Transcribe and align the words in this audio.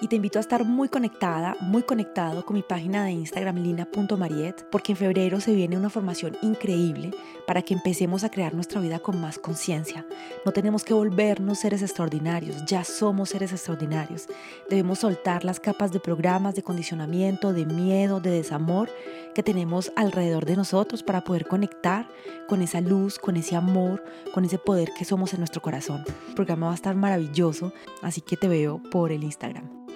y 0.00 0.08
te 0.08 0.16
invito 0.16 0.38
a 0.38 0.40
estar 0.40 0.64
muy 0.64 0.88
conectada, 0.88 1.56
muy 1.60 1.82
conectado 1.82 2.44
con 2.44 2.56
mi 2.56 2.62
página 2.62 3.04
de 3.04 3.12
Instagram 3.12 3.56
lina.mariet 3.56 4.64
porque 4.70 4.92
en 4.92 4.98
febrero 4.98 5.40
se 5.40 5.54
viene 5.54 5.76
una 5.76 5.90
formación 5.90 6.36
increíble 6.42 7.10
para 7.46 7.62
que 7.62 7.74
empecemos 7.74 8.24
a 8.24 8.30
crear 8.30 8.54
nuestra 8.54 8.80
vida 8.80 8.98
con 8.98 9.20
más 9.20 9.38
conciencia. 9.38 10.06
No 10.46 10.52
tenemos 10.52 10.84
que 10.84 10.94
volvernos 10.94 11.58
seres 11.58 11.82
extraordinarios, 11.82 12.64
ya 12.64 12.84
somos 12.84 13.30
seres 13.30 13.52
extraordinarios. 13.52 14.26
Debemos 14.68 15.00
soltar 15.00 15.44
las 15.44 15.60
capas 15.60 15.92
de 15.92 16.00
programas, 16.00 16.54
de 16.54 16.62
condicionamiento, 16.62 17.52
de 17.52 17.66
miedo, 17.66 18.20
de 18.20 18.30
desamor 18.30 18.90
que 19.34 19.42
tenemos 19.42 19.92
alrededor 19.96 20.46
de 20.46 20.56
nosotros 20.56 21.02
para 21.02 21.22
poder 21.22 21.46
conectar 21.46 22.08
con 22.48 22.62
esa 22.62 22.80
luz, 22.80 23.18
con 23.18 23.36
ese 23.36 23.56
amor, 23.56 24.02
con 24.32 24.44
ese 24.44 24.58
poder 24.58 24.90
que 24.96 25.04
somos 25.04 25.34
en 25.34 25.40
nuestro 25.40 25.62
corazón. 25.62 26.04
El 26.28 26.34
programa 26.34 26.66
va 26.66 26.72
a 26.72 26.76
estar 26.76 26.96
maravilloso, 26.96 27.72
así 28.02 28.20
que 28.20 28.36
te 28.36 28.48
veo 28.48 28.80
por 28.90 29.12
el 29.12 29.24
Instagram. 29.24 29.89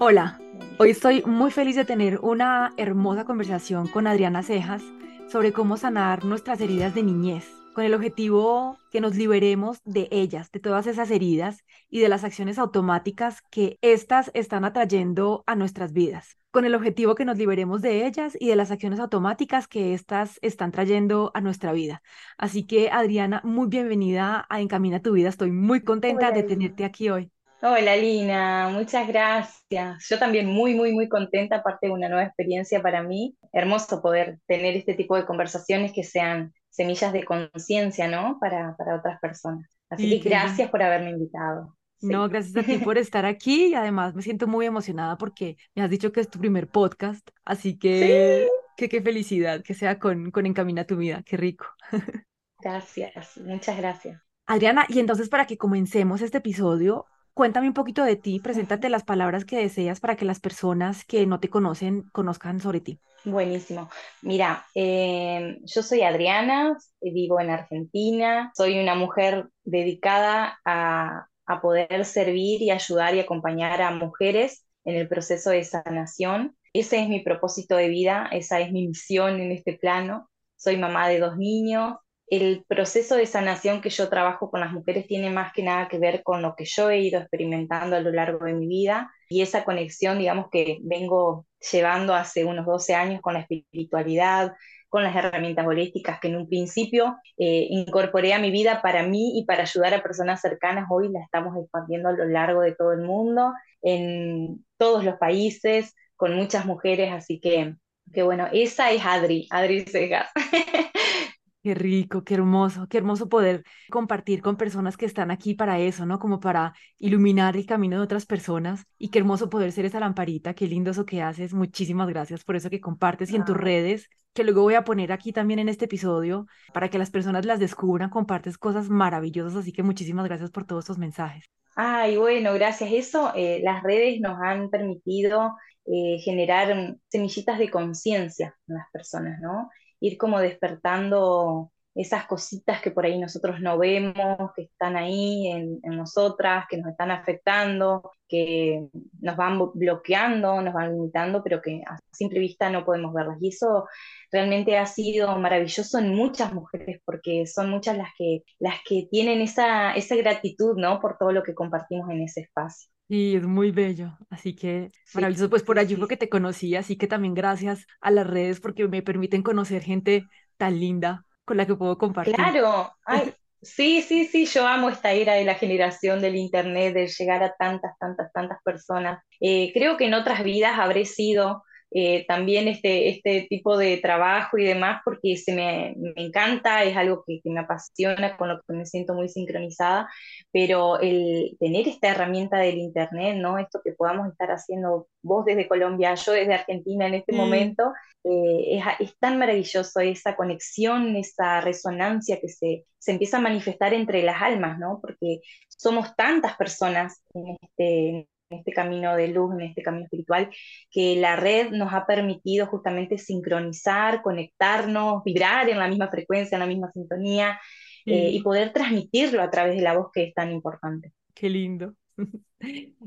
Hola, 0.00 0.40
hoy 0.78 0.90
estoy 0.90 1.22
muy 1.24 1.52
feliz 1.52 1.76
de 1.76 1.84
tener 1.84 2.18
una 2.20 2.72
hermosa 2.76 3.24
conversación 3.24 3.86
con 3.86 4.06
Adriana 4.08 4.42
Cejas 4.42 4.82
sobre 5.28 5.52
cómo 5.52 5.76
sanar 5.76 6.24
nuestras 6.24 6.60
heridas 6.60 6.94
de 6.94 7.04
niñez 7.04 7.48
con 7.74 7.84
el 7.84 7.94
objetivo 7.94 8.78
que 8.90 9.00
nos 9.00 9.16
liberemos 9.16 9.82
de 9.84 10.08
ellas, 10.10 10.50
de 10.52 10.60
todas 10.60 10.86
esas 10.86 11.10
heridas 11.10 11.64
y 11.90 12.00
de 12.00 12.08
las 12.08 12.24
acciones 12.24 12.58
automáticas 12.58 13.42
que 13.50 13.78
éstas 13.82 14.30
están 14.32 14.64
atrayendo 14.64 15.42
a 15.46 15.56
nuestras 15.56 15.92
vidas, 15.92 16.38
con 16.50 16.64
el 16.64 16.74
objetivo 16.74 17.14
que 17.14 17.24
nos 17.24 17.36
liberemos 17.36 17.82
de 17.82 18.06
ellas 18.06 18.36
y 18.38 18.48
de 18.48 18.56
las 18.56 18.70
acciones 18.70 19.00
automáticas 19.00 19.68
que 19.68 19.92
éstas 19.92 20.38
están 20.40 20.70
trayendo 20.70 21.32
a 21.34 21.40
nuestra 21.40 21.72
vida. 21.72 22.00
Así 22.38 22.64
que, 22.64 22.90
Adriana, 22.90 23.40
muy 23.44 23.68
bienvenida 23.68 24.46
a 24.48 24.60
Encamina 24.60 25.02
tu 25.02 25.12
vida. 25.12 25.28
Estoy 25.28 25.50
muy 25.50 25.82
contenta 25.82 26.30
de 26.30 26.44
tenerte 26.44 26.84
aquí 26.84 27.10
hoy. 27.10 27.30
Hola 27.66 27.96
Lina, 27.96 28.68
muchas 28.68 29.08
gracias. 29.08 30.06
Yo 30.10 30.18
también 30.18 30.44
muy, 30.44 30.74
muy, 30.74 30.92
muy 30.92 31.08
contenta, 31.08 31.56
aparte 31.56 31.86
de 31.86 31.94
una 31.94 32.10
nueva 32.10 32.24
experiencia 32.24 32.82
para 32.82 33.02
mí. 33.02 33.38
Hermoso 33.54 34.02
poder 34.02 34.38
tener 34.46 34.76
este 34.76 34.92
tipo 34.92 35.16
de 35.16 35.24
conversaciones 35.24 35.90
que 35.94 36.02
sean 36.02 36.52
semillas 36.68 37.14
de 37.14 37.24
conciencia, 37.24 38.06
¿no? 38.06 38.36
Para, 38.38 38.76
para, 38.76 38.96
otras 38.96 39.18
personas. 39.18 39.66
Así 39.88 40.20
que 40.20 40.28
gracias 40.28 40.68
por 40.68 40.82
haberme 40.82 41.12
invitado. 41.12 41.74
No, 42.02 42.28
gracias 42.28 42.54
a 42.54 42.66
ti 42.66 42.76
por 42.76 42.98
estar 42.98 43.24
aquí 43.24 43.68
y 43.68 43.74
además 43.74 44.14
me 44.14 44.20
siento 44.20 44.46
muy 44.46 44.66
emocionada 44.66 45.16
porque 45.16 45.56
me 45.74 45.80
has 45.80 45.88
dicho 45.88 46.12
que 46.12 46.20
es 46.20 46.28
tu 46.28 46.38
primer 46.38 46.68
podcast, 46.68 47.26
así 47.46 47.78
que 47.78 48.46
qué 48.76 49.00
felicidad 49.00 49.62
que 49.62 49.72
sea 49.72 49.98
con, 49.98 50.30
con 50.32 50.44
Encamina 50.44 50.84
tu 50.84 50.98
vida, 50.98 51.22
qué 51.24 51.38
rico. 51.38 51.64
Gracias, 52.60 53.38
muchas 53.38 53.78
gracias. 53.78 54.20
Adriana, 54.46 54.84
y 54.88 54.98
entonces 54.98 55.30
para 55.30 55.46
que 55.46 55.56
comencemos 55.56 56.20
este 56.22 56.38
episodio, 56.38 57.06
Cuéntame 57.34 57.68
un 57.68 57.74
poquito 57.74 58.04
de 58.04 58.16
ti, 58.16 58.40
preséntate 58.40 58.88
las 58.88 59.04
palabras 59.04 59.44
que 59.44 59.56
deseas 59.56 60.00
para 60.00 60.16
que 60.16 60.24
las 60.24 60.40
personas 60.40 61.04
que 61.04 61.26
no 61.26 61.40
te 61.40 61.50
conocen 61.50 62.08
conozcan 62.10 62.60
sobre 62.60 62.80
ti. 62.80 63.00
Buenísimo. 63.24 63.88
Mira, 64.20 64.66
eh, 64.74 65.56
yo 65.64 65.82
soy 65.82 66.02
Adriana, 66.02 66.76
vivo 67.00 67.40
en 67.40 67.50
Argentina, 67.50 68.52
soy 68.54 68.78
una 68.78 68.94
mujer 68.94 69.48
dedicada 69.64 70.58
a, 70.64 71.26
a 71.46 71.60
poder 71.62 72.04
servir 72.04 72.60
y 72.60 72.70
ayudar 72.70 73.14
y 73.14 73.20
acompañar 73.20 73.80
a 73.80 73.92
mujeres 73.92 74.66
en 74.84 74.96
el 74.96 75.08
proceso 75.08 75.50
de 75.50 75.64
sanación. 75.64 76.54
Ese 76.74 77.00
es 77.00 77.08
mi 77.08 77.20
propósito 77.20 77.76
de 77.76 77.88
vida, 77.88 78.28
esa 78.30 78.60
es 78.60 78.70
mi 78.72 78.88
misión 78.88 79.40
en 79.40 79.52
este 79.52 79.78
plano. 79.78 80.28
Soy 80.56 80.76
mamá 80.76 81.08
de 81.08 81.18
dos 81.18 81.38
niños, 81.38 81.94
el 82.26 82.64
proceso 82.66 83.16
de 83.16 83.26
sanación 83.26 83.80
que 83.80 83.90
yo 83.90 84.08
trabajo 84.08 84.50
con 84.50 84.60
las 84.60 84.72
mujeres 84.72 85.06
tiene 85.06 85.30
más 85.30 85.52
que 85.52 85.62
nada 85.62 85.88
que 85.88 85.98
ver 85.98 86.22
con 86.22 86.42
lo 86.42 86.54
que 86.56 86.64
yo 86.64 86.90
he 86.90 87.00
ido 87.00 87.20
experimentando 87.20 87.96
a 87.96 88.00
lo 88.00 88.10
largo 88.10 88.44
de 88.46 88.54
mi 88.54 88.66
vida 88.66 89.10
y 89.28 89.42
esa 89.42 89.64
conexión, 89.64 90.18
digamos, 90.18 90.46
que 90.50 90.78
vengo 90.82 91.46
llevando 91.72 92.14
hace 92.14 92.44
unos 92.44 92.66
12 92.66 92.94
años 92.94 93.20
con 93.20 93.34
la 93.34 93.40
espiritualidad, 93.40 94.54
con 94.88 95.02
las 95.02 95.16
herramientas 95.16 95.66
holísticas 95.66 96.20
que 96.20 96.28
en 96.28 96.36
un 96.36 96.48
principio 96.48 97.16
eh, 97.36 97.66
incorporé 97.68 98.32
a 98.32 98.38
mi 98.38 98.50
vida 98.50 98.80
para 98.80 99.02
mí 99.02 99.38
y 99.38 99.44
para 99.44 99.62
ayudar 99.62 99.92
a 99.92 100.02
personas 100.02 100.40
cercanas. 100.40 100.86
Hoy 100.88 101.10
la 101.10 101.20
estamos 101.20 101.56
expandiendo 101.56 102.10
a 102.10 102.12
lo 102.12 102.24
largo 102.26 102.60
de 102.60 102.74
todo 102.74 102.92
el 102.92 103.02
mundo, 103.02 103.52
en 103.82 104.64
todos 104.78 105.04
los 105.04 105.16
países, 105.16 105.94
con 106.16 106.34
muchas 106.36 106.64
mujeres, 106.64 107.12
así 107.12 107.40
que, 107.40 107.74
que 108.12 108.22
bueno, 108.22 108.48
esa 108.52 108.92
es 108.92 109.04
Adri, 109.04 109.48
Adri 109.50 109.84
Segas. 109.84 110.28
Qué 111.64 111.74
rico, 111.74 112.24
qué 112.24 112.34
hermoso, 112.34 112.88
qué 112.90 112.98
hermoso 112.98 113.30
poder 113.30 113.64
compartir 113.90 114.42
con 114.42 114.58
personas 114.58 114.98
que 114.98 115.06
están 115.06 115.30
aquí 115.30 115.54
para 115.54 115.78
eso, 115.78 116.04
¿no? 116.04 116.18
Como 116.18 116.38
para 116.38 116.74
iluminar 116.98 117.56
el 117.56 117.64
camino 117.64 117.96
de 117.96 118.02
otras 118.02 118.26
personas 118.26 118.84
y 118.98 119.08
qué 119.08 119.20
hermoso 119.20 119.48
poder 119.48 119.72
ser 119.72 119.86
esa 119.86 119.98
lamparita, 119.98 120.52
qué 120.52 120.66
lindo 120.66 120.90
eso 120.90 121.06
que 121.06 121.22
haces. 121.22 121.54
Muchísimas 121.54 122.06
gracias 122.10 122.44
por 122.44 122.56
eso 122.56 122.68
que 122.68 122.82
compartes 122.82 123.30
y 123.30 123.36
en 123.36 123.46
tus 123.46 123.56
redes, 123.56 124.10
que 124.34 124.44
luego 124.44 124.60
voy 124.60 124.74
a 124.74 124.84
poner 124.84 125.10
aquí 125.10 125.32
también 125.32 125.58
en 125.58 125.70
este 125.70 125.86
episodio 125.86 126.46
para 126.74 126.90
que 126.90 126.98
las 126.98 127.10
personas 127.10 127.46
las 127.46 127.60
descubran, 127.60 128.10
compartes 128.10 128.58
cosas 128.58 128.90
maravillosas, 128.90 129.56
así 129.56 129.72
que 129.72 129.82
muchísimas 129.82 130.26
gracias 130.26 130.50
por 130.50 130.66
todos 130.66 130.84
estos 130.84 130.98
mensajes. 130.98 131.46
Ay, 131.76 132.18
bueno, 132.18 132.52
gracias. 132.52 132.92
Eso, 132.92 133.32
eh, 133.34 133.60
las 133.64 133.82
redes 133.82 134.20
nos 134.20 134.38
han 134.38 134.68
permitido 134.68 135.54
eh, 135.86 136.18
generar 136.22 136.98
semillitas 137.08 137.58
de 137.58 137.70
conciencia 137.70 138.54
en 138.68 138.74
las 138.74 138.86
personas, 138.92 139.40
¿no? 139.40 139.70
Ir 140.06 140.18
como 140.18 140.38
despertando 140.40 141.72
esas 141.94 142.26
cositas 142.26 142.80
que 142.82 142.90
por 142.90 143.04
ahí 143.06 143.18
nosotros 143.18 143.60
no 143.60 143.78
vemos, 143.78 144.52
que 144.56 144.62
están 144.62 144.96
ahí 144.96 145.46
en, 145.48 145.80
nosotras, 145.96 146.66
que 146.68 146.76
nos 146.76 146.90
están 146.90 147.10
afectando, 147.12 148.10
que 148.28 148.88
nos 149.20 149.36
van 149.36 149.60
bloqueando, 149.74 150.60
nos 150.60 150.74
van 150.74 150.92
limitando, 150.92 151.42
pero 151.42 151.62
que 151.62 151.82
a 151.86 151.96
simple 152.12 152.40
vista 152.40 152.68
no 152.68 152.84
podemos 152.84 153.14
verlas. 153.14 153.38
Y 153.40 153.48
eso 153.48 153.86
realmente 154.32 154.76
ha 154.76 154.86
sido 154.86 155.38
maravilloso 155.38 155.98
en 155.98 156.14
muchas 156.14 156.52
mujeres, 156.52 157.00
porque 157.04 157.46
son 157.46 157.70
muchas 157.70 157.96
las 157.96 158.10
que, 158.18 158.42
las 158.58 158.76
que 158.84 159.06
tienen 159.10 159.40
esa, 159.40 159.92
esa 159.94 160.16
gratitud, 160.16 160.76
¿no? 160.76 161.00
Por 161.00 161.16
todo 161.16 161.32
lo 161.32 161.42
que 161.44 161.54
compartimos 161.54 162.10
en 162.10 162.22
ese 162.22 162.40
espacio. 162.40 162.93
Sí, 163.08 163.36
es 163.36 163.42
muy 163.44 163.70
bello, 163.70 164.16
así 164.30 164.56
que 164.56 164.90
maravilloso, 165.12 165.50
pues 165.50 165.62
por 165.62 165.78
allí 165.78 165.94
fue 165.94 166.08
que 166.08 166.16
te 166.16 166.30
conocí, 166.30 166.74
así 166.74 166.96
que 166.96 167.06
también 167.06 167.34
gracias 167.34 167.86
a 168.00 168.10
las 168.10 168.26
redes 168.26 168.60
porque 168.60 168.88
me 168.88 169.02
permiten 169.02 169.42
conocer 169.42 169.82
gente 169.82 170.24
tan 170.56 170.80
linda 170.80 171.26
con 171.44 171.58
la 171.58 171.66
que 171.66 171.74
puedo 171.74 171.98
compartir. 171.98 172.34
Claro, 172.34 172.92
sí, 173.62 174.00
sí, 174.00 174.24
sí, 174.24 174.46
yo 174.46 174.66
amo 174.66 174.88
esta 174.88 175.12
era 175.12 175.34
de 175.34 175.44
la 175.44 175.54
generación 175.54 176.22
del 176.22 176.34
Internet, 176.36 176.94
de 176.94 177.06
llegar 177.08 177.42
a 177.42 177.54
tantas, 177.54 177.92
tantas, 177.98 178.32
tantas 178.32 178.58
personas. 178.64 179.22
Eh, 179.38 179.70
creo 179.74 179.98
que 179.98 180.06
en 180.06 180.14
otras 180.14 180.42
vidas 180.42 180.78
habré 180.78 181.04
sido 181.04 181.62
eh, 181.90 182.24
también 182.26 182.68
este, 182.68 183.08
este 183.08 183.46
tipo 183.48 183.76
de 183.76 183.98
trabajo 183.98 184.58
y 184.58 184.64
demás, 184.64 185.00
porque 185.04 185.36
se 185.36 185.54
me, 185.54 185.94
me 185.96 186.26
encanta, 186.26 186.82
es 186.82 186.96
algo 186.96 187.22
que, 187.26 187.40
que, 187.42 187.50
me 187.50 187.60
apasiona, 187.60 188.36
con 188.36 188.48
lo 188.48 188.60
que 188.62 188.74
me 188.74 188.86
siento 188.86 189.14
muy 189.14 189.28
sincronizada, 189.28 190.10
pero 190.52 190.98
el 191.00 191.56
tener 191.60 191.86
esta 191.88 192.08
herramienta 192.08 192.58
del 192.58 192.78
Internet, 192.78 193.36
¿no? 193.36 193.58
Esto 193.58 193.80
que 193.84 193.92
podamos 193.92 194.28
estar 194.28 194.50
haciendo 194.50 195.08
vos 195.22 195.44
desde 195.44 195.68
Colombia, 195.68 196.14
yo 196.14 196.32
desde 196.32 196.54
Argentina 196.54 197.06
en 197.06 197.14
este 197.14 197.32
momento, 197.32 197.92
eh, 198.24 198.78
es, 198.78 198.84
es, 199.00 199.18
tan 199.18 199.38
maravilloso 199.38 200.00
esa 200.00 200.34
conexión, 200.34 201.14
esa 201.16 201.60
resonancia 201.60 202.40
que 202.40 202.48
se, 202.48 202.86
se 202.98 203.12
empieza 203.12 203.36
a 203.36 203.40
manifestar 203.40 203.94
entre 203.94 204.22
las 204.22 204.40
almas, 204.40 204.78
¿no? 204.78 204.98
Porque 205.00 205.40
somos 205.68 206.16
tantas 206.16 206.56
personas 206.56 207.22
en 207.34 207.56
este, 207.60 208.28
en 208.50 208.58
este 208.58 208.72
camino 208.72 209.16
de 209.16 209.28
luz, 209.28 209.54
en 209.54 209.62
este 209.62 209.82
camino 209.82 210.04
espiritual, 210.04 210.50
que 210.90 211.16
la 211.16 211.36
red 211.36 211.70
nos 211.70 211.92
ha 211.92 212.06
permitido 212.06 212.66
justamente 212.66 213.18
sincronizar, 213.18 214.22
conectarnos, 214.22 215.22
vibrar 215.24 215.68
en 215.68 215.78
la 215.78 215.88
misma 215.88 216.08
frecuencia, 216.08 216.56
en 216.56 216.60
la 216.60 216.66
misma 216.66 216.90
sintonía 216.92 217.60
eh, 218.06 218.30
y 218.30 218.42
poder 218.42 218.72
transmitirlo 218.72 219.42
a 219.42 219.50
través 219.50 219.76
de 219.76 219.82
la 219.82 219.96
voz 219.96 220.08
que 220.12 220.24
es 220.24 220.34
tan 220.34 220.52
importante. 220.52 221.12
Qué 221.34 221.48
lindo. 221.48 221.94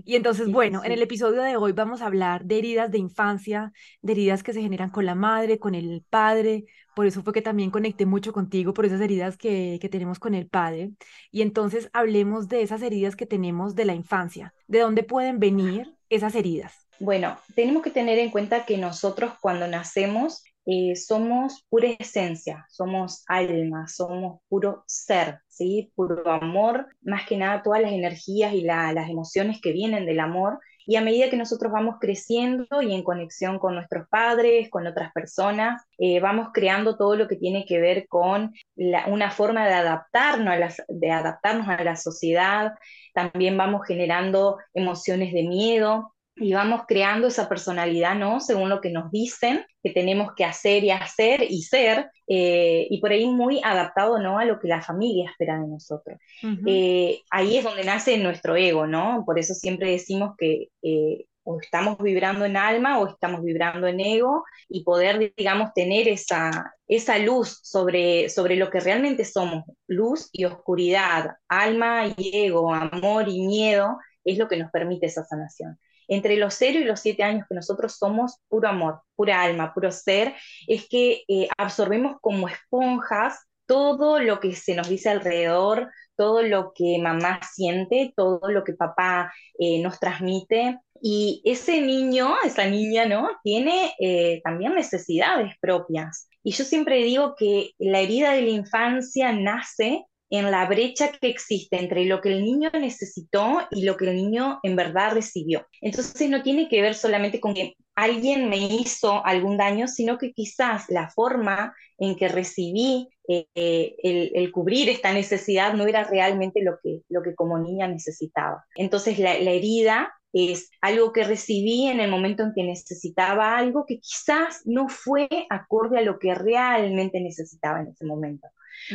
Y 0.06 0.16
entonces, 0.16 0.52
bueno, 0.52 0.84
en 0.84 0.92
el 0.92 1.02
episodio 1.02 1.42
de 1.42 1.58
hoy 1.58 1.72
vamos 1.72 2.02
a 2.02 2.06
hablar 2.06 2.46
de 2.46 2.60
heridas 2.60 2.92
de 2.92 3.00
infancia, 3.00 3.74
de 4.02 4.14
heridas 4.14 4.44
que 4.44 4.54
se 4.54 4.62
generan 4.62 4.90
con 4.90 5.06
la 5.06 5.16
madre, 5.16 5.60
con 5.60 5.76
el 5.76 6.04
padre. 6.10 6.66
Por 6.96 7.08
eso 7.08 7.24
fue 7.24 7.34
que 7.34 7.42
también 7.42 7.72
conecté 7.72 8.06
mucho 8.06 8.34
contigo, 8.34 8.74
por 8.74 8.86
esas 8.86 9.02
heridas 9.02 9.38
que, 9.38 9.80
que 9.82 9.90
tenemos 9.90 10.20
con 10.20 10.34
el 10.34 10.48
padre. 10.48 10.92
Y 11.32 11.42
entonces 11.42 11.90
hablemos 11.94 12.48
de 12.48 12.62
esas 12.62 12.82
heridas 12.82 13.16
que 13.16 13.26
tenemos 13.26 13.76
de 13.76 13.86
la 13.86 13.96
infancia, 13.96 14.54
de 14.68 14.80
dónde 14.80 15.04
pueden 15.04 15.40
venir 15.40 15.94
esas 16.10 16.36
heridas. 16.36 16.88
Bueno, 17.00 17.38
tenemos 17.56 17.84
que 17.84 17.92
tener 17.92 18.18
en 18.20 18.32
cuenta 18.32 18.66
que 18.66 18.78
nosotros 18.78 19.34
cuando 19.42 19.68
nacemos 19.68 20.44
eh, 20.70 20.98
somos 20.98 21.66
pura 21.70 21.88
esencia, 21.98 22.66
somos 22.68 23.24
alma, 23.28 23.88
somos 23.88 24.42
puro 24.50 24.84
ser, 24.86 25.40
¿sí? 25.48 25.94
puro 25.96 26.30
amor, 26.30 26.88
más 27.02 27.26
que 27.26 27.38
nada 27.38 27.64
todas 27.64 27.82
las 27.82 27.94
energías 27.94 28.54
y 28.54 28.64
las 28.64 29.10
emociones 29.10 29.62
que 29.62 29.72
vienen 29.72 30.06
del 30.06 30.20
amor. 30.20 30.60
Y 30.86 30.98
a 30.98 31.02
medida 31.02 31.30
que 31.30 31.38
nosotros 31.38 31.72
vamos 31.72 31.96
creciendo 32.02 32.82
y 32.82 32.94
en 32.94 33.04
conexión 33.04 33.60
con 33.60 33.76
nuestros 33.76 34.10
padres, 34.10 34.70
con 34.70 34.86
otras 34.88 35.14
personas, 35.14 35.82
eh, 35.98 36.20
vamos 36.20 36.50
creando 36.54 36.98
todo 36.98 37.16
lo 37.16 37.30
que 37.30 37.38
tiene 37.38 37.66
que 37.66 37.80
ver 37.80 38.06
con 38.10 38.54
una 38.76 39.32
forma 39.32 39.66
de 39.66 39.74
adaptarnos, 39.74 40.54
a 40.54 40.84
de 40.90 41.12
adaptarnos 41.12 41.70
a 41.70 41.82
la 41.82 41.96
sociedad, 41.96 42.74
también 43.14 43.58
vamos 43.58 43.88
generando 43.88 44.58
emociones 44.74 45.32
de 45.32 45.44
miedo, 45.44 46.14
y 46.40 46.54
vamos 46.54 46.82
creando 46.88 47.28
esa 47.28 47.50
personalidad, 47.50 48.16
¿no? 48.16 48.40
Según 48.40 48.70
lo 48.70 48.82
que 48.82 48.92
nos 48.92 49.12
dicen 49.12 49.66
que 49.82 49.92
tenemos 49.92 50.34
que 50.36 50.46
hacer 50.46 50.84
y 50.84 50.92
hacer 50.92 51.44
y 51.44 51.64
ser, 51.64 52.10
eh, 52.28 52.88
y 52.90 53.00
por 53.00 53.12
ahí 53.12 53.26
muy 53.26 53.60
adaptado, 53.64 54.20
¿no? 54.20 54.38
A 54.40 54.46
lo 54.46 54.60
que 54.60 54.68
la 54.68 54.82
familia 54.82 55.30
espera 55.30 55.60
de 55.60 55.68
nosotros. 55.68 56.18
Eh, 56.66 57.22
ahí 57.32 57.58
es 57.58 57.64
donde 57.64 57.84
nace 57.84 58.18
nuestro 58.18 58.56
ego, 58.56 58.86
¿no? 58.86 59.24
Por 59.26 59.40
eso 59.40 59.54
siempre 59.54 59.92
decimos 59.92 60.36
que 60.38 60.68
eh, 60.84 61.26
o 61.44 61.60
estamos 61.62 61.98
vibrando 62.00 62.44
en 62.44 62.58
alma 62.58 63.00
o 63.00 63.08
estamos 63.08 63.42
vibrando 63.42 63.88
en 63.88 64.02
ego 64.02 64.44
y 64.68 64.84
poder, 64.84 65.34
digamos, 65.38 65.74
tener 65.74 66.10
esa, 66.10 66.74
esa 66.88 67.18
luz 67.20 67.60
sobre, 67.64 68.28
sobre 68.30 68.58
lo 68.58 68.70
que 68.70 68.82
realmente 68.82 69.24
somos, 69.24 69.64
luz 69.88 70.30
y 70.34 70.44
oscuridad, 70.44 71.38
alma 71.48 72.08
y 72.18 72.46
ego, 72.46 72.74
amor 72.74 73.30
y 73.30 73.48
miedo, 73.48 73.98
es 74.26 74.38
lo 74.38 74.50
que 74.50 74.58
nos 74.58 74.72
permite 74.72 75.06
esa 75.06 75.24
sanación 75.24 75.80
entre 76.08 76.38
los 76.38 76.54
0 76.56 76.80
y 76.80 76.84
los 76.84 77.00
7 77.00 77.24
años 77.24 77.46
que 77.48 77.56
nosotros 77.56 77.98
somos 77.98 78.38
puro 78.48 78.70
amor, 78.70 79.02
pura 79.16 79.42
alma, 79.42 79.74
puro 79.74 79.92
ser, 79.92 80.36
es 80.68 80.88
que 80.88 81.24
eh, 81.28 81.48
absorbemos 81.58 82.18
como 82.22 82.48
esponjas 82.48 83.48
todo 83.68 84.20
lo 84.20 84.40
que 84.40 84.56
se 84.56 84.76
nos 84.76 84.90
dice 84.90 85.10
alrededor, 85.10 85.92
todo 86.16 86.42
lo 86.42 86.72
que 86.74 86.98
mamá 87.00 87.40
siente, 87.54 88.14
todo 88.16 88.50
lo 88.50 88.64
que 88.64 88.74
papá 88.74 89.32
eh, 89.60 89.82
nos 89.82 90.00
transmite. 90.00 90.80
Y 91.02 91.42
ese 91.46 91.82
niño, 91.82 92.36
esa 92.44 92.66
niña, 92.66 93.06
¿no? 93.06 93.30
Tiene 93.44 93.94
eh, 94.00 94.42
también 94.44 94.74
necesidades 94.74 95.54
propias. 95.62 96.28
Y 96.42 96.52
yo 96.52 96.64
siempre 96.64 97.04
digo 97.04 97.36
que 97.38 97.72
la 97.78 98.00
herida 98.00 98.32
de 98.32 98.42
la 98.42 98.50
infancia 98.50 99.32
nace 99.34 100.06
en 100.30 100.52
la 100.52 100.66
brecha 100.66 101.12
que 101.12 101.30
existe 101.30 101.80
entre 101.80 102.06
lo 102.06 102.22
que 102.22 102.30
el 102.30 102.44
niño 102.44 102.70
necesitó 102.74 103.62
y 103.72 103.84
lo 103.84 103.96
que 103.96 104.10
el 104.10 104.16
niño 104.16 104.60
en 104.64 104.76
verdad 104.76 105.14
recibió. 105.14 105.66
Entonces 105.82 106.30
no 106.30 106.44
tiene 106.44 106.68
que 106.68 106.82
ver 106.82 106.96
solamente 106.96 107.40
con 107.40 107.54
que 107.54 107.76
alguien 107.96 108.50
me 108.50 108.58
hizo 108.58 109.26
algún 109.26 109.58
daño, 109.58 109.88
sino 109.88 110.18
que 110.18 110.32
quizás 110.34 110.86
la 110.90 111.10
forma 111.10 111.74
en 111.98 112.16
que 112.16 112.28
recibí 112.28 113.10
eh, 113.28 113.96
el, 114.04 114.52
cubrir 114.52 114.90
esta 114.90 115.14
necesidad 115.14 115.74
no 115.74 115.88
era 115.88 116.04
realmente 116.04 116.62
lo 116.62 116.78
que, 116.82 117.02
lo 117.10 117.24
que 117.24 117.34
como 117.34 117.58
niña 117.58 117.88
necesitaba. 117.88 118.66
Entonces 118.76 119.20
la, 119.20 119.40
la 119.40 119.52
herida 119.52 120.14
es 120.34 120.70
algo 120.82 121.12
que 121.14 121.24
recibí 121.24 121.88
en 121.88 122.00
el 122.00 122.12
momento 122.12 122.44
en 122.44 122.54
que 122.54 122.64
necesitaba 122.64 123.58
algo 123.58 123.86
que 123.86 124.00
quizás 124.00 124.62
no 124.66 124.90
fue 124.90 125.28
acorde 125.50 125.98
a 125.98 126.02
lo 126.02 126.20
que 126.20 126.36
realmente 126.36 127.20
necesitaba 127.20 127.82
en 127.82 127.88
ese 127.88 128.06
momento. 128.06 128.48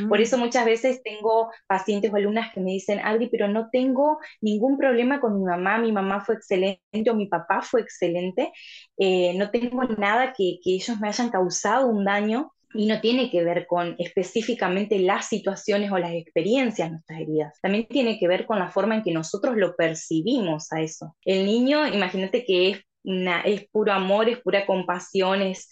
Por 0.09 0.19
mm. 0.19 0.23
eso 0.23 0.39
muchas 0.39 0.65
veces 0.65 1.03
tengo 1.03 1.51
pacientes 1.67 2.13
o 2.13 2.17
alumnas 2.17 2.53
que 2.53 2.61
me 2.61 2.73
dicen, 2.73 3.01
Adri, 3.01 3.29
pero 3.29 3.49
no 3.49 3.69
tengo 3.71 4.19
ningún 4.41 4.79
problema 4.79 5.21
con 5.21 5.39
mi 5.39 5.45
mamá, 5.45 5.79
mi 5.79 5.93
mamá 5.93 6.25
fue 6.25 6.37
excelente 6.37 7.11
o 7.11 7.15
mi 7.15 7.27
papá 7.27 7.63
fue 7.63 7.81
excelente, 7.81 8.53
eh, 8.97 9.35
no 9.35 9.51
tengo 9.51 9.85
nada 9.85 10.33
que, 10.37 10.59
que 10.63 10.75
ellos 10.75 10.99
me 11.01 11.09
hayan 11.09 11.31
causado 11.31 11.87
un 11.87 12.05
daño 12.05 12.53
y 12.75 12.87
no 12.87 13.01
tiene 13.01 13.31
que 13.31 13.45
ver 13.45 13.67
con 13.67 13.97
específicamente 13.99 14.99
las 14.99 15.27
situaciones 15.29 15.91
o 15.93 15.99
las 15.99 16.13
experiencias 16.13 16.91
nuestras 16.91 17.21
heridas. 17.21 17.59
También 17.61 17.87
tiene 17.87 18.19
que 18.19 18.29
ver 18.29 18.47
con 18.47 18.59
la 18.59 18.71
forma 18.71 18.97
en 18.97 19.03
que 19.03 19.13
nosotros 19.13 19.57
lo 19.57 19.77
percibimos 19.77 20.73
a 20.73 20.81
eso. 20.81 21.17
El 21.25 21.47
niño, 21.47 21.87
imagínate 21.87 22.45
que 22.45 22.71
es 22.71 22.81
es 23.05 23.69
puro 23.71 23.93
amor, 23.93 24.29
es 24.29 24.41
pura 24.41 24.67
compasión, 24.67 25.43
es, 25.43 25.69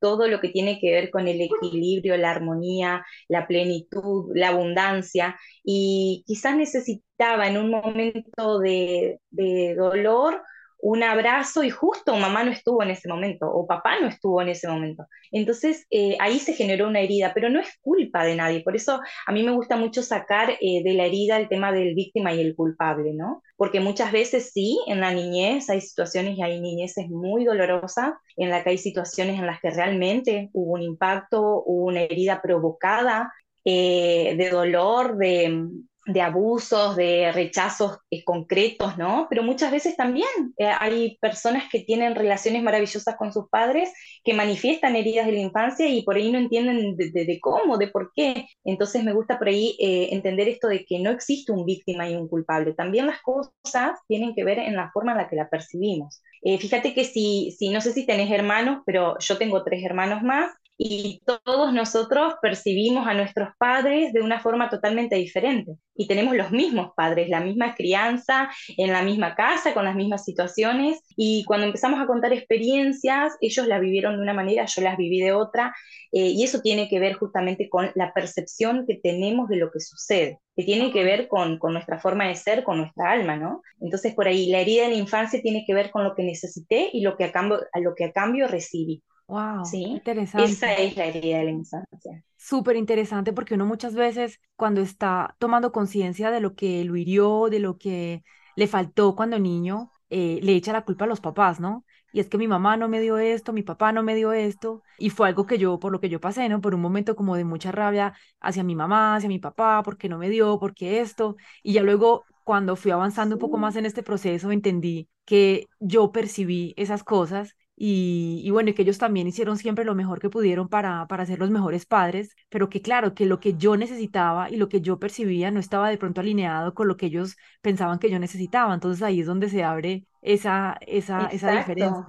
todo 0.00 0.28
lo 0.28 0.40
que 0.40 0.48
tiene 0.48 0.78
que 0.80 0.90
ver 0.90 1.10
con 1.10 1.28
el 1.28 1.40
equilibrio, 1.40 2.16
la 2.16 2.30
armonía, 2.30 3.04
la 3.28 3.46
plenitud, 3.46 4.32
la 4.34 4.48
abundancia. 4.48 5.38
Y 5.64 6.24
quizás 6.26 6.56
necesitaba 6.56 7.46
en 7.46 7.58
un 7.58 7.70
momento 7.70 8.58
de, 8.58 9.20
de 9.30 9.74
dolor 9.74 10.42
un 10.82 11.04
abrazo 11.04 11.62
y 11.62 11.70
justo 11.70 12.16
mamá 12.16 12.42
no 12.42 12.50
estuvo 12.50 12.82
en 12.82 12.90
ese 12.90 13.08
momento 13.08 13.46
o 13.48 13.68
papá 13.68 14.00
no 14.00 14.08
estuvo 14.08 14.42
en 14.42 14.48
ese 14.48 14.66
momento. 14.66 15.06
Entonces 15.30 15.86
eh, 15.90 16.16
ahí 16.18 16.40
se 16.40 16.54
generó 16.54 16.88
una 16.88 17.00
herida, 17.00 17.32
pero 17.32 17.48
no 17.50 17.60
es 17.60 17.68
culpa 17.80 18.24
de 18.24 18.34
nadie. 18.34 18.64
Por 18.64 18.74
eso 18.74 19.00
a 19.26 19.32
mí 19.32 19.44
me 19.44 19.52
gusta 19.52 19.76
mucho 19.76 20.02
sacar 20.02 20.50
eh, 20.60 20.82
de 20.82 20.94
la 20.94 21.06
herida 21.06 21.38
el 21.38 21.48
tema 21.48 21.70
del 21.70 21.94
víctima 21.94 22.34
y 22.34 22.40
el 22.40 22.56
culpable, 22.56 23.14
¿no? 23.14 23.42
Porque 23.56 23.78
muchas 23.78 24.10
veces 24.10 24.50
sí, 24.52 24.80
en 24.88 24.98
la 25.00 25.12
niñez 25.12 25.70
hay 25.70 25.80
situaciones 25.80 26.36
y 26.36 26.42
hay 26.42 26.60
niñeces 26.60 27.08
muy 27.08 27.44
dolorosas 27.44 28.14
en 28.36 28.50
las 28.50 28.64
que 28.64 28.70
hay 28.70 28.78
situaciones 28.78 29.38
en 29.38 29.46
las 29.46 29.60
que 29.60 29.70
realmente 29.70 30.50
hubo 30.52 30.72
un 30.72 30.82
impacto, 30.82 31.62
hubo 31.64 31.86
una 31.86 32.02
herida 32.02 32.42
provocada 32.42 33.32
eh, 33.64 34.34
de 34.36 34.50
dolor, 34.50 35.16
de, 35.16 35.64
de 36.06 36.20
abusos, 36.20 36.96
de 36.96 37.30
rechazos 37.32 37.98
eh, 38.10 38.24
concretos, 38.24 38.98
¿no? 38.98 39.26
Pero 39.30 39.42
muchas 39.42 39.70
veces 39.70 39.96
también 39.96 40.28
eh, 40.58 40.66
hay 40.78 41.16
personas 41.20 41.64
que 41.70 41.80
tienen 41.80 42.14
relaciones 42.14 42.62
maravillosas 42.62 43.16
con 43.16 43.32
sus 43.32 43.48
padres 43.48 43.92
que 44.24 44.34
manifiestan 44.34 44.96
heridas 44.96 45.26
de 45.26 45.32
la 45.32 45.38
infancia 45.38 45.88
y 45.88 46.02
por 46.02 46.16
ahí 46.16 46.32
no 46.32 46.38
entienden 46.38 46.96
de, 46.96 47.38
cómo, 47.40 47.78
de 47.78 47.88
por 47.88 48.12
qué. 48.14 48.46
Entonces 48.64 49.04
me 49.04 49.12
gusta 49.12 49.38
por 49.38 49.48
ahí 49.48 49.76
eh, 49.78 50.08
entender 50.12 50.48
esto 50.48 50.68
de 50.68 50.84
que 50.84 50.98
no 50.98 51.10
existe 51.10 51.52
un 51.52 51.64
víctima 51.64 52.08
y 52.08 52.16
un 52.16 52.28
culpable. 52.28 52.74
También 52.74 53.06
las 53.06 53.20
cosas 53.22 53.98
tienen 54.08 54.34
que 54.34 54.44
ver 54.44 54.58
en 54.58 54.74
la 54.74 54.90
forma 54.92 55.12
en 55.12 55.18
la 55.18 55.28
que 55.28 55.36
la 55.36 55.48
percibimos. 55.48 56.22
fíjate 56.42 56.94
que 56.94 57.04
si, 57.04 57.54
si, 57.56 57.68
no 57.68 57.80
sé 57.80 57.92
si 57.92 58.04
tenés 58.06 58.30
hermanos, 58.30 58.82
pero 58.84 59.16
yo 59.20 59.38
tengo 59.38 59.62
tres 59.62 59.84
hermanos 59.84 60.22
más, 60.22 60.52
y 60.78 61.22
todos 61.24 61.72
nosotros 61.72 62.34
percibimos 62.42 63.06
a 63.06 63.14
nuestros 63.14 63.50
padres 63.58 64.12
de 64.12 64.20
una 64.20 64.40
forma 64.40 64.68
totalmente 64.68 65.16
diferente. 65.16 65.76
Y 65.94 66.08
tenemos 66.08 66.34
los 66.34 66.50
mismos 66.50 66.92
padres, 66.96 67.28
la 67.28 67.40
misma 67.40 67.74
crianza, 67.74 68.50
en 68.76 68.90
la 68.90 69.02
misma 69.02 69.34
casa, 69.34 69.74
con 69.74 69.84
las 69.84 69.94
mismas 69.94 70.24
situaciones. 70.24 71.00
Y 71.16 71.44
cuando 71.44 71.66
empezamos 71.66 72.00
a 72.00 72.06
contar 72.06 72.32
experiencias, 72.32 73.36
ellos 73.40 73.66
las 73.66 73.80
vivieron 73.80 74.16
de 74.16 74.22
una 74.22 74.34
manera, 74.34 74.64
yo 74.64 74.82
las 74.82 74.96
viví 74.96 75.20
de 75.20 75.32
otra. 75.32 75.74
Eh, 76.10 76.28
y 76.30 76.42
eso 76.42 76.60
tiene 76.60 76.88
que 76.88 76.98
ver 76.98 77.14
justamente 77.14 77.68
con 77.68 77.90
la 77.94 78.12
percepción 78.12 78.84
que 78.86 78.96
tenemos 78.96 79.48
de 79.48 79.56
lo 79.56 79.70
que 79.70 79.80
sucede, 79.80 80.40
que 80.56 80.64
tiene 80.64 80.90
que 80.92 81.04
ver 81.04 81.28
con, 81.28 81.58
con 81.58 81.74
nuestra 81.74 82.00
forma 82.00 82.26
de 82.26 82.34
ser, 82.34 82.64
con 82.64 82.78
nuestra 82.78 83.10
alma, 83.12 83.36
¿no? 83.36 83.62
Entonces, 83.80 84.14
por 84.14 84.26
ahí, 84.26 84.46
la 84.50 84.60
herida 84.60 84.84
de 84.84 84.90
la 84.90 84.96
infancia 84.96 85.40
tiene 85.40 85.64
que 85.66 85.74
ver 85.74 85.90
con 85.90 86.02
lo 86.04 86.14
que 86.14 86.24
necesité 86.24 86.90
y 86.92 87.02
lo 87.02 87.16
que 87.16 87.24
a 87.24 87.32
cambio, 87.32 87.60
a 87.72 87.80
lo 87.80 87.94
que 87.94 88.04
a 88.06 88.12
cambio 88.12 88.48
recibí. 88.48 89.02
Wow, 89.32 89.64
¿sí? 89.64 89.82
interesante. 89.84 90.52
Esa 90.52 90.74
es 90.74 90.94
la 90.94 91.06
herida 91.06 91.38
de 91.38 91.44
la 91.44 91.50
infancia. 91.52 92.22
Súper 92.36 92.76
interesante 92.76 93.32
porque 93.32 93.54
uno 93.54 93.64
muchas 93.64 93.94
veces 93.94 94.40
cuando 94.56 94.82
está 94.82 95.34
tomando 95.38 95.72
conciencia 95.72 96.30
de 96.30 96.40
lo 96.40 96.54
que 96.54 96.84
lo 96.84 96.96
hirió, 96.96 97.48
de 97.48 97.58
lo 97.58 97.78
que 97.78 98.22
le 98.56 98.66
faltó 98.66 99.16
cuando 99.16 99.38
niño, 99.38 99.90
eh, 100.10 100.38
le 100.42 100.52
echa 100.52 100.74
la 100.74 100.84
culpa 100.84 101.06
a 101.06 101.08
los 101.08 101.20
papás, 101.20 101.60
¿no? 101.60 101.86
Y 102.12 102.20
es 102.20 102.28
que 102.28 102.36
mi 102.36 102.46
mamá 102.46 102.76
no 102.76 102.88
me 102.88 103.00
dio 103.00 103.16
esto, 103.16 103.54
mi 103.54 103.62
papá 103.62 103.90
no 103.92 104.02
me 104.02 104.14
dio 104.14 104.34
esto, 104.34 104.82
y 104.98 105.08
fue 105.08 105.28
algo 105.28 105.46
que 105.46 105.56
yo, 105.56 105.78
por 105.78 105.92
lo 105.92 106.00
que 106.00 106.10
yo 106.10 106.20
pasé, 106.20 106.46
¿no? 106.50 106.60
Por 106.60 106.74
un 106.74 106.82
momento 106.82 107.16
como 107.16 107.36
de 107.36 107.44
mucha 107.44 107.72
rabia 107.72 108.12
hacia 108.38 108.64
mi 108.64 108.74
mamá, 108.76 109.16
hacia 109.16 109.30
mi 109.30 109.38
papá, 109.38 109.82
porque 109.82 110.10
no 110.10 110.18
me 110.18 110.28
dio, 110.28 110.58
porque 110.58 111.00
esto, 111.00 111.36
y 111.62 111.72
ya 111.72 111.82
luego 111.82 112.26
cuando 112.44 112.76
fui 112.76 112.90
avanzando 112.90 113.36
un 113.36 113.38
poco 113.38 113.56
más 113.56 113.76
en 113.76 113.86
este 113.86 114.02
proceso, 114.02 114.50
entendí 114.52 115.08
que 115.24 115.68
yo 115.80 116.12
percibí 116.12 116.74
esas 116.76 117.02
cosas 117.04 117.56
y, 117.84 118.48
bueno, 118.52 118.70
y 118.70 118.74
que 118.74 118.82
ellos 118.82 118.98
también 118.98 119.26
hicieron 119.26 119.58
siempre 119.58 119.84
lo 119.84 119.96
mejor 119.96 120.20
que 120.20 120.30
pudieron 120.30 120.68
para, 120.68 121.08
para 121.08 121.26
ser 121.26 121.40
los 121.40 121.50
mejores 121.50 121.84
padres, 121.84 122.36
pero 122.48 122.68
que 122.68 122.80
claro, 122.80 123.12
que 123.12 123.26
lo 123.26 123.40
que 123.40 123.54
yo 123.54 123.76
necesitaba 123.76 124.48
y 124.48 124.54
lo 124.54 124.68
que 124.68 124.80
yo 124.80 125.00
percibía 125.00 125.50
no 125.50 125.58
estaba 125.58 125.90
de 125.90 125.98
pronto 125.98 126.20
alineado 126.20 126.74
con 126.74 126.86
lo 126.86 126.96
que 126.96 127.06
ellos 127.06 127.36
pensaban 127.60 127.98
que 127.98 128.08
yo 128.08 128.20
necesitaba. 128.20 128.72
Entonces 128.72 129.02
ahí 129.02 129.18
es 129.18 129.26
donde 129.26 129.48
se 129.48 129.64
abre 129.64 130.06
esa, 130.20 130.78
esa, 130.82 131.26
esa 131.32 131.50
diferencia. 131.56 132.06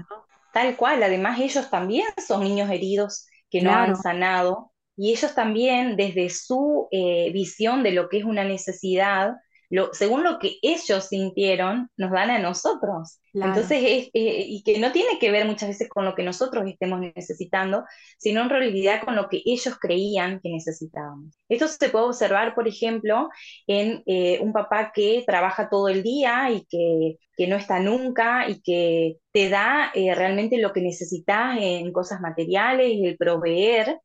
Tal 0.53 0.77
cual, 0.77 1.01
además 1.01 1.39
ellos 1.39 1.68
también 1.72 2.06
son 2.24 2.44
niños 2.44 2.70
heridos 2.70 3.25
que 3.50 3.63
no 3.63 3.72
han 3.72 3.96
sanado 3.96 4.74
y 4.96 5.12
ellos 5.12 5.34
también 5.34 5.96
desde 5.96 6.30
su 6.30 6.88
eh, 6.92 7.32
visión 7.34 7.82
de 7.82 7.94
lo 7.94 8.10
que 8.10 8.20
es 8.20 8.25
una 8.25 8.44
necesidad, 8.44 9.32
según 9.92 10.24
lo 10.24 10.39
que 10.39 10.58
ellos 10.62 11.08
sintieron, 11.08 11.89
nos 11.98 12.12
dan 12.12 12.30
a 12.30 12.39
nosotros. 12.39 13.20
Entonces, 13.34 13.80
es, 13.82 14.10
eh, 14.13 14.46
y 14.48 14.62
que 14.63 14.77
no 14.80 14.92
tiene 14.92 15.18
que 15.20 15.32
ver 15.32 15.46
muchas 15.46 15.70
veces 15.70 15.89
con 15.89 16.06
lo 16.06 16.13
que 16.13 16.22
nosotros 16.22 16.65
estemos 16.68 17.00
necesitando, 17.00 17.84
sino 18.20 18.42
en 18.42 18.50
realidad 18.50 19.01
con 19.03 19.15
lo 19.15 19.27
que 19.27 19.42
ellos 19.44 19.75
creían 19.80 20.39
que 20.42 20.50
necesitábamos. 20.50 21.36
Esto 21.50 21.68
se 21.68 21.89
puede 21.89 22.06
observar, 22.06 22.53
por 22.53 22.68
ejemplo, 22.68 23.30
en 23.65 24.03
eh, 24.06 24.39
un 24.42 24.53
papá 24.53 24.92
que 24.94 25.24
trabaja 25.25 25.70
todo 25.70 25.88
el 25.88 26.03
día 26.03 26.51
y 26.51 26.65
que, 26.65 27.18
que, 27.36 27.48
no 27.48 27.56
está 27.56 27.80
nunca 27.80 28.48
y 28.48 28.62
que 28.62 29.18
te 29.32 29.50
da 29.50 29.92
eh, 29.96 30.13
realmente 30.13 30.60
lo 30.60 30.72
que 30.72 30.82
necesitas 30.82 31.58
en 31.60 31.92
cosas 31.92 32.22
materiales, 32.22 33.00
el 33.01 33.18
proveer, 33.18 33.98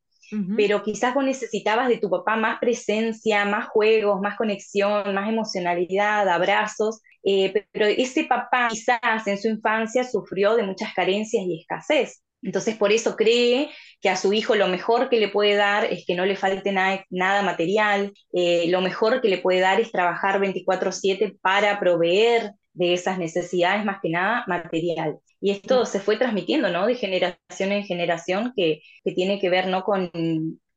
pero 0.56 0.82
quizás 0.82 1.14
vos 1.14 1.24
necesitabas 1.24 1.88
de 1.88 1.98
tu 1.98 2.10
papá 2.10 2.36
más 2.36 2.58
presencia, 2.58 3.44
más 3.44 3.68
juegos, 3.68 4.20
más 4.20 4.36
conexión, 4.36 5.14
más 5.14 5.28
emocionalidad, 5.28 6.28
abrazos, 6.28 7.00
eh, 7.22 7.52
pero 7.72 7.86
ese 7.86 8.24
papá 8.24 8.68
quizás 8.70 9.26
en 9.26 9.38
su 9.38 9.48
infancia 9.48 10.04
sufrió 10.04 10.56
de 10.56 10.62
muchas 10.62 10.92
carencias 10.94 11.44
y 11.46 11.60
escasez. 11.60 12.22
Entonces, 12.42 12.76
por 12.76 12.92
eso 12.92 13.16
cree 13.16 13.70
que 14.00 14.08
a 14.08 14.16
su 14.16 14.32
hijo 14.32 14.54
lo 14.54 14.68
mejor 14.68 15.08
que 15.08 15.18
le 15.18 15.28
puede 15.28 15.56
dar 15.56 15.84
es 15.84 16.04
que 16.06 16.14
no 16.14 16.24
le 16.24 16.36
falte 16.36 16.72
nada 16.72 17.42
material, 17.42 18.12
eh, 18.32 18.66
lo 18.68 18.80
mejor 18.80 19.20
que 19.20 19.28
le 19.28 19.38
puede 19.38 19.60
dar 19.60 19.80
es 19.80 19.90
trabajar 19.90 20.38
24/7 20.40 21.36
para 21.40 21.80
proveer 21.80 22.52
de 22.78 22.94
esas 22.94 23.18
necesidades, 23.18 23.84
más 23.84 23.98
que 24.00 24.10
nada 24.10 24.44
material. 24.46 25.18
Y 25.40 25.50
esto 25.50 25.84
se 25.84 26.00
fue 26.00 26.16
transmitiendo, 26.16 26.70
¿no? 26.70 26.86
De 26.86 26.94
generación 26.94 27.72
en 27.72 27.84
generación, 27.84 28.52
que, 28.56 28.80
que 29.04 29.12
tiene 29.12 29.40
que 29.40 29.50
ver, 29.50 29.66
¿no? 29.68 29.82
Con, 29.84 30.10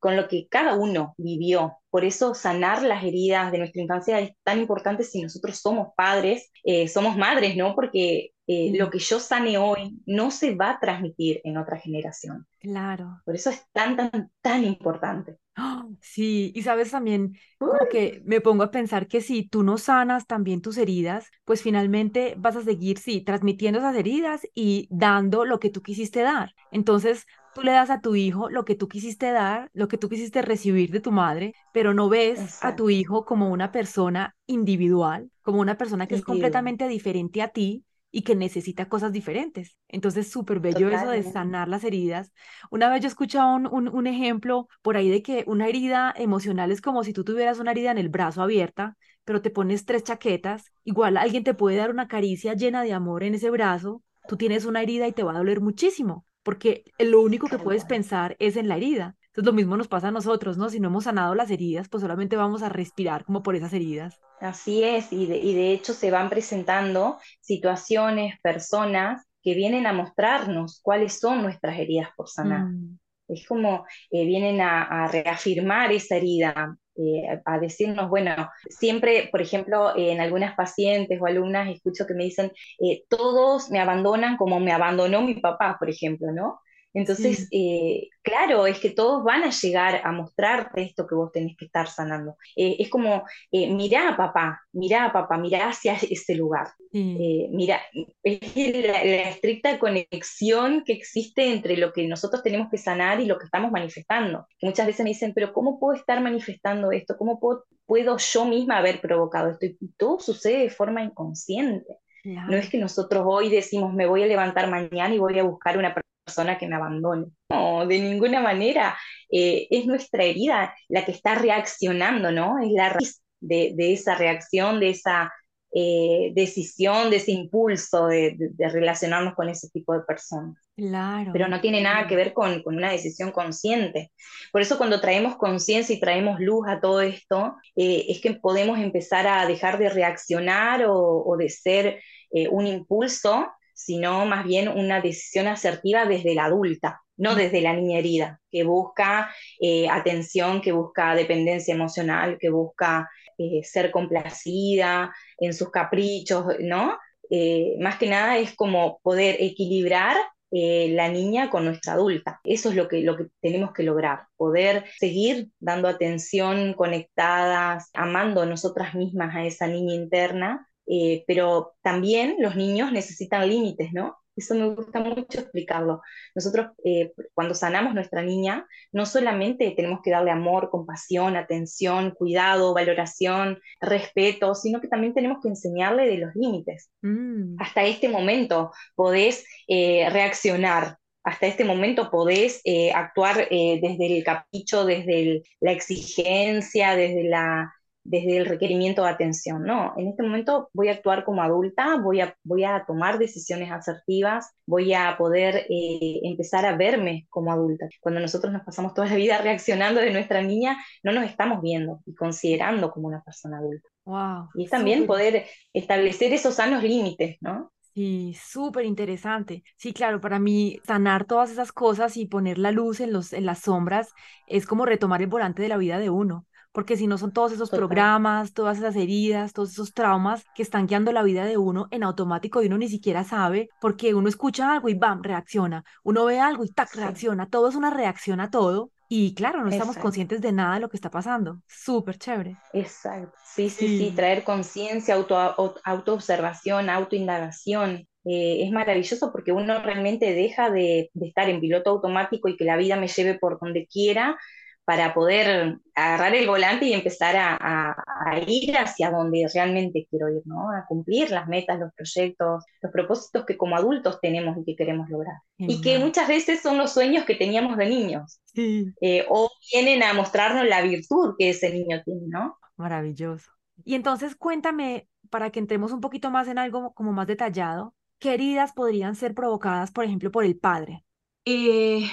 con 0.01 0.17
lo 0.17 0.27
que 0.27 0.48
cada 0.50 0.75
uno 0.75 1.13
vivió. 1.17 1.77
Por 1.91 2.03
eso 2.03 2.34
sanar 2.34 2.81
las 2.81 3.03
heridas 3.03 3.51
de 3.51 3.60
nuestra 3.60 3.81
infancia 3.84 4.20
es 4.20 4.31
tan 4.43 4.60
importante 4.60 5.03
si 5.03 5.22
nosotros 5.22 5.58
somos 5.60 5.89
padres, 5.96 6.51
eh, 6.63 6.88
somos 6.88 7.15
madres, 7.15 7.55
¿no? 7.55 7.75
Porque 7.75 8.31
eh, 8.48 8.72
lo 8.75 8.89
que 8.89 8.98
yo 8.98 9.20
sane 9.20 9.60
hoy 9.60 10.01
no 10.08 10.31
se 10.31 10.55
va 10.55 10.72
a 10.72 10.79
transmitir 10.79 11.39
en 11.43 11.58
otra 11.58 11.77
generación. 11.77 12.48
Claro. 12.60 13.22
Por 13.24 13.36
eso 13.36 13.51
es 13.51 13.63
tan, 13.72 13.96
tan, 13.96 14.31
tan 14.41 14.63
importante. 14.63 15.38
Sí, 16.01 16.51
y 16.55 16.63
sabes 16.63 16.91
también, 16.91 17.34
como 17.65 17.88
que 17.88 18.22
me 18.25 18.41
pongo 18.41 18.63
a 18.63 18.72
pensar 18.72 19.08
que 19.08 19.22
si 19.22 19.48
tú 19.48 19.63
no 19.63 19.77
sanas 19.77 20.25
también 20.27 20.62
tus 20.62 20.77
heridas, 20.77 21.29
pues 21.46 21.62
finalmente 21.62 22.36
vas 22.38 22.55
a 22.55 22.63
seguir, 22.63 22.98
sí, 22.98 23.22
transmitiendo 23.22 23.79
esas 23.79 23.96
heridas 23.96 24.41
y 24.53 24.88
dando 24.89 25.46
lo 25.46 25.60
que 25.60 25.70
tú 25.70 25.81
quisiste 25.81 26.22
dar. 26.22 26.53
Entonces, 26.72 27.25
tú 27.53 27.62
le 27.63 27.72
das 27.72 27.89
a 27.89 28.01
tu 28.01 28.15
hijo 28.15 28.50
lo 28.50 28.65
que 28.65 28.75
tú 28.75 28.88
quisiste 28.88 29.31
dar, 29.31 29.70
lo 29.74 29.88
que 29.88 29.98
tú 29.98 30.10
quisiste 30.10 30.41
recibir 30.41 30.91
de 30.91 31.01
tu 31.01 31.12
madre, 31.12 31.53
pero 31.72 31.93
no 31.93 32.10
ves 32.10 32.51
a 32.60 32.75
tu 32.75 32.89
hijo 32.89 33.25
como 33.25 33.50
una 33.50 33.72
persona 33.72 34.36
individual, 34.48 35.31
como 35.41 35.60
una 35.60 35.77
persona 35.77 36.08
que 36.08 36.15
es 36.15 36.22
completamente 36.22 36.88
diferente 36.88 37.41
a 37.41 37.50
ti 37.50 37.84
y 38.12 38.24
que 38.24 38.36
necesita 38.36 38.89
cosas 38.89 39.12
diferentes. 39.12 39.77
Entonces, 39.88 40.30
súper 40.30 40.60
bello 40.60 40.89
eso 40.89 41.10
de 41.10 41.24
sanar 41.24 41.68
las 41.70 41.84
heridas. 41.84 42.32
Una 42.70 42.89
vez 42.89 43.01
yo 43.01 43.08
escuchaba 43.08 43.56
un, 43.56 43.68
un, 43.68 43.88
un, 43.88 44.08
ejemplo 44.08 44.68
por 44.82 44.98
ahí 44.98 45.10
de 45.10 45.24
que 45.24 45.44
una 45.48 45.68
herida 45.68 46.13
emocional 46.18 46.72
es 46.72 46.82
como 46.82 47.03
si 47.03 47.13
tú 47.13 47.24
tuvieras 47.24 47.60
una 47.60 47.72
herida 47.72 47.91
en 47.91 47.98
el 47.98 48.10
brazo 48.10 48.41
abierta, 48.41 48.98
pero 49.24 49.41
te 49.41 49.50
pones 49.50 49.86
tres 49.86 50.03
chaquetas, 50.03 50.74
igual 50.84 51.18
alguien 51.18 51.44
te 51.44 51.53
puede 51.53 51.77
dar 51.77 51.89
una 51.89 52.08
caricia 52.08 52.53
llena 52.53 52.84
de 52.84 52.94
amor 52.94 53.24
en 53.24 53.36
ese 53.36 53.50
brazo, 53.50 54.03
tú 54.27 54.38
tienes 54.38 54.65
una 54.65 54.82
herida 54.82 55.08
y 55.08 55.13
te 55.13 55.24
va 55.24 55.32
a 55.32 55.38
doler 55.38 55.62
muchísimo, 55.62 56.25
porque 56.44 56.84
lo 57.00 57.22
único 57.22 57.48
que 57.48 57.60
puedes 57.60 57.86
pensar 57.86 58.36
es 58.39 58.58
en 58.58 58.68
la 58.68 58.77
herida. 58.77 59.15
Entonces 59.31 59.45
lo 59.45 59.53
mismo 59.53 59.77
nos 59.77 59.88
pasa 59.88 60.09
a 60.09 60.11
nosotros, 60.11 60.57
¿no? 60.57 60.69
Si 60.69 60.81
no 60.81 60.89
hemos 60.89 61.05
sanado 61.05 61.35
las 61.35 61.50
heridas, 61.51 61.88
pues 61.88 62.01
solamente 62.01 62.35
vamos 62.35 62.63
a 62.63 62.69
respirar 62.69 63.23
como 63.23 63.41
por 63.41 63.55
esas 63.55 63.71
heridas. 63.71 64.19
Así 64.41 64.83
es, 64.83 65.13
y 65.13 65.25
de, 65.25 65.38
y 65.38 65.53
de 65.53 65.71
hecho 65.71 65.93
se 65.93 66.11
van 66.11 66.29
presentando 66.29 67.17
situaciones, 67.39 68.35
personas 68.41 69.25
que 69.41 69.53
vienen 69.53 69.88
a 69.88 69.93
mostrarnos 69.93 70.81
cuáles 70.83 71.17
son 71.17 71.43
nuestras 71.43 71.79
heridas 71.79 72.09
por 72.17 72.27
sanar. 72.27 72.65
Mm. 72.65 73.00
Es 73.29 73.47
como 73.47 73.85
eh, 74.09 74.25
vienen 74.25 74.59
a, 74.59 74.83
a, 74.83 75.07
reafirmar 75.07 75.93
esa 75.93 76.17
herida, 76.17 76.75
eh, 76.97 77.41
a 77.45 77.57
decirnos, 77.57 78.09
bueno, 78.09 78.50
siempre, 78.69 79.29
por 79.31 79.41
ejemplo, 79.41 79.95
en 79.95 80.19
algunas 80.19 80.55
pacientes 80.55 81.21
o 81.21 81.25
alumnas 81.25 81.69
escucho 81.69 82.05
que 82.05 82.15
me 82.15 82.25
dicen, 82.25 82.51
eh, 82.79 83.03
todos 83.07 83.71
me 83.71 83.79
abandonan 83.79 84.35
como 84.35 84.59
me 84.59 84.73
abandonó 84.73 85.21
mi 85.21 85.35
papá, 85.35 85.77
por 85.79 85.89
ejemplo, 85.89 86.33
¿no? 86.33 86.59
Entonces, 86.93 87.48
eh, 87.51 88.10
claro, 88.21 88.67
es 88.67 88.79
que 88.79 88.89
todos 88.89 89.24
van 89.24 89.43
a 89.43 89.50
llegar 89.50 90.01
a 90.03 90.12
mostrarte 90.12 90.81
esto 90.81 91.07
que 91.07 91.15
vos 91.15 91.31
tenés 91.31 91.55
que 91.55 91.65
estar 91.65 91.88
sanando. 91.88 92.36
Eh, 92.55 92.75
es 92.79 92.89
como, 92.89 93.24
eh, 93.51 93.74
mirá 93.74 94.15
papá, 94.17 94.62
mirá 94.74 95.12
papá, 95.13 95.38
mirá 95.38 95.69
hacia 95.69 95.93
ese 95.93 96.36
lugar. 96.36 96.67
Eh, 96.93 97.48
mira, 97.51 97.79
es 98.21 98.55
la, 98.86 99.05
la, 99.05 99.29
estricta 99.29 99.79
conexión 99.79 100.83
que 100.86 100.91
existe 100.91 101.53
entre 101.53 101.77
lo 101.77 101.93
que 101.93 102.05
nosotros 102.05 102.43
tenemos 102.43 102.69
que 102.69 102.77
sanar 102.77 103.21
y 103.21 103.25
lo 103.25 103.38
que 103.38 103.45
estamos 103.45 103.71
manifestando. 103.71 104.45
Muchas 104.62 104.88
veces 104.88 105.03
me 105.05 105.12
dicen, 105.12 105.33
pero 105.33 105.53
¿cómo 105.53 105.79
puedo 105.79 105.98
estar 105.98 106.21
manifestando 106.21 106.91
esto? 106.91 107.15
¿Cómo 107.17 107.39
puedo, 107.39 107.63
puedo 107.86 108.17
yo 108.17 108.45
misma 108.45 108.79
haber 108.79 109.00
provocado 109.00 109.51
esto? 109.51 109.65
Y 109.65 109.93
todo 109.98 110.19
sucede 110.19 110.63
de 110.63 110.69
forma 110.69 111.01
inconsciente. 111.01 112.00
No 112.24 112.55
es 112.55 112.69
que 112.69 112.77
nosotros 112.77 113.24
hoy 113.25 113.50
decimos, 113.50 113.93
me 113.93 114.05
voy 114.05 114.21
a 114.21 114.27
levantar 114.27 114.69
mañana 114.69 115.15
y 115.15 115.17
voy 115.17 115.39
a 115.39 115.43
buscar 115.43 115.77
una 115.77 115.95
persona 115.95 116.11
que 116.57 116.67
me 116.67 116.75
abandone. 116.75 117.27
No, 117.50 117.85
de 117.85 118.00
ninguna 118.00 118.41
manera. 118.41 118.97
Eh, 119.29 119.67
es 119.69 119.85
nuestra 119.85 120.23
herida 120.23 120.75
la 120.89 121.05
que 121.05 121.11
está 121.11 121.35
reaccionando, 121.35 122.31
¿no? 122.31 122.59
Es 122.59 122.71
la 122.71 122.89
raíz 122.89 123.21
de, 123.39 123.73
de 123.75 123.93
esa 123.93 124.15
reacción, 124.15 124.79
de 124.79 124.89
esa 124.89 125.31
eh, 125.73 126.33
decisión, 126.35 127.09
de 127.09 127.15
ese 127.15 127.31
impulso 127.31 128.07
de, 128.07 128.35
de, 128.38 128.50
de, 128.51 128.69
relacionarnos 128.69 129.35
con 129.35 129.47
ese 129.47 129.69
tipo 129.69 129.93
de 129.93 130.01
personas. 130.01 130.57
Claro. 130.75 131.31
Pero 131.31 131.47
no 131.47 131.61
tiene 131.61 131.81
nada 131.81 132.07
que 132.07 132.17
ver 132.17 132.33
con, 132.33 132.61
con 132.61 132.75
una 132.75 132.91
decisión 132.91 133.31
consciente. 133.31 134.11
Por 134.51 134.61
eso 134.61 134.77
cuando 134.77 135.00
traemos 135.00 135.38
conciencia 135.38 135.95
y 135.95 136.00
traemos 136.01 136.41
luz 136.41 136.67
a 136.67 136.81
todo 136.81 137.00
esto, 137.00 137.55
eh, 137.77 138.05
es 138.09 138.19
que 138.19 138.33
podemos 138.33 138.79
empezar 138.79 139.27
a 139.27 139.45
dejar 139.45 139.77
de 139.77 139.88
reaccionar 139.88 140.83
o, 140.85 141.23
o 141.25 141.38
de 141.38 141.50
ser 141.50 142.01
eh, 142.31 142.50
un 142.50 142.67
impulso 142.67 143.47
sino 143.85 144.25
más 144.25 144.45
bien 144.45 144.67
una 144.69 145.01
decisión 145.01 145.47
asertiva 145.47 146.05
desde 146.05 146.35
la 146.35 146.45
adulta, 146.45 147.01
no 147.17 147.35
desde 147.35 147.61
la 147.61 147.73
niña 147.73 148.00
herida, 148.00 148.39
que 148.50 148.63
busca 148.63 149.33
eh, 149.59 149.89
atención, 149.89 150.61
que 150.61 150.71
busca 150.71 151.15
dependencia 151.15 151.73
emocional, 151.73 152.38
que 152.39 152.50
busca 152.50 153.09
eh, 153.38 153.63
ser 153.63 153.91
complacida 153.91 155.13
en 155.38 155.53
sus 155.53 155.71
caprichos, 155.71 156.45
¿no? 156.59 156.97
Eh, 157.29 157.77
más 157.79 157.97
que 157.97 158.07
nada 158.09 158.38
es 158.38 158.55
como 158.55 159.00
poder 159.03 159.38
equilibrar 159.39 160.17
eh, 160.51 160.89
la 160.93 161.07
niña 161.07 161.50
con 161.50 161.63
nuestra 161.63 161.93
adulta. 161.93 162.41
Eso 162.43 162.69
es 162.69 162.75
lo 162.75 162.89
que, 162.89 163.01
lo 163.01 163.15
que 163.15 163.27
tenemos 163.41 163.71
que 163.71 163.83
lograr, 163.83 164.27
poder 164.35 164.85
seguir 165.00 165.47
dando 165.59 165.88
atención, 165.88 166.73
conectadas, 166.73 167.89
amando 167.93 168.45
nosotras 168.45 168.93
mismas 168.93 169.33
a 169.33 169.45
esa 169.45 169.67
niña 169.67 169.93
interna 169.95 170.67
eh, 170.88 171.23
pero 171.27 171.73
también 171.81 172.35
los 172.39 172.55
niños 172.55 172.91
necesitan 172.91 173.47
límites, 173.47 173.93
¿no? 173.93 174.17
Eso 174.35 174.55
me 174.55 174.73
gusta 174.73 175.01
mucho 175.01 175.41
explicarlo. 175.41 176.01
Nosotros, 176.33 176.71
eh, 176.85 177.11
cuando 177.33 177.53
sanamos 177.53 177.93
nuestra 177.93 178.21
niña, 178.21 178.65
no 178.91 179.05
solamente 179.05 179.71
tenemos 179.71 180.00
que 180.01 180.11
darle 180.11 180.31
amor, 180.31 180.69
compasión, 180.69 181.35
atención, 181.35 182.11
cuidado, 182.11 182.73
valoración, 182.73 183.59
respeto, 183.81 184.55
sino 184.55 184.79
que 184.79 184.88
también 184.88 185.13
tenemos 185.13 185.39
que 185.41 185.50
enseñarle 185.50 186.07
de 186.07 186.17
los 186.17 186.33
límites. 186.35 186.89
Mm. 187.01 187.55
Hasta 187.59 187.83
este 187.83 188.07
momento 188.07 188.71
podés 188.95 189.45
eh, 189.67 190.09
reaccionar, 190.09 190.97
hasta 191.23 191.47
este 191.47 191.65
momento 191.65 192.09
podés 192.09 192.61
eh, 192.63 192.91
actuar 192.91 193.47
eh, 193.51 193.79
desde 193.81 194.17
el 194.17 194.23
capricho, 194.23 194.85
desde 194.85 195.21
el, 195.21 195.43
la 195.59 195.71
exigencia, 195.71 196.95
desde 196.95 197.23
la 197.25 197.71
desde 198.03 198.38
el 198.38 198.46
requerimiento 198.46 199.03
de 199.03 199.10
atención, 199.10 199.63
no, 199.63 199.93
en 199.98 200.08
este 200.08 200.24
momento 200.24 200.70
voy 200.74 200.89
a 200.89 200.93
actuar 200.93 201.24
como 201.24 201.41
adulta, 201.43 201.98
voy 201.98 202.22
a, 202.22 202.36
voy 202.43 202.63
a 202.63 202.84
tomar 202.86 203.20
decisiones 203.20 203.72
asertivas, 203.72 204.51
voy 204.65 204.93
a 204.93 205.15
poder 205.17 205.67
eh, 205.70 206.20
empezar 206.24 206.65
a 206.65 206.75
verme 206.75 207.27
como 207.29 207.51
adulta. 207.51 207.88
Cuando 208.00 208.20
nosotros 208.20 208.51
nos 208.51 208.63
pasamos 208.63 208.93
toda 208.93 209.08
la 209.08 209.15
vida 209.15 209.38
reaccionando 209.41 210.01
de 210.01 210.12
nuestra 210.12 210.41
niña, 210.41 210.77
no 211.03 211.12
nos 211.12 211.25
estamos 211.25 211.62
viendo 211.62 212.01
y 212.05 212.15
considerando 212.15 212.91
como 212.91 213.08
una 213.08 213.24
persona 213.24 213.58
adulta. 213.60 213.88
Wow, 214.05 214.50
y 214.55 214.65
es 214.65 214.72
también 214.72 215.05
poder 215.05 215.46
establecer 215.74 216.34
esos 216.34 216.55
sanos 216.55 216.81
límites, 216.81 217.38
¿no? 217.39 217.72
Sí, 217.93 218.36
súper 218.41 218.86
interesante. 218.86 219.63
Sí, 219.77 219.93
claro, 219.93 220.22
para 220.22 220.39
mí 220.39 220.79
sanar 220.86 221.25
todas 221.25 221.51
esas 221.51 221.72
cosas 221.74 222.15
y 222.15 222.25
poner 222.25 222.58
la 222.58 222.72
luz 222.72 223.01
en, 223.01 223.12
los, 223.12 223.34
en 223.34 223.46
las 223.46 223.60
sombras 223.60 224.13
es 224.48 224.65
como 224.65 224.86
retomar 224.86 225.22
el 225.22 225.27
volante 225.27 225.62
de 225.62 225.67
la 225.67 225.77
vida 225.77 226.00
de 226.00 226.10
uno 226.10 226.48
porque 226.72 226.98
si 226.98 227.08
no 227.08 227.18
son 227.18 227.32
todos 227.34 227.51
esos 227.51 227.72
Total. 227.72 227.80
programas, 227.80 228.54
todas 228.54 228.78
esas 228.78 228.96
heridas, 228.96 229.54
todos 229.54 229.72
esos 229.72 229.94
traumas 229.94 230.46
que 230.56 230.63
están 230.63 230.88
guiando 230.88 231.12
la 231.12 231.24
vida 231.24 231.46
de 231.46 231.58
uno 231.58 231.88
en 231.92 232.04
automático 232.04 232.62
y 232.63 232.68
uno 232.68 232.78
ni 232.78 232.88
siquiera 232.90 233.24
sabe, 233.24 233.70
porque 233.80 234.13
uno 234.13 234.30
escucha 234.30 234.72
algo 234.74 234.90
y 234.90 234.94
bam, 234.96 235.22
reacciona, 235.24 235.84
uno 236.04 236.25
ve 236.25 236.40
algo 236.40 236.63
y 236.63 236.70
tac, 236.70 236.94
sí. 236.94 236.98
reacciona, 236.98 237.48
todo 237.50 237.70
es 237.70 237.75
una 237.75 237.90
reacción 237.92 238.40
a 238.40 238.50
todo. 238.50 238.92
Y 239.13 239.34
claro, 239.36 239.62
no 239.62 239.70
estamos 239.70 239.98
Exacto. 239.98 240.00
conscientes 240.00 240.40
de 240.42 240.54
nada 240.54 240.75
de 240.75 240.80
lo 240.82 240.90
que 240.90 240.96
está 240.96 241.10
pasando. 241.12 241.62
Súper 241.68 242.18
chévere. 242.18 242.62
Exacto. 242.74 243.38
Sí, 243.44 243.70
sí, 243.70 243.90
sí, 243.90 244.12
sí. 244.12 244.12
traer 244.16 244.44
conciencia, 244.44 245.16
auto, 245.16 245.38
autoobservación, 245.84 246.90
autoindagación. 246.90 248.08
Eh, 248.24 248.63
es 248.63 248.72
maravilloso 248.72 249.32
porque 249.32 249.51
uno 249.51 249.82
realmente 249.84 250.34
deja 250.34 250.70
de, 250.72 251.10
de 251.13 251.28
estar 251.28 251.50
en 251.50 251.60
piloto 251.60 251.90
automático 251.90 252.48
y 252.48 252.56
que 252.56 252.63
la 252.66 252.78
vida 252.78 252.96
me 252.96 253.08
lleve 253.08 253.38
por 253.40 253.60
donde 253.60 253.88
quiera, 253.88 254.38
para 254.85 255.13
poder 255.13 255.77
agarrar 255.95 256.35
el 256.35 256.47
volante 256.47 256.85
y 256.85 256.93
empezar 256.93 257.35
a, 257.38 257.55
a, 257.55 257.95
a, 258.25 258.39
ir 258.39 258.75
hacia 258.75 259.11
donde 259.11 259.47
realmente 259.53 260.07
quiero 260.09 260.29
ir, 260.29 260.41
¿no? 260.45 260.71
A 260.71 260.85
cumplir 260.88 261.29
las 261.31 261.47
metas, 261.47 261.79
los 261.79 261.93
proyectos, 261.93 262.65
los 262.81 262.91
propósitos 262.91 263.45
que 263.45 263.57
como 263.57 263.75
adultos 263.75 264.19
tenemos 264.19 264.57
y 264.57 264.65
que 264.65 264.75
queremos 264.75 265.07
lograr. 265.09 265.35
Y 265.57 265.81
que 265.81 266.00
muchas 266.00 266.27
veces 266.27 266.61
son 266.61 266.77
los 266.77 266.91
sueños 266.91 267.25
que 267.25 267.35
teníamos 267.35 267.77
de 267.77 267.88
niños. 267.88 268.41
Sí. 268.45 268.88
Eh, 269.01 269.25
o 269.29 269.50
vienen 269.71 270.03
a 270.03 270.13
mostrarnos 270.13 270.67
la 270.67 270.81
virtud 270.81 271.35
que 271.38 271.51
ese 271.51 271.71
niño 271.71 272.01
tiene, 272.03 272.27
¿no? 272.27 272.57
Maravilloso. 272.75 273.51
Y 273.85 273.95
entonces 273.95 274.35
cuéntame, 274.35 275.07
para 275.29 275.51
que 275.51 275.59
entremos 275.59 275.91
un 275.91 276.01
poquito 276.01 276.31
más 276.31 276.47
en 276.47 276.57
algo 276.57 276.93
como 276.93 277.13
más 277.13 277.27
detallado, 277.27 277.93
¿qué 278.19 278.33
heridas 278.33 278.73
podrían 278.73 279.15
ser 279.15 279.33
provocadas, 279.33 279.91
por 279.91 280.05
ejemplo, 280.05 280.31
por 280.31 280.43
el 280.43 280.57
padre? 280.57 281.05
Eh, 281.45 282.03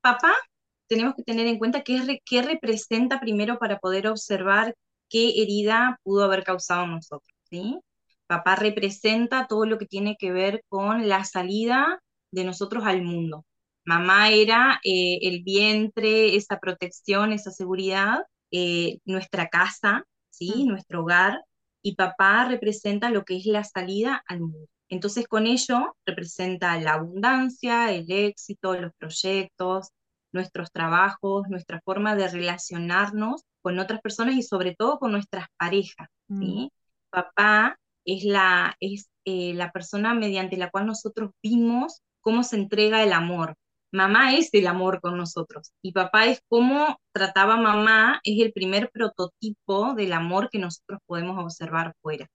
papá, 0.00 0.32
tenemos 0.94 1.14
que 1.16 1.24
tener 1.24 1.46
en 1.48 1.58
cuenta 1.58 1.82
qué, 1.82 2.20
qué 2.24 2.42
representa 2.42 3.18
primero 3.18 3.58
para 3.58 3.78
poder 3.80 4.06
observar 4.06 4.76
qué 5.08 5.42
herida 5.42 5.98
pudo 6.04 6.24
haber 6.24 6.44
causado 6.44 6.86
nosotros, 6.86 7.34
¿sí? 7.50 7.80
Papá 8.28 8.54
representa 8.54 9.46
todo 9.48 9.66
lo 9.66 9.76
que 9.76 9.86
tiene 9.86 10.16
que 10.16 10.30
ver 10.30 10.62
con 10.68 11.08
la 11.08 11.24
salida 11.24 12.00
de 12.30 12.44
nosotros 12.44 12.84
al 12.86 13.02
mundo. 13.02 13.44
Mamá 13.84 14.30
era 14.30 14.80
eh, 14.84 15.18
el 15.22 15.42
vientre, 15.42 16.36
esa 16.36 16.58
protección, 16.60 17.32
esa 17.32 17.50
seguridad, 17.50 18.20
eh, 18.52 18.98
nuestra 19.04 19.48
casa, 19.48 20.04
¿sí? 20.30 20.64
Mm. 20.64 20.68
Nuestro 20.68 21.02
hogar, 21.02 21.42
y 21.82 21.96
papá 21.96 22.46
representa 22.46 23.10
lo 23.10 23.24
que 23.24 23.36
es 23.36 23.46
la 23.46 23.64
salida 23.64 24.22
al 24.26 24.40
mundo. 24.40 24.68
Entonces 24.88 25.26
con 25.26 25.46
ello 25.48 25.96
representa 26.06 26.78
la 26.80 26.94
abundancia, 26.94 27.92
el 27.92 28.10
éxito, 28.10 28.74
los 28.80 28.92
proyectos, 28.96 29.88
nuestros 30.34 30.70
trabajos, 30.72 31.48
nuestra 31.48 31.80
forma 31.84 32.16
de 32.16 32.28
relacionarnos 32.28 33.42
con 33.62 33.78
otras 33.78 34.00
personas 34.00 34.34
y 34.34 34.42
sobre 34.42 34.74
todo 34.74 34.98
con 34.98 35.12
nuestras 35.12 35.46
parejas. 35.56 36.08
¿sí? 36.28 36.34
Mm. 36.34 36.68
Papá 37.10 37.78
es, 38.04 38.24
la, 38.24 38.76
es 38.80 39.08
eh, 39.24 39.54
la 39.54 39.70
persona 39.72 40.14
mediante 40.14 40.56
la 40.56 40.70
cual 40.70 40.86
nosotros 40.86 41.30
vimos 41.42 42.02
cómo 42.20 42.42
se 42.42 42.56
entrega 42.56 43.02
el 43.02 43.12
amor. 43.12 43.54
Mamá 43.92 44.34
es 44.34 44.52
el 44.52 44.66
amor 44.66 45.00
con 45.00 45.16
nosotros 45.16 45.72
y 45.80 45.92
papá 45.92 46.26
es 46.26 46.42
cómo 46.48 46.98
trataba 47.12 47.56
mamá, 47.56 48.20
es 48.24 48.44
el 48.44 48.52
primer 48.52 48.90
prototipo 48.90 49.94
del 49.94 50.12
amor 50.12 50.50
que 50.50 50.58
nosotros 50.58 50.98
podemos 51.06 51.42
observar 51.42 51.94
fuera. 52.02 52.26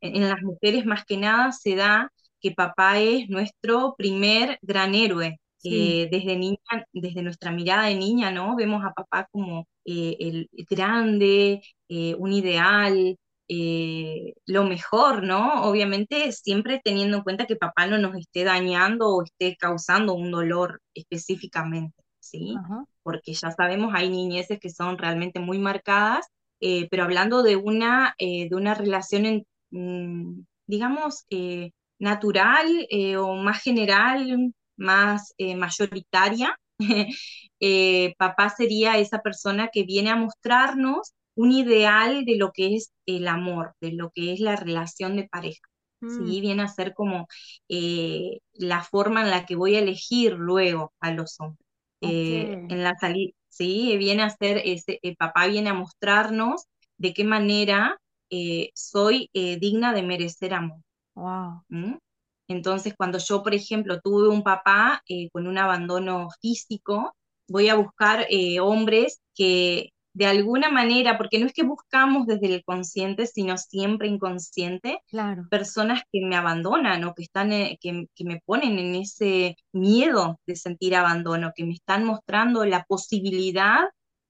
En, 0.00 0.28
las 0.28 0.42
mujeres 0.42 0.84
más 0.84 1.04
que 1.04 1.16
nada 1.16 1.52
se 1.52 1.76
da 1.76 2.12
que 2.40 2.50
papá 2.50 2.98
es 2.98 3.28
nuestro 3.28 3.94
primer 3.96 4.58
gran 4.60 4.94
héroe. 4.94 5.40
Desde 5.62 6.36
niña, 6.36 6.58
desde 6.92 7.22
nuestra 7.22 7.50
mirada 7.50 7.86
de 7.86 7.96
niña, 7.96 8.30
¿no? 8.30 8.56
Vemos 8.56 8.84
a 8.84 8.92
papá 8.92 9.28
como 9.32 9.66
eh, 9.84 10.16
el 10.20 10.48
grande, 10.70 11.62
eh, 11.88 12.14
un 12.16 12.32
ideal, 12.32 13.16
eh, 13.48 14.34
lo 14.46 14.64
mejor, 14.64 15.22
¿no? 15.22 15.64
Obviamente 15.64 16.30
siempre 16.32 16.80
teniendo 16.84 17.18
en 17.18 17.22
cuenta 17.22 17.46
que 17.46 17.56
papá 17.56 17.86
no 17.86 17.98
nos 17.98 18.14
esté 18.16 18.44
dañando 18.44 19.08
o 19.08 19.22
esté 19.22 19.56
causando 19.56 20.14
un 20.14 20.30
dolor 20.30 20.80
específicamente, 20.94 22.02
¿sí? 22.20 22.54
Porque 23.02 23.32
ya 23.34 23.50
sabemos, 23.50 23.92
hay 23.94 24.08
niñeces 24.10 24.58
que 24.60 24.70
son 24.70 24.98
realmente 24.98 25.40
muy 25.40 25.58
marcadas 25.58 26.26
eh, 26.60 26.88
pero 26.90 27.04
hablando 27.04 27.42
de 27.42 27.56
una, 27.56 28.14
eh, 28.18 28.48
de 28.48 28.56
una 28.56 28.74
relación, 28.74 29.26
en, 29.26 29.46
mm, 29.70 30.44
digamos, 30.66 31.24
eh, 31.30 31.72
natural 31.98 32.66
o 33.18 33.34
más 33.36 33.62
general, 33.62 34.52
más 34.76 35.34
mayoritaria, 35.38 36.58
papá 38.18 38.50
sería 38.50 38.98
esa 38.98 39.20
persona 39.20 39.68
que 39.72 39.84
viene 39.84 40.10
a 40.10 40.16
mostrarnos 40.16 41.12
un 41.34 41.52
ideal 41.52 42.24
de 42.24 42.36
lo 42.36 42.52
que 42.52 42.76
es 42.76 42.92
el 43.06 43.28
amor, 43.28 43.74
de 43.80 43.92
lo 43.92 44.10
que 44.10 44.32
es 44.32 44.40
la 44.40 44.56
relación 44.56 45.16
de 45.16 45.28
pareja. 45.28 45.60
¿sí? 46.00 46.06
Mm. 46.06 46.40
Viene 46.40 46.62
a 46.62 46.68
ser 46.68 46.94
como 46.94 47.26
la 47.68 48.82
forma 48.82 49.22
en 49.22 49.30
la 49.30 49.46
que 49.46 49.56
voy 49.56 49.76
a 49.76 49.80
elegir 49.80 50.32
luego 50.32 50.92
a 51.00 51.12
los 51.12 51.38
hombres. 51.40 51.66
en 52.00 52.82
la 52.82 52.94
salida 53.00 53.32
¿sí? 53.56 53.96
Viene 53.96 54.22
a 54.22 54.30
ser, 54.30 54.60
ese, 54.64 54.98
el 55.02 55.16
papá 55.16 55.46
viene 55.46 55.70
a 55.70 55.74
mostrarnos 55.74 56.66
de 56.98 57.14
qué 57.14 57.24
manera 57.24 57.98
eh, 58.30 58.70
soy 58.74 59.30
eh, 59.32 59.58
digna 59.58 59.92
de 59.92 60.02
merecer 60.02 60.54
amor. 60.54 60.80
Wow. 61.14 61.62
Entonces, 62.48 62.94
cuando 62.96 63.18
yo, 63.18 63.42
por 63.42 63.54
ejemplo, 63.54 64.00
tuve 64.00 64.28
un 64.28 64.42
papá 64.42 65.02
eh, 65.08 65.28
con 65.30 65.46
un 65.46 65.58
abandono 65.58 66.28
físico, 66.40 67.14
voy 67.48 67.68
a 67.68 67.76
buscar 67.76 68.26
hombres 68.60 69.20
que 69.34 69.90
de 70.16 70.24
alguna 70.24 70.70
manera, 70.70 71.18
porque 71.18 71.38
no 71.38 71.44
es 71.44 71.52
que 71.52 71.62
buscamos 71.62 72.26
desde 72.26 72.46
el 72.46 72.64
consciente, 72.64 73.26
sino 73.26 73.58
siempre 73.58 74.08
inconsciente, 74.08 75.02
personas 75.50 76.04
que 76.10 76.24
me 76.24 76.36
abandonan 76.36 77.04
o 77.04 77.14
que, 77.14 77.22
están, 77.22 77.52
eh, 77.52 77.76
que, 77.82 78.06
que, 78.14 78.24
me 78.24 78.40
ponen 78.46 78.78
en 78.78 78.94
ese 78.94 79.56
miedo 79.72 80.40
de 80.46 80.56
sentir 80.56 80.96
abandono, 80.96 81.52
que 81.54 81.66
me 81.66 81.74
están 81.74 82.06
mostrando 82.06 82.64
la 82.64 82.84
posibilidad 82.84 83.80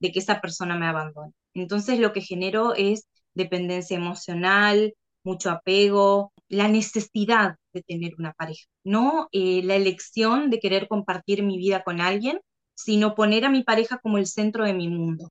de 0.01 0.11
que 0.11 0.19
esa 0.19 0.41
persona 0.41 0.77
me 0.77 0.87
abandone. 0.87 1.31
Entonces 1.53 1.99
lo 1.99 2.11
que 2.11 2.19
genero 2.19 2.73
es 2.75 3.07
dependencia 3.33 3.95
emocional, 3.95 4.93
mucho 5.23 5.49
apego, 5.51 6.33
la 6.49 6.67
necesidad 6.67 7.55
de 7.73 7.83
tener 7.83 8.13
una 8.17 8.33
pareja, 8.33 8.65
no 8.83 9.27
eh, 9.31 9.61
la 9.63 9.75
elección 9.75 10.49
de 10.49 10.59
querer 10.59 10.87
compartir 10.87 11.43
mi 11.43 11.57
vida 11.57 11.83
con 11.83 12.01
alguien, 12.01 12.39
sino 12.75 13.15
poner 13.15 13.45
a 13.45 13.49
mi 13.49 13.63
pareja 13.63 13.99
como 13.99 14.17
el 14.17 14.27
centro 14.27 14.65
de 14.65 14.73
mi 14.73 14.87
mundo. 14.87 15.29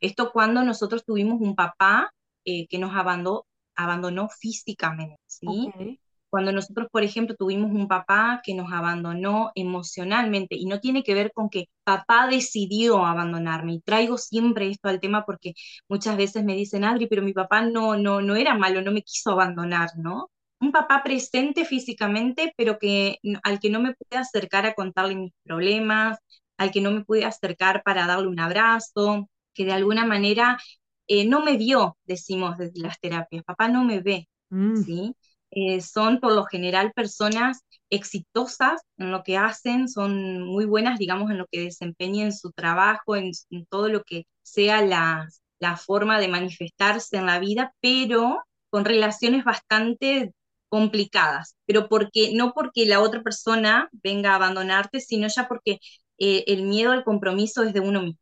Esto 0.00 0.32
cuando 0.32 0.62
nosotros 0.64 1.04
tuvimos 1.04 1.40
un 1.40 1.54
papá 1.54 2.10
eh, 2.44 2.66
que 2.68 2.78
nos 2.78 2.94
abandonó, 2.94 3.46
abandonó 3.76 4.28
físicamente, 4.28 5.18
¿sí? 5.26 5.70
Cuando 6.34 6.52
nosotros, 6.52 6.88
por 6.90 7.04
ejemplo, 7.04 7.36
tuvimos 7.38 7.70
un 7.70 7.86
papá 7.86 8.40
que 8.44 8.54
nos 8.54 8.72
abandonó 8.72 9.52
emocionalmente, 9.54 10.56
y 10.56 10.66
no 10.66 10.80
tiene 10.80 11.04
que 11.04 11.14
ver 11.14 11.32
con 11.32 11.48
que 11.48 11.68
papá 11.84 12.26
decidió 12.28 13.04
abandonarme, 13.06 13.74
y 13.74 13.80
traigo 13.80 14.18
siempre 14.18 14.68
esto 14.68 14.88
al 14.88 15.00
tema 15.00 15.24
porque 15.24 15.54
muchas 15.88 16.16
veces 16.16 16.44
me 16.44 16.56
dicen, 16.56 16.84
Adri, 16.84 17.06
pero 17.06 17.22
mi 17.22 17.32
papá 17.32 17.62
no, 17.62 17.96
no, 17.96 18.20
no 18.20 18.34
era 18.36 18.54
malo, 18.54 18.82
no 18.82 18.90
me 18.92 19.02
quiso 19.02 19.30
abandonar, 19.30 19.90
¿no? 19.96 20.30
un 20.60 20.72
papá 20.72 21.02
presente 21.04 21.64
físicamente, 21.64 22.52
pero 22.56 22.78
que 22.78 23.18
al 23.44 23.60
que 23.60 23.70
no 23.70 23.80
me 23.80 23.94
pude 23.94 24.18
acercar 24.18 24.66
a 24.66 24.74
contarle 24.74 25.14
mis 25.14 25.32
problemas, 25.44 26.18
al 26.56 26.72
que 26.72 26.80
no 26.80 26.90
me 26.90 27.04
pude 27.04 27.24
acercar 27.24 27.82
para 27.84 28.06
darle 28.06 28.28
un 28.28 28.40
abrazo, 28.40 29.28
que 29.52 29.64
de 29.64 29.72
alguna 29.72 30.04
manera 30.04 30.58
eh, 31.06 31.26
no 31.26 31.42
me 31.44 31.56
vio, 31.56 31.96
decimos 32.04 32.58
desde 32.58 32.80
las 32.80 32.98
terapias, 33.00 33.44
papá 33.44 33.68
no 33.68 33.84
me 33.84 34.00
ve, 34.00 34.28
mm. 34.50 34.76
¿sí? 34.84 35.14
Eh, 35.54 35.80
son 35.80 36.20
por 36.20 36.32
lo 36.32 36.44
general 36.44 36.92
personas 36.92 37.60
exitosas 37.90 38.82
en 38.98 39.12
lo 39.12 39.22
que 39.22 39.36
hacen, 39.36 39.88
son 39.88 40.42
muy 40.42 40.64
buenas, 40.66 40.98
digamos, 40.98 41.30
en 41.30 41.38
lo 41.38 41.46
que 41.50 41.60
desempeñen 41.60 42.32
su 42.32 42.50
trabajo, 42.52 43.16
en, 43.16 43.32
todo 43.68 43.88
lo 43.88 44.02
que 44.02 44.26
sea 44.42 44.82
la, 44.82 45.28
la 45.60 45.76
forma 45.76 46.18
de 46.20 46.28
manifestarse 46.28 47.16
en 47.16 47.26
la 47.26 47.38
vida, 47.38 47.72
pero 47.80 48.42
con 48.70 48.84
relaciones 48.84 49.44
bastante 49.44 50.32
complicadas, 50.68 51.56
pero 51.66 51.88
porque 51.88 52.32
no 52.34 52.52
porque 52.52 52.86
la 52.86 53.00
otra 53.00 53.22
persona 53.22 53.88
venga 53.92 54.32
a 54.32 54.36
abandonarte, 54.36 55.00
sino 55.00 55.28
ya 55.28 55.46
porque 55.46 55.78
eh, 56.18 56.44
el 56.48 56.64
miedo 56.64 56.92
al 56.92 57.04
compromiso 57.04 57.62
es 57.62 57.72
de 57.72 57.80
uno 57.80 58.02
mismo. 58.02 58.18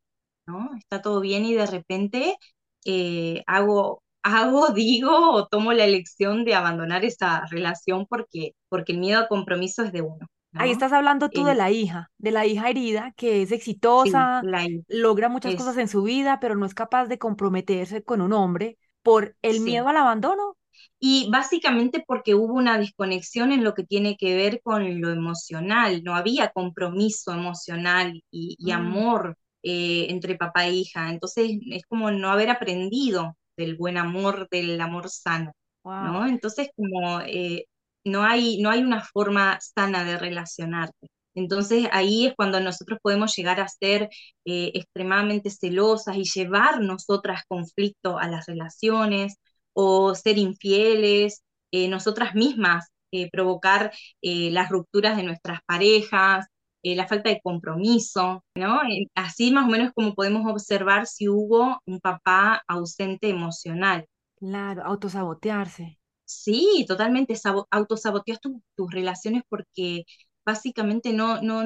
Está 0.79 1.01
todo 1.03 1.21
bien 1.21 1.45
y 1.47 1.55
de 1.55 1.67
repente 1.67 2.37
eh, 2.85 3.43
hago, 3.47 4.03
hago, 4.23 4.69
digo 4.69 5.33
o 5.33 5.47
tomo 5.47 5.73
la 5.73 5.85
elección 5.85 6.45
de 6.45 6.55
abandonar 6.55 7.05
esa 7.05 7.45
relación 7.51 8.07
porque, 8.07 8.55
porque 8.69 8.93
el 8.93 8.99
miedo 8.99 9.21
al 9.21 9.29
compromiso 9.29 9.83
es 9.83 9.93
de 9.93 10.03
uno. 10.03 10.27
Ahí 10.55 10.71
estás 10.71 10.93
hablando 10.93 11.31
tú 11.31 11.45
de 11.45 11.55
la 11.55 11.71
hija, 11.71 12.11
de 12.19 12.31
la 12.31 12.45
hija 12.47 12.69
herida 12.69 13.15
que 13.17 13.43
es 13.43 13.53
exitosa, 13.53 14.43
logra 14.87 15.31
muchas 15.31 15.55
cosas 15.55 15.79
en 15.79 15.89
su 15.89 16.03
vida, 16.03 16.41
pero 16.41 16.57
no 16.57 16.67
es 16.67 16.75
capaz 16.75 17.07
de 17.07 17.19
comprometerse 17.19 18.03
con 18.03 18.21
un 18.21 18.35
hombre 18.35 18.77
por 19.03 19.35
el 19.41 19.61
miedo 19.61 19.89
al 19.89 19.97
abandono. 19.97 20.57
Y 20.99 21.29
básicamente 21.31 22.05
porque 22.07 22.35
hubo 22.35 22.55
una 22.55 22.79
desconexión 22.79 23.51
en 23.51 23.65
lo 23.65 23.75
que 23.75 23.85
tiene 23.85 24.17
que 24.17 24.37
ver 24.37 24.61
con 24.63 25.01
lo 25.01 25.11
emocional, 25.11 26.03
no 26.05 26.15
había 26.15 26.51
compromiso 26.51 27.33
emocional 27.33 28.23
y, 28.31 28.57
mm. 28.61 28.71
amor 28.73 29.39
eh, 29.63 30.07
entre 30.11 30.37
papá 30.37 30.67
e 30.67 30.73
hija. 30.75 31.11
Entonces 31.11 31.59
es 31.71 31.85
como 31.87 32.11
no 32.11 32.31
haber 32.31 32.51
aprendido 32.51 33.37
del 33.57 33.77
buen 33.77 33.97
amor, 33.99 34.49
del 34.51 34.81
amor 34.81 35.09
sano, 35.11 35.53
¿no? 35.99 36.27
Entonces 36.27 36.71
como 36.77 37.21
eh, 37.23 37.67
no, 38.05 38.23
hay, 38.25 38.61
no 38.61 38.71
hay 38.71 38.83
una 38.83 39.03
forma 39.03 39.59
sana 39.61 40.05
de 40.05 40.19
relacionarte. 40.19 41.09
Entonces 41.35 41.89
ahí 41.93 42.27
es 42.27 42.35
cuando 42.37 42.61
nosotros 42.61 42.99
podemos 43.03 43.35
llegar 43.37 43.61
a 43.61 43.69
ser 43.69 44.11
eh, 44.45 44.73
extremadamente 44.75 45.51
celosas 45.51 46.17
y 46.17 46.25
llevar 46.25 46.81
nosotras 46.81 47.43
conflicto 47.49 48.19
a 48.19 48.29
las 48.29 48.47
relaciones 48.47 49.37
o 49.73 50.15
ser 50.15 50.39
infieles, 50.39 51.43
nosotras 51.89 52.35
mismas 52.35 52.89
provocar 53.31 53.93
las 54.21 54.69
rupturas 54.69 55.17
de 55.17 55.23
nuestras 55.23 55.61
parejas, 55.67 56.47
eh, 56.83 56.97
la 56.97 57.07
falta 57.07 57.31
de 57.31 57.41
compromiso, 57.43 58.45
¿no? 58.57 58.83
Eh, 58.83 59.07
así 59.15 59.53
más 59.53 59.67
o 59.67 59.71
menos 59.71 59.93
como 59.95 60.15
podemos 60.15 60.51
observar 60.51 61.07
si 61.07 61.29
hubo 61.29 61.81
un 61.87 62.01
papá 62.01 62.63
ausente 62.67 63.29
emocional. 63.29 64.07
Claro, 64.37 64.83
autosabotearse. 64.85 65.99
Sí, 66.25 66.85
totalmente, 66.89 67.35
autosaboteas 67.71 68.41
tus 68.41 68.91
relaciones 68.93 69.43
porque 69.49 70.05
básicamente 70.45 71.13
no, 71.13 71.41
no, 71.43 71.63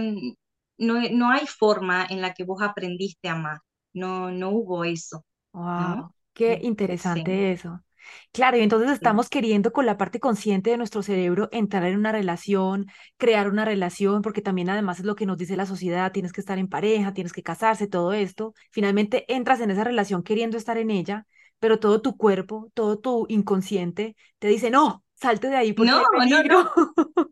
no, 0.78 1.30
hay 1.30 1.46
forma 1.46 2.06
en 2.08 2.20
la 2.20 2.34
que 2.34 2.44
vos 2.44 2.60
aprendiste 2.62 3.28
a 3.28 3.32
amar, 3.32 3.60
no, 3.94 4.30
no 4.30 4.50
hubo 4.50 4.84
eso. 4.84 5.24
Wow, 5.52 6.12
qué 6.34 6.58
interesante 6.62 7.52
eso. 7.52 7.80
Claro, 8.32 8.56
y 8.56 8.60
entonces 8.60 8.90
estamos 8.90 9.28
queriendo 9.28 9.72
con 9.72 9.86
la 9.86 9.96
parte 9.96 10.20
consciente 10.20 10.70
de 10.70 10.76
nuestro 10.76 11.02
cerebro 11.02 11.48
entrar 11.52 11.84
en 11.84 11.96
una 11.98 12.12
relación, 12.12 12.86
crear 13.16 13.48
una 13.48 13.64
relación, 13.64 14.22
porque 14.22 14.42
también 14.42 14.68
además 14.70 14.98
es 15.00 15.06
lo 15.06 15.16
que 15.16 15.26
nos 15.26 15.38
dice 15.38 15.56
la 15.56 15.66
sociedad, 15.66 16.12
tienes 16.12 16.32
que 16.32 16.40
estar 16.40 16.58
en 16.58 16.68
pareja, 16.68 17.14
tienes 17.14 17.32
que 17.32 17.42
casarse, 17.42 17.86
todo 17.86 18.12
esto. 18.12 18.54
Finalmente 18.70 19.24
entras 19.32 19.60
en 19.60 19.70
esa 19.70 19.84
relación 19.84 20.22
queriendo 20.22 20.56
estar 20.56 20.76
en 20.78 20.90
ella, 20.90 21.26
pero 21.58 21.78
todo 21.78 22.02
tu 22.02 22.16
cuerpo, 22.16 22.70
todo 22.74 22.98
tu 22.98 23.26
inconsciente 23.28 24.16
te 24.38 24.48
dice, 24.48 24.70
no, 24.70 25.04
salte 25.14 25.48
de 25.48 25.56
ahí 25.56 25.72
porque 25.72 25.92
No, 25.92 26.02
no, 26.18 26.42
no, 26.42 26.70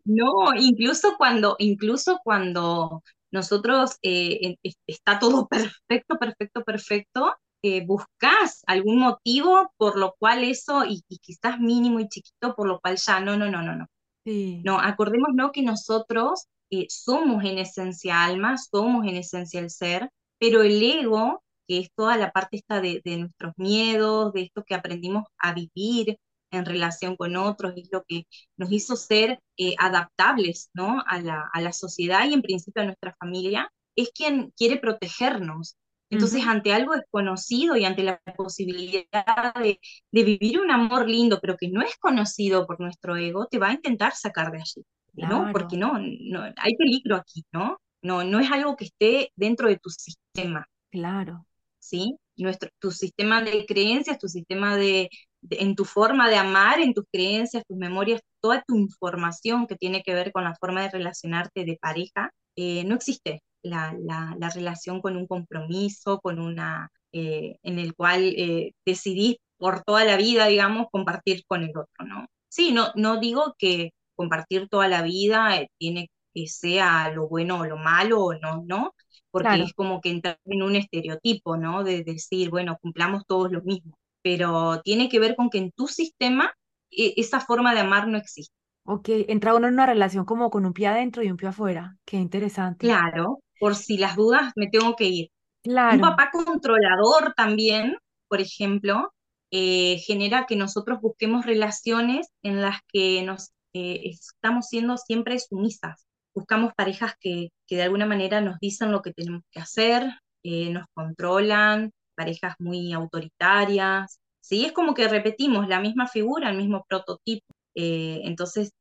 no, 0.05 0.55
incluso 0.55 1.15
cuando, 1.17 1.55
incluso 1.59 2.19
cuando 2.23 3.03
nosotros 3.31 3.97
eh, 4.01 4.55
está 4.87 5.19
todo 5.19 5.47
perfecto, 5.49 6.17
perfecto, 6.17 6.63
perfecto, 6.63 7.35
eh, 7.65 7.85
buscas 7.85 8.63
algún 8.67 8.99
motivo 8.99 9.71
por 9.77 9.97
lo 9.97 10.15
cual 10.19 10.43
eso, 10.43 10.85
y, 10.85 11.03
y 11.09 11.19
quizás 11.19 11.59
mínimo 11.59 11.99
y 11.99 12.07
chiquito, 12.09 12.55
por 12.55 12.67
lo 12.67 12.79
cual 12.81 12.97
ya, 12.97 13.19
no, 13.21 13.37
no, 13.37 13.49
no, 13.51 13.61
no, 13.63 13.75
no. 13.75 13.87
Sí, 14.25 14.63
No, 14.63 14.79
acordémonos 14.79 15.51
que 15.51 15.61
nosotros 15.63 16.47
eh, 16.71 16.87
somos 16.89 17.43
en 17.45 17.59
esencia 17.59 18.23
alma, 18.25 18.57
somos 18.57 19.05
en 19.07 19.15
esencia 19.17 19.59
el 19.59 19.69
ser, 19.69 20.09
pero 20.39 20.63
el 20.63 20.81
ego, 20.83 21.43
que 21.67 21.79
es 21.79 21.89
toda 21.95 22.17
la 22.17 22.31
parte 22.31 22.57
esta 22.57 22.81
de, 22.81 23.01
de 23.05 23.17
nuestros 23.17 23.53
miedos, 23.57 24.33
de 24.33 24.43
esto 24.43 24.63
que 24.65 24.75
aprendimos 24.75 25.25
a 25.37 25.53
vivir 25.53 26.17
en 26.51 26.65
relación 26.65 27.15
con 27.17 27.35
otros, 27.35 27.73
es 27.75 27.89
lo 27.91 28.03
que 28.07 28.25
nos 28.57 28.71
hizo 28.71 28.95
ser 28.95 29.39
eh, 29.57 29.75
adaptables, 29.79 30.69
¿no? 30.73 31.03
a 31.07 31.19
la, 31.21 31.49
a 31.53 31.61
la 31.61 31.73
sociedad 31.73 32.27
y 32.27 32.33
en 32.33 32.41
principio 32.41 32.81
a 32.81 32.85
nuestra 32.85 33.15
familia, 33.19 33.71
es 33.95 34.11
quien 34.13 34.51
quiere 34.57 34.77
protegernos. 34.77 35.75
Entonces, 36.09 36.43
ante 36.47 36.73
algo 36.73 36.93
desconocido 36.93 37.75
y 37.77 37.85
ante 37.85 38.03
la 38.03 38.19
posibilidad 38.37 39.53
de, 39.55 39.79
de 40.11 40.23
vivir 40.23 40.59
un 40.59 40.71
amor 40.71 41.09
lindo, 41.09 41.39
pero 41.41 41.57
que 41.57 41.69
no 41.69 41.81
es 41.81 41.95
conocido 41.97 42.65
por 42.67 42.79
nuestro 42.79 43.15
ego, 43.17 43.47
te 43.47 43.57
va 43.59 43.69
a 43.69 43.73
intentar 43.73 44.13
sacar 44.15 44.51
de 44.51 44.59
allí. 44.59 44.83
No, 45.19 45.49
porque 45.51 45.77
no, 45.77 45.93
no, 45.99 46.43
hay 46.57 46.75
peligro 46.77 47.15
aquí, 47.17 47.43
¿no? 47.51 47.77
No, 48.01 48.23
no 48.23 48.39
es 48.39 48.51
algo 48.51 48.75
que 48.75 48.85
esté 48.85 49.31
dentro 49.35 49.67
de 49.67 49.77
tu 49.79 49.89
sistema, 49.89 50.67
claro, 50.91 51.45
¿sí? 51.79 52.17
Nuestro, 52.37 52.69
tu 52.79 52.91
sistema 52.91 53.41
de 53.41 53.65
creencias, 53.65 54.19
tu 54.19 54.27
sistema 54.27 54.75
de, 54.77 55.09
de- 55.41 55.57
en 55.61 55.75
tu 55.75 55.85
forma 55.85 56.29
de 56.29 56.35
amar, 56.37 56.79
en 56.81 56.93
tus 56.93 57.05
creencias, 57.11 57.63
tus 57.67 57.77
memorias, 57.77 58.21
toda 58.41 58.63
tu 58.67 58.75
información 58.77 59.67
que 59.67 59.75
tiene 59.75 60.03
que 60.03 60.13
ver 60.13 60.31
con 60.31 60.43
la 60.43 60.55
forma 60.55 60.81
de 60.83 60.89
relacionarte 60.91 61.63
de 61.65 61.77
pareja, 61.81 62.31
eh, 62.55 62.83
no 62.85 62.95
existe 62.95 63.41
la, 63.65 63.95
la, 63.99 64.35
la 64.39 64.49
relación 64.49 65.01
con 65.01 65.17
un 65.17 65.27
compromiso, 65.27 66.19
con 66.21 66.39
una, 66.39 66.89
eh, 67.11 67.57
en 67.63 67.79
el 67.79 67.95
cual 67.95 68.23
eh, 68.37 68.73
decidís 68.85 69.37
por 69.57 69.83
toda 69.83 70.05
la 70.05 70.17
vida, 70.17 70.47
digamos, 70.47 70.87
compartir 70.91 71.43
con 71.47 71.63
el 71.63 71.69
otro, 71.71 72.05
¿no? 72.05 72.27
Sí, 72.49 72.71
no, 72.73 72.91
no 72.95 73.19
digo 73.19 73.55
que 73.57 73.91
compartir 74.15 74.67
toda 74.69 74.87
la 74.87 75.01
vida 75.01 75.57
eh, 75.59 75.69
tiene 75.77 76.09
que 76.33 76.47
sea 76.47 77.11
lo 77.11 77.27
bueno 77.27 77.59
o 77.61 77.65
lo 77.65 77.77
malo, 77.77 78.21
o 78.23 78.33
no, 78.35 78.63
no, 78.67 78.93
porque 79.31 79.61
claro. 79.61 79.65
es 79.65 79.73
como 79.73 80.01
que 80.01 80.09
entrar 80.09 80.39
en 80.45 80.63
un 80.63 80.75
estereotipo, 80.75 81.57
¿no? 81.57 81.83
De 81.83 82.03
decir, 82.03 82.49
bueno, 82.49 82.77
cumplamos 82.81 83.23
todos 83.27 83.51
lo 83.51 83.61
mismo, 83.63 83.97
pero 84.21 84.81
tiene 84.83 85.09
que 85.09 85.19
ver 85.19 85.35
con 85.35 85.49
que 85.49 85.57
en 85.59 85.71
tu 85.71 85.87
sistema 85.87 86.53
e- 86.91 87.13
esa 87.17 87.39
forma 87.41 87.73
de 87.73 87.81
amar 87.81 88.07
no 88.07 88.17
existe. 88.17 88.53
Ok, 88.83 89.09
entra 89.27 89.53
uno 89.55 89.67
en 89.67 89.73
una 89.75 89.85
relación 89.85 90.25
como 90.25 90.49
con 90.49 90.65
un 90.65 90.73
pie 90.73 90.87
adentro 90.87 91.21
y 91.23 91.29
un 91.31 91.37
pie 91.37 91.49
afuera. 91.49 91.97
Qué 92.05 92.17
interesante. 92.17 93.03
Claro, 93.17 93.39
por 93.59 93.75
si 93.75 93.97
las 93.97 94.15
dudas 94.15 94.53
me 94.55 94.67
tengo 94.67 94.95
que 94.95 95.05
ir. 95.05 95.31
Un 95.65 95.71
Claro, 95.71 96.01
papá 96.01 96.29
controlador 96.31 97.33
también, 97.35 97.97
por 98.27 98.41
ejemplo, 98.41 99.11
eh, 99.51 99.99
genera 100.05 100.45
que 100.47 100.55
nosotros 100.55 100.99
busquemos 101.01 101.45
relaciones 101.45 102.27
en 102.43 102.61
las 102.61 102.79
que 102.91 103.23
nos 103.23 103.51
eh, 103.73 104.01
estamos 104.03 104.67
siendo 104.67 104.97
siempre 104.97 105.39
sumisas. 105.39 106.05
Buscamos 106.33 106.73
parejas 106.75 107.13
que, 107.19 107.49
que 107.65 107.77
de 107.77 107.83
alguna 107.83 108.05
manera 108.05 108.41
nos 108.41 108.59
dicen 108.59 108.91
lo 108.91 109.01
que 109.01 109.13
tenemos 109.13 109.43
que 109.51 109.61
hacer, 109.61 110.03
eh, 110.43 110.71
nos 110.71 110.85
controlan, 110.93 111.91
parejas 112.15 112.55
muy 112.59 112.91
autoritarias. 112.91 114.19
¿sí? 114.41 114.65
Es 114.65 114.73
como 114.73 114.93
que 114.93 115.07
repetimos 115.07 115.67
la 115.67 115.79
misma 115.79 116.07
figura, 116.07 116.49
el 116.49 116.57
mismo 116.57 116.85
prototipo. 116.89 117.45
Entonces, 117.77 118.71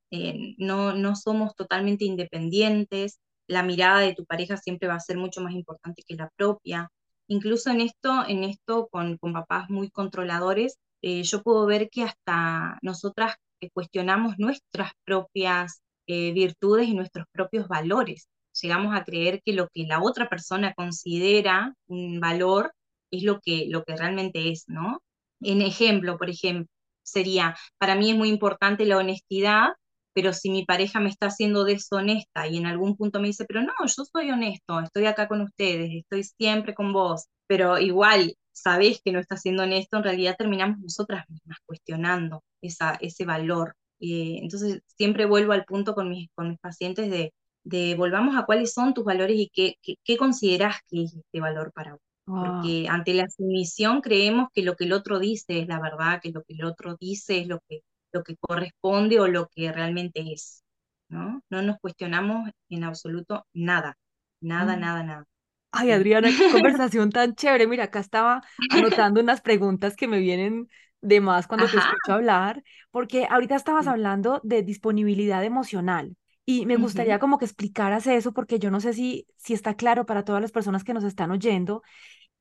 no, 0.58 0.92
no 0.94 1.16
somos 1.16 1.56
totalmente 1.56 2.04
independientes. 2.04 3.18
La 3.46 3.62
mirada 3.62 4.00
de 4.00 4.14
tu 4.14 4.24
pareja 4.24 4.56
siempre 4.56 4.88
va 4.88 4.94
a 4.94 5.00
ser 5.00 5.16
mucho 5.18 5.40
más 5.40 5.52
importante 5.54 6.02
que 6.06 6.16
la 6.16 6.30
propia 6.36 6.90
incluso 7.28 7.70
en 7.70 7.80
esto, 7.80 8.24
en 8.26 8.44
esto 8.44 8.88
con, 8.88 9.16
con 9.18 9.32
papás 9.32 9.70
muy 9.70 9.90
controladores, 9.90 10.78
eh, 11.02 11.22
yo 11.22 11.42
puedo 11.42 11.66
ver 11.66 11.88
que 11.90 12.02
hasta 12.02 12.78
nosotras 12.82 13.36
eh, 13.60 13.70
cuestionamos 13.70 14.38
nuestras 14.38 14.92
propias 15.04 15.82
eh, 16.06 16.32
virtudes 16.32 16.88
y 16.88 16.94
nuestros 16.94 17.26
propios 17.32 17.68
valores. 17.68 18.28
Llegamos 18.60 18.94
a 18.96 19.04
creer 19.04 19.42
que 19.44 19.52
lo 19.52 19.68
que 19.68 19.84
la 19.86 20.00
otra 20.02 20.28
persona 20.28 20.74
considera 20.74 21.74
un 21.86 22.20
valor 22.20 22.72
es 23.10 23.22
lo 23.22 23.40
que, 23.40 23.66
lo 23.68 23.84
que 23.84 23.96
realmente 23.96 24.50
es, 24.50 24.64
¿no? 24.68 25.02
En 25.40 25.62
ejemplo, 25.62 26.16
por 26.18 26.30
ejemplo, 26.30 26.70
sería, 27.02 27.56
para 27.78 27.96
mí 27.96 28.10
es 28.10 28.16
muy 28.16 28.28
importante 28.28 28.86
la 28.86 28.98
honestidad, 28.98 29.74
pero 30.14 30.32
si 30.32 30.50
mi 30.50 30.64
pareja 30.64 31.00
me 31.00 31.10
está 31.10 31.28
siendo 31.30 31.64
deshonesta 31.64 32.46
y 32.46 32.56
en 32.56 32.66
algún 32.66 32.96
punto 32.96 33.20
me 33.20 33.26
dice, 33.26 33.44
pero 33.46 33.62
no, 33.62 33.72
yo 33.84 34.04
soy 34.04 34.30
honesto, 34.30 34.80
estoy 34.80 35.06
acá 35.06 35.28
con 35.28 35.42
ustedes, 35.42 35.90
estoy 35.92 36.24
siempre 36.24 36.74
con 36.74 36.92
vos, 36.92 37.26
pero 37.46 37.78
igual 37.78 38.34
sabés 38.52 39.00
que 39.04 39.12
no 39.12 39.18
está 39.18 39.36
siendo 39.36 39.64
honesto, 39.64 39.96
en 39.96 40.04
realidad 40.04 40.36
terminamos 40.38 40.78
nosotras 40.78 41.24
mismas 41.28 41.58
cuestionando 41.66 42.44
esa, 42.62 42.94
ese 43.00 43.24
valor. 43.24 43.74
Eh, 44.00 44.38
entonces 44.42 44.80
siempre 44.86 45.26
vuelvo 45.26 45.52
al 45.52 45.64
punto 45.64 45.94
con 45.94 46.08
mis, 46.08 46.30
con 46.34 46.50
mis 46.50 46.58
pacientes 46.60 47.10
de, 47.10 47.32
de 47.64 47.94
volvamos 47.96 48.36
a 48.36 48.44
cuáles 48.44 48.72
son 48.72 48.94
tus 48.94 49.04
valores 49.04 49.36
y 49.36 49.50
qué, 49.52 49.76
qué, 49.82 49.96
qué 50.04 50.16
considerás 50.16 50.76
que 50.88 51.04
es 51.04 51.14
este 51.14 51.40
valor 51.40 51.72
para 51.72 51.92
vos. 51.92 52.00
wow. 52.26 52.44
Porque 52.44 52.86
ante 52.88 53.14
la 53.14 53.28
sumisión 53.28 54.00
creemos 54.00 54.48
que 54.54 54.62
lo 54.62 54.76
que 54.76 54.84
el 54.84 54.92
otro 54.92 55.18
dice 55.18 55.58
es 55.60 55.68
la 55.68 55.80
verdad, 55.80 56.20
que 56.22 56.30
lo 56.30 56.42
que 56.44 56.54
el 56.54 56.64
otro 56.64 56.96
dice 57.00 57.38
es 57.38 57.48
lo 57.48 57.60
que 57.68 57.82
lo 58.14 58.24
que 58.24 58.36
corresponde 58.38 59.20
o 59.20 59.28
lo 59.28 59.48
que 59.48 59.72
realmente 59.72 60.22
es, 60.32 60.64
¿no? 61.10 61.42
No 61.50 61.62
nos 61.62 61.78
cuestionamos 61.80 62.50
en 62.70 62.84
absoluto 62.84 63.46
nada, 63.54 63.96
nada, 64.42 64.76
Mm. 64.76 64.78
nada, 64.78 65.04
nada. 65.04 65.26
Ay. 65.72 65.90
Adriana, 65.92 66.34
qué 66.34 66.44
conversación 66.48 67.10
tan 67.10 67.34
chévere. 67.34 67.66
Mira, 67.66 67.84
acá 67.84 68.00
estaba 68.00 68.42
anotando 68.68 69.20
unas 69.20 69.40
preguntas 69.42 69.96
que 69.96 70.08
me 70.08 70.20
vienen 70.20 70.68
de 71.02 71.20
más 71.20 71.46
cuando 71.48 71.68
te 71.70 71.76
Ajá. 71.76 71.78
escucho 71.78 72.12
hablar, 72.12 72.62
porque 72.90 73.26
ahorita 73.30 73.56
estabas 73.56 73.86
hablando 73.88 74.40
de 74.44 74.62
disponibilidad 74.62 75.44
emocional 75.44 76.16
y 76.46 76.66
me 76.66 76.76
gustaría 76.78 77.18
como 77.20 77.38
que 77.38 77.44
explicaras 77.46 78.06
eso 78.06 78.32
porque 78.32 78.58
yo 78.58 78.70
no 78.70 78.80
sé 78.80 78.94
si, 78.94 79.26
si 79.36 79.54
está 79.54 79.74
claro 79.76 80.06
para 80.06 80.24
todas 80.24 80.42
las 80.42 80.52
personas 80.52 80.84
que 80.84 80.94
nos 80.94 81.04
están 81.04 81.30
oyendo. 81.32 81.82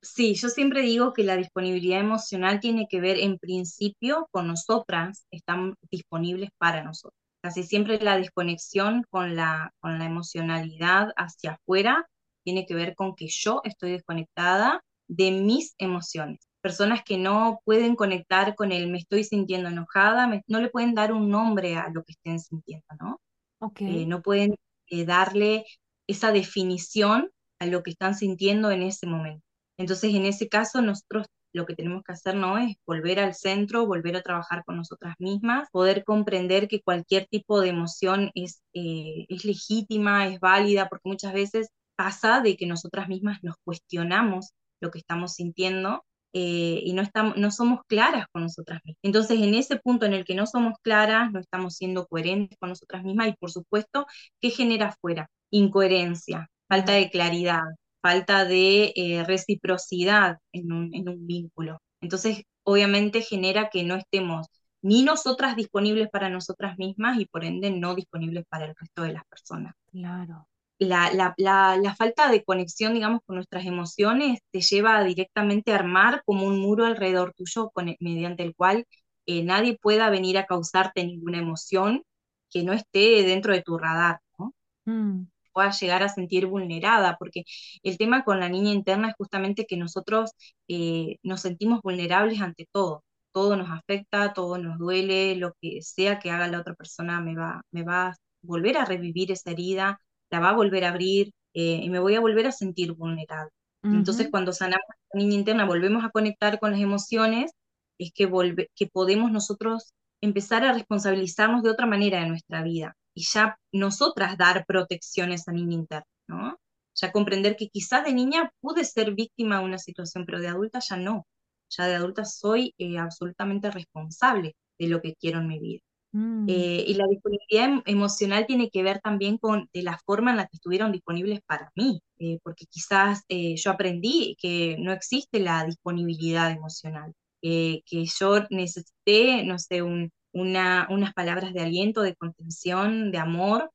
Sí, 0.03 0.35
yo 0.35 0.49
siempre 0.49 0.81
digo 0.83 1.13
que 1.13 1.23
la 1.23 1.37
disponibilidad 1.37 1.99
emocional 2.01 2.59
tiene 2.59 2.87
que 2.89 3.01
ver 3.01 3.17
en 3.19 3.39
principio 3.39 4.27
con 4.31 4.47
nosotras, 4.47 5.25
están 5.31 5.75
disponibles 5.91 6.49
para 6.59 6.83
nosotros. 6.83 7.17
Casi 7.41 7.63
siempre 7.63 7.99
la 8.01 8.17
desconexión 8.17 9.05
con 9.09 9.35
la, 9.35 9.71
con 9.81 9.99
la 9.99 10.05
emocionalidad 10.05 11.09
hacia 11.17 11.53
afuera 11.53 12.05
tiene 12.43 12.65
que 12.65 12.75
ver 12.75 12.95
con 12.95 13.15
que 13.15 13.27
yo 13.29 13.61
estoy 13.63 13.91
desconectada 13.93 14.81
de 15.07 15.31
mis 15.31 15.73
emociones. 15.77 16.39
Personas 16.61 17.03
que 17.05 17.17
no 17.17 17.59
pueden 17.65 17.95
conectar 17.95 18.55
con 18.55 18.71
el 18.73 18.89
me 18.91 18.99
estoy 18.99 19.23
sintiendo 19.25 19.69
enojada, 19.69 20.27
me- 20.27 20.43
no 20.47 20.59
le 20.61 20.69
pueden 20.69 20.95
dar 20.95 21.13
un 21.13 21.29
nombre 21.29 21.75
a 21.77 21.89
lo 21.89 22.03
que 22.03 22.13
estén 22.13 22.39
sintiendo, 22.39 22.85
¿no? 23.01 23.19
Ok, 23.59 23.81
Eh, 23.85 24.05
no 24.07 24.21
pueden 24.21 24.55
eh, 24.89 25.05
darle 25.05 25.65
esa 26.07 26.31
definición 26.33 27.31
a 27.59 27.67
lo 27.67 27.83
que 27.83 27.91
están 27.91 28.15
sintiendo 28.15 28.71
en 28.71 28.83
ese 28.83 29.07
momento. 29.07 29.45
Entonces, 29.77 30.13
en 30.13 30.25
ese 30.25 30.47
caso, 30.49 30.81
nosotros 30.81 31.27
lo 31.53 31.65
que 31.65 31.75
tenemos 31.75 32.03
que 32.03 32.13
hacer 32.13 32.35
no 32.35 32.57
es 32.57 32.75
volver 32.85 33.19
al 33.19 33.35
centro, 33.35 33.85
volver 33.85 34.15
a 34.17 34.21
trabajar 34.21 34.63
con 34.65 34.77
nosotras 34.77 35.15
mismas, 35.19 35.69
poder 35.71 36.03
comprender 36.03 36.67
que 36.67 36.81
cualquier 36.81 37.27
tipo 37.27 37.61
de 37.61 37.69
emoción 37.69 38.31
es, 38.33 38.61
eh, 38.73 39.25
es 39.29 39.45
legítima, 39.45 40.27
es 40.27 40.39
válida, 40.39 40.89
porque 40.89 41.09
muchas 41.09 41.33
veces 41.33 41.69
pasa 41.95 42.41
de 42.41 42.57
que 42.57 42.65
nosotras 42.65 43.07
mismas 43.07 43.39
nos 43.43 43.55
cuestionamos 43.63 44.51
lo 44.81 44.91
que 44.91 44.99
estamos 44.99 45.33
sintiendo 45.33 46.03
eh, 46.33 46.81
y 46.83 46.93
no, 46.93 47.03
estamos, 47.03 47.37
no 47.37 47.51
somos 47.51 47.81
claras 47.87 48.25
con 48.31 48.41
nosotras 48.43 48.81
mismas. 48.83 48.99
Entonces, 49.03 49.39
en 49.39 49.53
ese 49.53 49.77
punto 49.77 50.05
en 50.07 50.13
el 50.13 50.25
que 50.25 50.35
no 50.35 50.47
somos 50.47 50.73
claras, 50.81 51.31
no 51.31 51.39
estamos 51.39 51.75
siendo 51.75 52.07
coherentes 52.07 52.57
con 52.59 52.69
nosotras 52.69 53.03
mismas 53.03 53.27
y, 53.29 53.33
por 53.33 53.51
supuesto, 53.51 54.07
¿qué 54.41 54.49
genera 54.49 54.87
afuera? 54.89 55.29
Incoherencia, 55.51 56.49
falta 56.67 56.93
de 56.93 57.09
claridad, 57.11 57.61
falta 58.03 58.45
de 58.45 58.93
eh, 58.95 59.25
reciprocidad 59.25 60.39
en 60.53 60.71
un, 60.73 60.93
en 60.95 61.09
un 61.09 61.27
vínculo. 61.27 61.81
Entonces, 62.01 62.43
obviamente 62.63 63.21
genera 63.23 63.69
que 63.71 63.83
no 63.83 63.95
estemos 63.95 64.47
ni 64.83 65.03
nosotras 65.03 65.55
disponibles 65.55 66.09
para 66.11 66.29
nosotras 66.29 66.77
mismas 66.77 67.19
y 67.19 67.25
por 67.25 67.45
ende 67.45 67.71
no 67.71 67.95
disponibles 67.95 68.45
para 68.49 68.65
el 68.65 68.75
resto 68.79 69.03
de 69.03 69.13
las 69.13 69.25
personas 69.27 69.75
Claro. 69.91 70.47
la, 70.79 71.13
la, 71.13 71.33
la, 71.37 71.77
la, 71.77 71.95
falta 71.95 72.29
de 72.29 72.43
conexión, 72.43 72.93
digamos, 72.93 73.21
con 73.25 73.35
nuestras 73.35 73.65
emociones 73.65 74.39
te 74.51 74.61
lleva 74.61 75.03
directamente 75.03 75.71
a 75.71 75.75
armar 75.75 76.23
como 76.25 76.45
un 76.45 76.59
muro 76.59 76.85
alrededor 76.85 77.33
tuyo 77.33 77.69
con, 77.73 77.95
mediante 77.99 78.43
el 78.43 78.55
cual 78.55 78.85
eh, 79.25 79.43
nadie 79.43 79.77
pueda 79.81 80.09
venir 80.09 80.37
a 80.37 80.45
causarte 80.45 81.05
ninguna 81.05 81.37
emoción 81.39 82.03
que 82.49 82.63
no 82.63 82.73
esté 82.73 83.23
dentro 83.23 83.53
de 83.53 83.61
tu 83.61 83.77
radar, 83.77 84.19
¿no? 84.37 84.53
Mm. 84.85 85.27
Pueda 85.53 85.71
llegar 85.71 86.03
a 86.03 86.09
sentir 86.09 86.47
vulnerada, 86.47 87.17
porque 87.19 87.43
el 87.83 87.97
tema 87.97 88.23
con 88.23 88.39
la 88.39 88.49
niña 88.49 88.71
interna 88.71 89.09
es 89.09 89.15
justamente 89.17 89.65
que 89.65 89.77
nosotros 89.77 90.31
eh, 90.67 91.17
nos 91.23 91.41
sentimos 91.41 91.81
vulnerables 91.81 92.41
ante 92.41 92.67
todo, 92.71 93.03
todo 93.31 93.55
nos 93.57 93.69
afecta, 93.69 94.33
todo 94.33 94.57
nos 94.57 94.77
duele, 94.79 95.35
lo 95.35 95.53
que 95.61 95.81
sea 95.81 96.19
que 96.19 96.31
haga 96.31 96.47
la 96.47 96.59
otra 96.61 96.75
persona 96.75 97.21
me 97.21 97.35
va, 97.35 97.61
me 97.71 97.83
va 97.83 98.07
a 98.09 98.15
volver 98.41 98.77
a 98.77 98.85
revivir 98.85 99.31
esa 99.31 99.51
herida, 99.51 99.99
la 100.29 100.39
va 100.39 100.49
a 100.49 100.53
volver 100.55 100.85
a 100.85 100.89
abrir 100.89 101.31
eh, 101.53 101.79
y 101.83 101.89
me 101.89 101.99
voy 101.99 102.15
a 102.15 102.19
volver 102.21 102.47
a 102.47 102.51
sentir 102.51 102.93
vulnerable. 102.93 103.51
Entonces, 103.91 104.27
Ujú. 104.27 104.31
cuando 104.31 104.53
sanamos 104.53 104.85
la 105.13 105.19
niña 105.19 105.35
interna, 105.35 105.65
volvemos 105.65 106.03
a 106.03 106.09
conectar 106.09 106.59
con 106.59 106.71
las 106.71 106.81
emociones, 106.81 107.51
es 107.99 108.11
que, 108.13 108.25
volve, 108.25 108.69
que 108.75 108.87
podemos 108.87 109.31
nosotros 109.31 109.93
empezar 110.21 110.63
a 110.65 110.73
responsabilizarnos 110.73 111.63
de 111.63 111.69
otra 111.69 111.85
manera 111.85 112.19
de 112.21 112.27
nuestra 112.29 112.63
vida 112.63 112.95
y 113.13 113.23
ya 113.31 113.57
nosotras 113.71 114.37
dar 114.37 114.65
protección 114.65 115.31
a 115.31 115.35
esa 115.35 115.51
niña 115.51 115.75
interna, 115.75 116.05
¿no? 116.27 116.57
Ya 116.95 117.11
comprender 117.11 117.55
que 117.55 117.69
quizás 117.69 118.03
de 118.05 118.13
niña 118.13 118.51
pude 118.61 118.83
ser 118.85 119.13
víctima 119.13 119.59
de 119.59 119.65
una 119.65 119.77
situación, 119.79 120.25
pero 120.25 120.39
de 120.39 120.47
adulta 120.47 120.79
ya 120.79 120.97
no. 120.97 121.25
Ya 121.69 121.87
de 121.87 121.95
adulta 121.95 122.25
soy 122.25 122.73
eh, 122.77 122.97
absolutamente 122.99 123.71
responsable 123.71 124.55
de 124.77 124.87
lo 124.87 125.01
que 125.01 125.15
quiero 125.15 125.39
en 125.39 125.47
mi 125.47 125.59
vida. 125.59 125.81
Mm. 126.13 126.45
Eh, 126.47 126.83
y 126.87 126.93
la 126.93 127.07
disponibilidad 127.07 127.65
em- 127.69 127.81
emocional 127.85 128.45
tiene 128.45 128.69
que 128.69 128.83
ver 128.83 128.99
también 129.01 129.37
con 129.39 129.67
de 129.73 129.81
la 129.81 129.97
forma 130.05 130.31
en 130.31 130.37
la 130.37 130.43
que 130.45 130.57
estuvieron 130.57 130.91
disponibles 130.91 131.39
para 131.47 131.71
mí, 131.75 132.01
eh, 132.19 132.39
porque 132.43 132.65
quizás 132.67 133.23
eh, 133.29 133.55
yo 133.55 133.71
aprendí 133.71 134.35
que 134.39 134.77
no 134.79 134.91
existe 134.93 135.39
la 135.39 135.65
disponibilidad 135.65 136.51
emocional, 136.51 137.13
eh, 137.41 137.81
que 137.85 138.05
yo 138.05 138.41
necesité, 138.51 139.43
no 139.43 139.57
sé, 139.57 139.81
un, 139.81 140.11
una, 140.33 140.87
unas 140.89 141.13
palabras 141.13 141.53
de 141.53 141.61
aliento, 141.61 142.01
de 142.01 142.15
contención, 142.15 143.11
de 143.11 143.17
amor, 143.19 143.71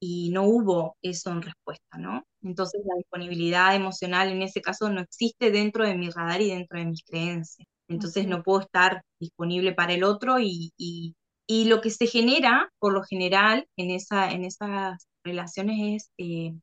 y 0.00 0.30
no 0.30 0.44
hubo 0.44 0.96
eso 1.02 1.30
en 1.30 1.42
respuesta, 1.42 1.98
¿no? 1.98 2.24
Entonces 2.42 2.80
la 2.86 2.96
disponibilidad 2.96 3.74
emocional 3.74 4.28
en 4.30 4.42
ese 4.42 4.62
caso 4.62 4.88
no 4.90 5.00
existe 5.00 5.50
dentro 5.50 5.84
de 5.86 5.94
mi 5.94 6.10
radar 6.10 6.40
y 6.40 6.50
dentro 6.50 6.78
de 6.78 6.86
mis 6.86 7.04
creencias. 7.04 7.66
Entonces 7.88 8.26
no 8.26 8.42
puedo 8.42 8.60
estar 8.60 9.02
disponible 9.20 9.72
para 9.72 9.92
el 9.92 10.04
otro 10.04 10.38
y, 10.38 10.72
y 10.78 11.14
y 11.50 11.64
lo 11.64 11.80
que 11.80 11.90
se 11.90 12.06
genera, 12.06 12.70
por 12.78 12.92
lo 12.92 13.02
general, 13.02 13.66
en, 13.76 13.90
esa, 13.90 14.30
en 14.30 14.44
esas 14.44 15.08
relaciones 15.24 16.04
es, 16.04 16.10
eh, 16.16 16.54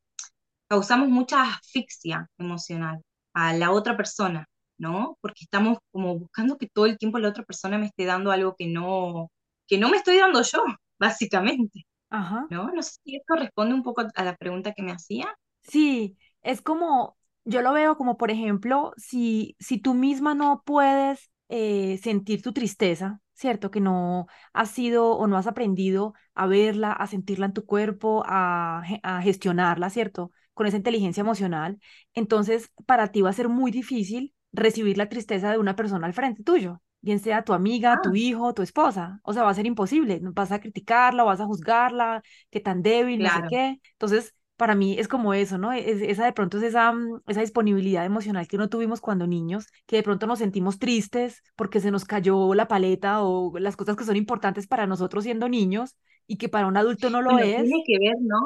causamos 0.69 1.09
mucha 1.09 1.43
asfixia 1.43 2.29
emocional 2.37 3.01
a 3.33 3.53
la 3.53 3.71
otra 3.71 3.97
persona, 3.97 4.47
¿no? 4.77 5.17
Porque 5.19 5.43
estamos 5.43 5.79
como 5.91 6.17
buscando 6.17 6.57
que 6.57 6.69
todo 6.69 6.85
el 6.85 6.97
tiempo 6.97 7.19
la 7.19 7.27
otra 7.27 7.43
persona 7.43 7.77
me 7.77 7.87
esté 7.87 8.05
dando 8.05 8.31
algo 8.31 8.55
que 8.57 8.67
no, 8.67 9.29
que 9.67 9.77
no 9.77 9.89
me 9.89 9.97
estoy 9.97 10.17
dando 10.17 10.41
yo, 10.41 10.63
básicamente, 10.99 11.85
Ajá. 12.09 12.47
¿no? 12.49 12.71
No 12.71 12.81
sé 12.83 12.93
si 13.03 13.15
esto 13.17 13.35
responde 13.35 13.75
un 13.75 13.83
poco 13.83 14.03
a 14.15 14.23
la 14.23 14.35
pregunta 14.35 14.73
que 14.73 14.83
me 14.83 14.91
hacía. 14.93 15.27
Sí, 15.63 16.17
es 16.41 16.61
como, 16.61 17.17
yo 17.45 17.61
lo 17.61 17.73
veo 17.73 17.97
como, 17.97 18.17
por 18.17 18.31
ejemplo, 18.31 18.93
si, 18.97 19.55
si 19.59 19.77
tú 19.79 19.93
misma 19.93 20.33
no 20.33 20.63
puedes 20.65 21.31
eh, 21.49 21.99
sentir 22.01 22.41
tu 22.41 22.53
tristeza, 22.53 23.21
¿cierto? 23.33 23.69
Que 23.71 23.81
no 23.81 24.27
has 24.53 24.71
sido 24.71 25.11
o 25.17 25.27
no 25.27 25.37
has 25.37 25.47
aprendido 25.47 26.13
a 26.33 26.47
verla, 26.47 26.91
a 26.93 27.07
sentirla 27.07 27.47
en 27.47 27.53
tu 27.53 27.65
cuerpo, 27.65 28.23
a, 28.25 28.83
a 29.03 29.21
gestionarla, 29.21 29.89
¿cierto? 29.89 30.31
Con 30.53 30.67
esa 30.67 30.77
inteligencia 30.77 31.21
emocional, 31.21 31.79
entonces 32.13 32.71
para 32.85 33.11
ti 33.11 33.21
va 33.21 33.29
a 33.29 33.33
ser 33.33 33.49
muy 33.49 33.71
difícil 33.71 34.33
recibir 34.51 34.97
la 34.97 35.09
tristeza 35.09 35.51
de 35.51 35.57
una 35.59 35.75
persona 35.75 36.07
al 36.07 36.13
frente 36.13 36.43
tuyo, 36.43 36.81
bien 37.01 37.19
sea 37.19 37.43
tu 37.43 37.53
amiga, 37.53 37.99
Ah, 37.99 38.01
tu 38.01 38.15
hijo, 38.15 38.53
tu 38.53 38.61
esposa. 38.61 39.19
O 39.23 39.33
sea, 39.33 39.43
va 39.43 39.51
a 39.51 39.53
ser 39.53 39.65
imposible. 39.65 40.19
Vas 40.23 40.51
a 40.51 40.59
criticarla, 40.59 41.23
vas 41.23 41.39
a 41.41 41.45
juzgarla, 41.45 42.21
que 42.49 42.59
tan 42.59 42.81
débil, 42.81 43.21
no 43.21 43.29
sé 43.29 43.43
claro. 43.43 43.49
qué. 43.49 43.79
Entonces, 43.93 44.33
para 44.57 44.75
mí 44.75 44.97
es 44.99 45.07
como 45.07 45.33
eso, 45.33 45.57
¿no? 45.57 45.71
Es, 45.73 46.01
esa 46.01 46.25
de 46.25 46.33
pronto 46.33 46.57
es 46.57 46.63
esa, 46.63 46.91
mm, 46.91 47.21
esa 47.27 47.41
disponibilidad 47.41 48.05
emocional 48.05 48.47
que 48.47 48.57
no 48.57 48.69
tuvimos 48.69 49.01
cuando 49.01 49.27
niños, 49.27 49.67
que 49.85 49.97
de 49.97 50.03
pronto 50.03 50.27
nos 50.27 50.39
sentimos 50.39 50.79
tristes 50.79 51.43
porque 51.55 51.79
se 51.79 51.91
nos 51.91 52.05
cayó 52.05 52.53
la 52.55 52.67
paleta 52.67 53.21
o 53.23 53.57
las 53.59 53.75
cosas 53.77 53.95
que 53.95 54.03
son 54.05 54.15
importantes 54.17 54.67
para 54.67 54.87
nosotros 54.87 55.23
siendo 55.23 55.47
niños 55.49 55.95
y 56.27 56.37
que 56.37 56.49
para 56.49 56.67
un 56.67 56.77
adulto 56.77 57.09
no 57.09 57.21
lo 57.21 57.37
Bueno, 57.37 57.39
es. 57.39 57.69
tiene 57.69 57.83
que 57.85 57.99
ver, 57.99 58.15
¿no? 58.21 58.37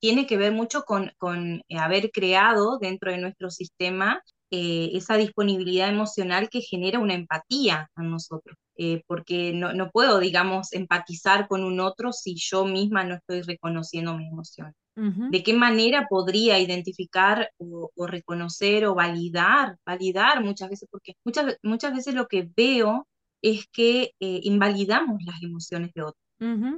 Tiene 0.00 0.26
que 0.26 0.36
ver 0.36 0.52
mucho 0.52 0.82
con, 0.84 1.12
con 1.18 1.62
haber 1.78 2.10
creado 2.10 2.78
dentro 2.78 3.10
de 3.12 3.18
nuestro 3.18 3.50
sistema 3.50 4.22
eh, 4.50 4.90
esa 4.94 5.16
disponibilidad 5.16 5.88
emocional 5.88 6.48
que 6.48 6.60
genera 6.60 6.98
una 6.98 7.14
empatía 7.14 7.88
en 7.96 8.10
nosotros. 8.10 8.56
Eh, 8.76 9.02
porque 9.06 9.52
no, 9.52 9.74
no 9.74 9.90
puedo, 9.90 10.18
digamos, 10.20 10.72
empatizar 10.72 11.48
con 11.48 11.64
un 11.64 11.80
otro 11.80 12.12
si 12.12 12.34
yo 12.36 12.64
misma 12.64 13.04
no 13.04 13.16
estoy 13.16 13.42
reconociendo 13.42 14.16
mi 14.16 14.26
emoción. 14.26 14.72
¿De 14.96 15.42
qué 15.42 15.54
manera 15.54 16.06
podría 16.10 16.58
identificar 16.58 17.50
o, 17.56 17.90
o 17.94 18.06
reconocer 18.06 18.84
o 18.84 18.94
validar, 18.94 19.76
validar 19.86 20.44
muchas 20.44 20.68
veces? 20.68 20.88
Porque 20.90 21.14
muchas, 21.24 21.56
muchas 21.62 21.94
veces 21.94 22.14
lo 22.14 22.26
que 22.26 22.50
veo 22.54 23.06
es 23.40 23.66
que 23.72 24.12
eh, 24.20 24.40
invalidamos 24.42 25.22
las 25.24 25.42
emociones 25.42 25.92
de 25.94 26.02
otros 26.02 26.22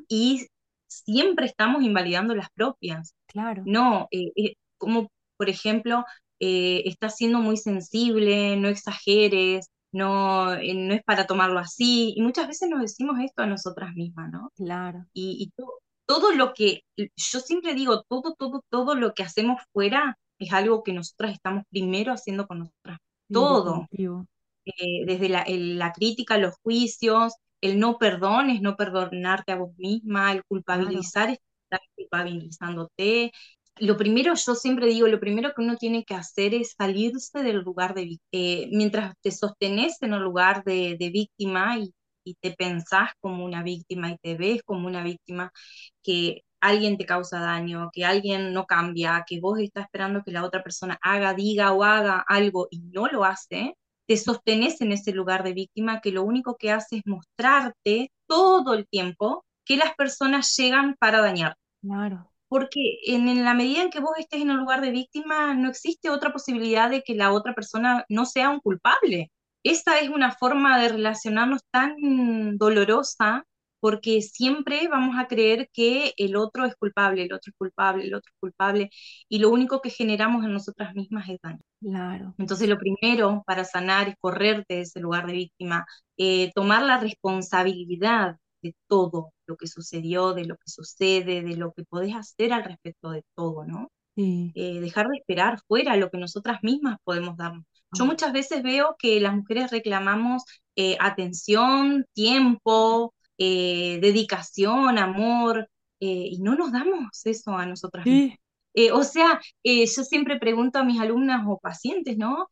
y 0.08 0.46
siempre 0.86 1.46
estamos 1.46 1.82
invalidando 1.82 2.34
las 2.34 2.50
propias. 2.50 3.14
claro, 3.26 3.62
No, 3.66 4.08
eh, 4.10 4.54
como 4.78 5.10
por 5.36 5.48
ejemplo, 5.48 6.04
eh, 6.42 6.82
estás 6.86 7.16
siendo 7.16 7.40
muy 7.40 7.58
sensible, 7.58 8.56
no 8.58 8.68
exageres, 8.68 9.68
no, 9.92 10.54
eh, 10.54 10.74
no 10.74 10.94
es 10.94 11.04
para 11.04 11.28
tomarlo 11.28 11.60
así, 11.60 12.14
y 12.16 12.22
muchas 12.22 12.48
veces 12.48 12.70
nos 12.70 12.82
decimos 12.82 13.18
esto 13.20 13.42
a 13.44 13.48
nosotras 13.48 13.94
mismas, 13.94 14.32
¿no? 14.32 14.50
claro, 14.56 15.06
Y, 15.14 15.36
y 15.42 15.50
to- 15.56 15.80
todo 16.06 16.32
lo 16.32 16.54
que, 16.54 16.82
yo 16.98 17.40
siempre 17.40 17.74
digo, 17.74 18.02
todo, 18.08 18.34
todo, 18.38 18.62
todo 18.70 18.94
lo 18.94 19.14
que 19.14 19.22
hacemos 19.24 19.60
fuera 19.72 20.18
es 20.38 20.52
algo 20.52 20.82
que 20.82 20.92
nosotras 20.92 21.32
estamos 21.34 21.64
primero 21.70 22.12
haciendo 22.12 22.46
con 22.46 22.60
nosotras. 22.60 22.98
Todo, 23.32 23.88
eh, 24.64 25.04
desde 25.06 25.28
la, 25.28 25.42
el- 25.42 25.78
la 25.78 25.92
crítica, 25.92 26.38
los 26.38 26.54
juicios, 26.62 27.34
el 27.60 27.78
no 27.80 27.98
perdón 27.98 28.50
es 28.50 28.60
no 28.60 28.76
perdonarte 28.76 29.52
a 29.52 29.56
vos 29.56 29.76
misma, 29.78 30.32
el 30.32 30.44
Claro, 30.74 31.12
culpabilizar 31.14 31.30
es 31.30 31.38
estar 31.64 31.80
culpabilizándote. 31.96 33.32
Lo 33.78 33.96
primero, 33.96 34.34
yo 34.34 34.54
siempre 34.54 34.86
digo, 34.86 35.08
lo 35.08 35.18
primero 35.18 35.52
que 35.54 35.62
uno 35.62 35.76
tiene 35.76 36.04
que 36.04 36.14
hacer 36.14 36.54
es 36.54 36.74
salirse 36.76 37.42
del 37.42 37.58
lugar 37.58 37.94
de. 37.94 38.18
Eh, 38.32 38.68
mientras 38.72 39.14
te 39.22 39.30
sostenés 39.30 40.00
en 40.02 40.14
un 40.14 40.22
lugar 40.22 40.62
de, 40.64 40.96
víctima 41.12 41.78
y, 41.78 41.92
y 42.24 42.34
te 42.34 42.52
pensás 42.52 43.10
como 43.20 43.44
una 43.44 43.62
víctima 43.62 44.10
y 44.10 44.18
te 44.18 44.36
ves 44.36 44.62
como 44.64 44.86
una 44.86 45.02
víctima, 45.02 45.52
que 46.02 46.42
alguien 46.60 46.96
te 46.96 47.06
causa 47.06 47.40
daño, 47.40 47.90
que 47.92 48.04
alguien 48.04 48.52
no 48.52 48.66
cambia, 48.66 49.24
que 49.26 49.40
vos 49.40 49.58
estás 49.58 49.84
esperando 49.84 50.22
que 50.22 50.32
la 50.32 50.44
otra 50.44 50.62
persona 50.62 50.98
haga, 51.02 51.34
diga 51.34 51.72
o 51.72 51.82
haga 51.82 52.24
algo 52.26 52.68
y 52.70 52.80
no 52.80 53.08
lo 53.08 53.24
hace, 53.24 53.76
te 54.06 54.16
sostenés 54.16 54.80
en 54.80 54.92
ese 54.92 55.12
lugar 55.12 55.42
de 55.42 55.54
víctima 55.54 56.00
que 56.00 56.12
lo 56.12 56.22
único 56.22 56.56
que 56.56 56.70
hace 56.70 56.98
es 56.98 57.02
mostrarte 57.06 58.12
todo 58.26 58.74
el 58.74 58.86
tiempo 58.88 59.44
que 59.64 59.76
las 59.76 59.94
personas 59.94 60.54
llegan 60.56 60.96
para 60.98 61.20
dañar. 61.20 61.56
claro, 61.80 62.31
Porque 62.52 62.98
en, 63.06 63.44
la 63.44 63.54
medida 63.54 63.80
en 63.80 63.88
que 63.88 64.00
vos 64.00 64.12
estés 64.18 64.42
en 64.42 64.50
un 64.50 64.58
lugar 64.58 64.82
de 64.82 64.90
víctima, 64.90 65.54
no 65.54 65.70
existe 65.70 66.10
otra 66.10 66.34
posibilidad 66.34 66.90
de 66.90 67.00
que 67.02 67.14
la 67.14 67.32
otra 67.32 67.54
persona 67.54 68.04
no 68.10 68.26
sea 68.26 68.50
un 68.50 68.60
culpable. 68.60 69.30
Esa 69.62 70.00
es 70.00 70.10
una 70.10 70.32
forma 70.32 70.78
de 70.78 70.90
relacionarnos 70.90 71.62
tan 71.70 72.58
dolorosa 72.58 73.46
porque 73.80 74.20
siempre 74.20 74.86
vamos 74.86 75.16
a 75.18 75.28
creer 75.28 75.70
que 75.72 76.12
el 76.18 76.36
otro 76.36 76.66
es 76.66 76.76
culpable, 76.76 77.22
el 77.22 77.32
otro 77.32 77.50
es 77.52 77.56
culpable, 77.56 78.04
el 78.04 78.14
otro 78.14 78.30
es 78.30 78.38
culpable, 78.38 78.90
y 79.30 79.38
lo 79.38 79.48
único 79.48 79.80
que 79.80 79.88
generamos 79.88 80.44
en 80.44 80.52
nosotras 80.52 80.94
mismas 80.94 81.30
es 81.30 81.38
daño. 81.42 81.62
claro, 81.80 82.34
Entonces, 82.36 82.68
lo 82.68 82.78
primero 82.78 83.42
para 83.46 83.64
sanar 83.64 84.10
es 84.10 84.16
correrte 84.20 84.74
de 84.74 84.80
ese 84.82 85.00
lugar 85.00 85.26
de 85.26 85.32
víctima, 85.32 85.86
eh, 86.18 86.52
tomar 86.54 86.82
la 86.82 86.98
responsabilidad 86.98 88.36
de 88.60 88.76
todo 88.88 89.32
lo 89.52 89.56
que 89.56 89.66
sucedió, 89.68 90.34
de 90.34 90.44
lo 90.46 90.56
que 90.56 90.70
sucede, 90.70 91.42
de 91.42 91.56
lo 91.56 91.72
que 91.72 91.84
podés 91.84 92.14
hacer 92.16 92.52
al 92.52 92.64
respecto 92.64 93.10
de 93.10 93.24
todo, 93.34 93.64
¿no? 93.66 93.90
sí. 94.16 94.54
Eh, 94.54 94.80
dejar 94.80 95.08
de 95.08 95.16
esperar 95.18 95.60
fuera 95.66 95.96
lo 95.96 96.10
que 96.10 96.18
nosotras 96.18 96.60
mismas 96.62 96.98
podemos 97.04 97.36
darnos. 97.36 97.64
Yo 97.92 98.04
muchas 98.06 98.32
veces 98.32 98.62
veo 98.62 98.96
que 98.98 99.20
las 99.20 99.34
mujeres 99.34 99.70
reclamamos 99.70 100.44
eh, 100.76 100.96
atención, 101.00 102.04
tiempo, 102.14 103.14
eh, 103.38 103.98
dedicación, 104.02 104.98
amor, 104.98 105.68
eh, 106.00 106.28
y 106.30 106.38
no 106.40 106.54
nos 106.56 106.72
damos 106.72 107.24
eso 107.26 107.56
a 107.56 107.66
nosotras 107.66 108.08
mismas. 108.08 108.28
sí, 108.28 108.38
Eh, 108.74 108.92
o 108.92 109.04
sea, 109.04 109.40
eh, 109.62 109.86
yo 109.86 110.04
siempre 110.04 110.38
pregunto 110.38 110.78
a 110.78 110.84
mis 110.84 111.00
alumnas 111.00 111.42
o 111.46 111.58
pacientes, 111.58 112.16
¿no? 112.18 112.48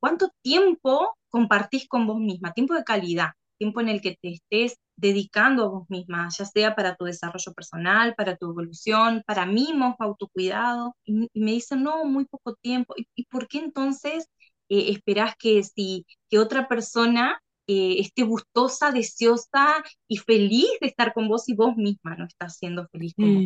¿cuánto 0.00 0.30
tiempo 0.42 1.16
compartís 1.28 1.86
con 1.88 2.06
vos 2.06 2.18
misma? 2.18 2.52
Tiempo 2.52 2.74
de 2.74 2.82
calidad, 2.84 3.30
tiempo 3.60 3.82
en 3.82 3.90
el 3.90 4.02
que 4.02 4.16
te 4.22 4.34
estés 4.34 4.78
dedicando 4.96 5.64
a 5.64 5.68
vos 5.70 5.90
misma, 5.90 6.28
ya 6.36 6.46
sea 6.46 6.76
para 6.76 6.96
tu 6.96 7.04
desarrollo 7.06 7.54
personal, 7.54 8.14
para 8.16 8.36
tu 8.36 8.50
evolución, 8.50 9.22
para 9.26 9.46
mimos, 9.46 9.96
autocuidado. 10.00 10.96
Y, 11.04 11.28
y 11.34 11.40
me 11.42 11.52
dicen, 11.52 11.84
no, 11.84 12.04
muy 12.06 12.26
poco 12.26 12.56
tiempo. 12.56 12.94
¿Y, 12.98 13.06
y 13.16 13.26
por 13.26 13.48
qué 13.48 13.58
entonces 13.60 14.26
eh, 14.68 14.90
esperás 14.92 15.34
que 15.38 15.62
si 15.62 16.06
que 16.30 16.38
otra 16.38 16.68
persona 16.68 17.40
eh, 17.66 17.96
esté 18.00 18.22
gustosa, 18.24 18.92
deseosa 18.92 19.82
y 20.08 20.18
feliz 20.18 20.68
de 20.80 20.88
estar 20.88 21.12
con 21.12 21.28
vos 21.28 21.48
y 21.48 21.54
vos 21.54 21.76
misma 21.76 22.16
no 22.16 22.26
estás 22.26 22.56
siendo 22.58 22.88
feliz 22.88 23.14
con 23.18 23.34
vos, 23.34 23.44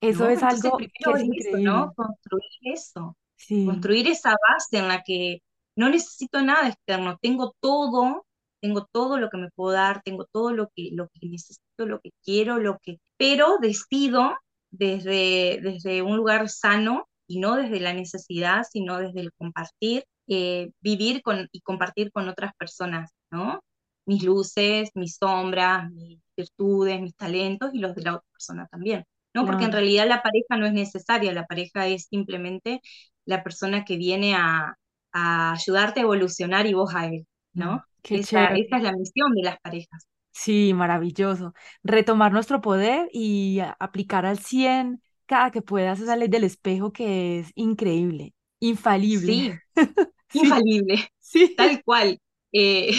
eso 0.00 0.28
¿no? 0.28 0.30
es 0.30 0.42
Entonces, 0.42 0.42
algo 0.42 0.76
que 0.76 0.88
primero 1.04 1.16
es 1.16 1.24
es 1.32 1.46
eso, 1.46 1.58
¿no? 1.58 1.92
Construir 1.94 2.50
eso, 2.62 3.16
Sí, 3.36 3.56
construir 3.64 4.08
esa 4.08 4.30
base 4.32 4.78
en 4.78 4.88
la 4.88 5.02
que 5.02 5.40
no 5.76 5.88
necesito 5.90 6.42
nada 6.42 6.68
externo, 6.68 7.18
tengo 7.20 7.54
todo, 7.60 8.26
tengo 8.60 8.86
todo 8.92 9.18
lo 9.18 9.30
que 9.30 9.38
me 9.38 9.50
puedo 9.50 9.72
dar, 9.72 10.02
tengo 10.02 10.26
todo 10.32 10.52
lo 10.52 10.68
que, 10.74 10.90
lo 10.92 11.08
que 11.08 11.28
necesito, 11.28 11.86
lo 11.86 12.00
que 12.00 12.10
quiero, 12.24 12.58
lo 12.58 12.78
que, 12.82 12.98
pero 13.16 13.58
decido 13.60 14.36
desde, 14.70 15.60
desde 15.62 16.02
un 16.02 16.16
lugar 16.16 16.48
sano 16.48 17.08
y 17.26 17.40
no 17.40 17.56
desde 17.56 17.80
la 17.80 17.92
necesidad, 17.94 18.64
sino 18.70 18.98
desde 18.98 19.20
el 19.20 19.32
compartir, 19.32 20.04
eh, 20.28 20.70
vivir 20.80 21.22
con, 21.22 21.48
y 21.52 21.60
compartir 21.60 22.12
con 22.12 22.28
otras 22.28 22.52
personas, 22.56 23.10
¿no? 23.30 23.60
Mis 24.06 24.22
luces, 24.24 24.90
mis 24.94 25.16
sombras, 25.16 25.90
mis 25.92 26.20
virtudes, 26.36 27.00
mis 27.00 27.16
talentos 27.16 27.70
y 27.74 27.78
los 27.78 27.94
de 27.94 28.02
la 28.02 28.16
otra 28.16 28.28
persona 28.32 28.66
también. 28.70 29.04
¿no? 29.34 29.46
Porque 29.46 29.64
en 29.64 29.70
claro. 29.70 29.84
realidad 29.84 30.08
la 30.08 30.22
pareja 30.22 30.56
no 30.56 30.66
es 30.66 30.72
necesaria, 30.72 31.32
la 31.32 31.46
pareja 31.46 31.86
es 31.86 32.06
simplemente 32.06 32.80
la 33.24 33.42
persona 33.44 33.84
que 33.84 33.96
viene 33.96 34.34
a, 34.34 34.74
a 35.12 35.52
ayudarte 35.52 36.00
a 36.00 36.02
evolucionar 36.04 36.66
y 36.66 36.74
vos 36.74 36.94
a 36.94 37.06
él, 37.06 37.26
¿no? 37.52 37.84
Esa, 38.08 38.48
es 38.54 38.82
la 38.82 38.92
misión 38.92 39.32
de 39.34 39.42
las 39.42 39.58
parejas. 39.60 40.06
Sí, 40.32 40.72
maravilloso. 40.74 41.54
Retomar 41.82 42.32
nuestro 42.32 42.60
poder 42.60 43.08
y 43.12 43.60
aplicar 43.78 44.26
al 44.26 44.38
100 44.38 45.02
cada 45.26 45.50
que 45.50 45.62
puedas 45.62 46.00
esa 46.00 46.16
ley 46.16 46.28
del 46.28 46.44
espejo 46.44 46.92
que 46.92 47.40
es 47.40 47.52
increíble, 47.54 48.34
infalible. 48.60 49.34
Sí, 49.34 49.52
Sí, 50.28 50.40
infalible, 50.40 50.96
sí, 51.18 51.56
tal 51.56 51.82
cual. 51.84 52.18
Eh, 52.52 52.92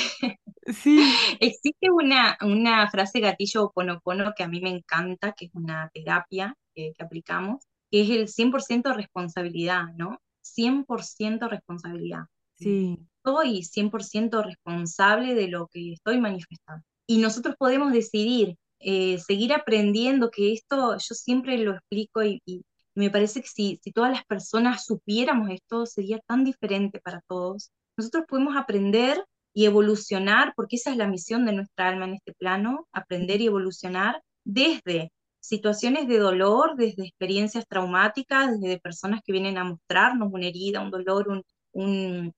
sí, 0.68 1.18
existe 1.40 1.90
una, 1.92 2.38
una 2.42 2.90
frase 2.90 3.20
gatillo 3.20 3.66
Oponopono 3.66 4.34
que 4.36 4.44
a 4.44 4.48
mí 4.48 4.62
me 4.62 4.70
encanta, 4.70 5.34
que 5.34 5.46
es 5.46 5.52
una 5.56 5.90
terapia 5.94 6.56
que, 6.76 6.94
que 6.98 7.04
aplicamos, 7.04 7.64
que 7.92 8.02
es 8.04 8.10
el 8.10 8.28
100% 8.28 8.94
responsabilidad, 8.94 9.86
¿no? 9.98 10.20
100% 10.42 11.48
responsabilidad. 11.50 12.26
sí, 12.56 13.08
Soy 13.24 13.64
100% 13.64 14.44
responsable 14.44 15.36
de 15.36 15.48
lo 15.48 15.68
que 15.68 15.94
estoy 15.94 16.20
manifestando. 16.20 16.84
Y 17.08 17.18
nosotros 17.20 17.56
podemos 17.58 17.92
decidir 17.94 18.56
eh, 18.80 19.20
seguir 19.20 19.54
aprendiendo, 19.54 20.32
que 20.32 20.54
esto 20.54 20.98
yo 20.98 21.16
siempre 21.16 21.58
lo 21.60 21.74
explico 21.74 22.24
y, 22.24 22.42
y 22.46 22.64
me 22.96 23.10
parece 23.10 23.42
que 23.42 23.48
si, 23.48 23.80
si 23.84 23.92
todas 23.92 24.12
las 24.12 24.26
personas 24.26 24.86
supiéramos 24.86 25.50
esto, 25.52 25.86
sería 25.86 26.20
tan 26.28 26.44
diferente 26.44 27.00
para 27.00 27.22
todos. 27.28 27.72
Nosotros 27.98 28.26
podemos 28.28 28.56
aprender 28.58 29.24
y 29.54 29.66
evolucionar, 29.66 30.54
porque 30.56 30.78
esa 30.78 30.92
es 30.92 30.98
la 30.98 31.08
misión 31.08 31.46
de 31.46 31.54
nuestra 31.54 31.90
alma 31.90 32.06
en 32.06 32.16
este 32.16 32.34
plano, 32.34 32.88
aprender 32.92 33.42
y 33.42 33.48
evolucionar 33.48 34.22
desde 34.44 35.12
situaciones 35.40 36.08
de 36.08 36.20
dolor, 36.20 36.76
desde 36.76 37.04
experiencias 37.04 37.66
traumáticas, 37.68 38.60
desde 38.60 38.80
personas 38.80 39.22
que 39.24 39.32
vienen 39.32 39.58
a 39.58 39.64
mostrarnos 39.64 40.30
una 40.32 40.48
herida, 40.48 40.82
un 40.82 40.92
dolor, 40.92 41.28
un, 41.30 41.44
un, 41.74 42.34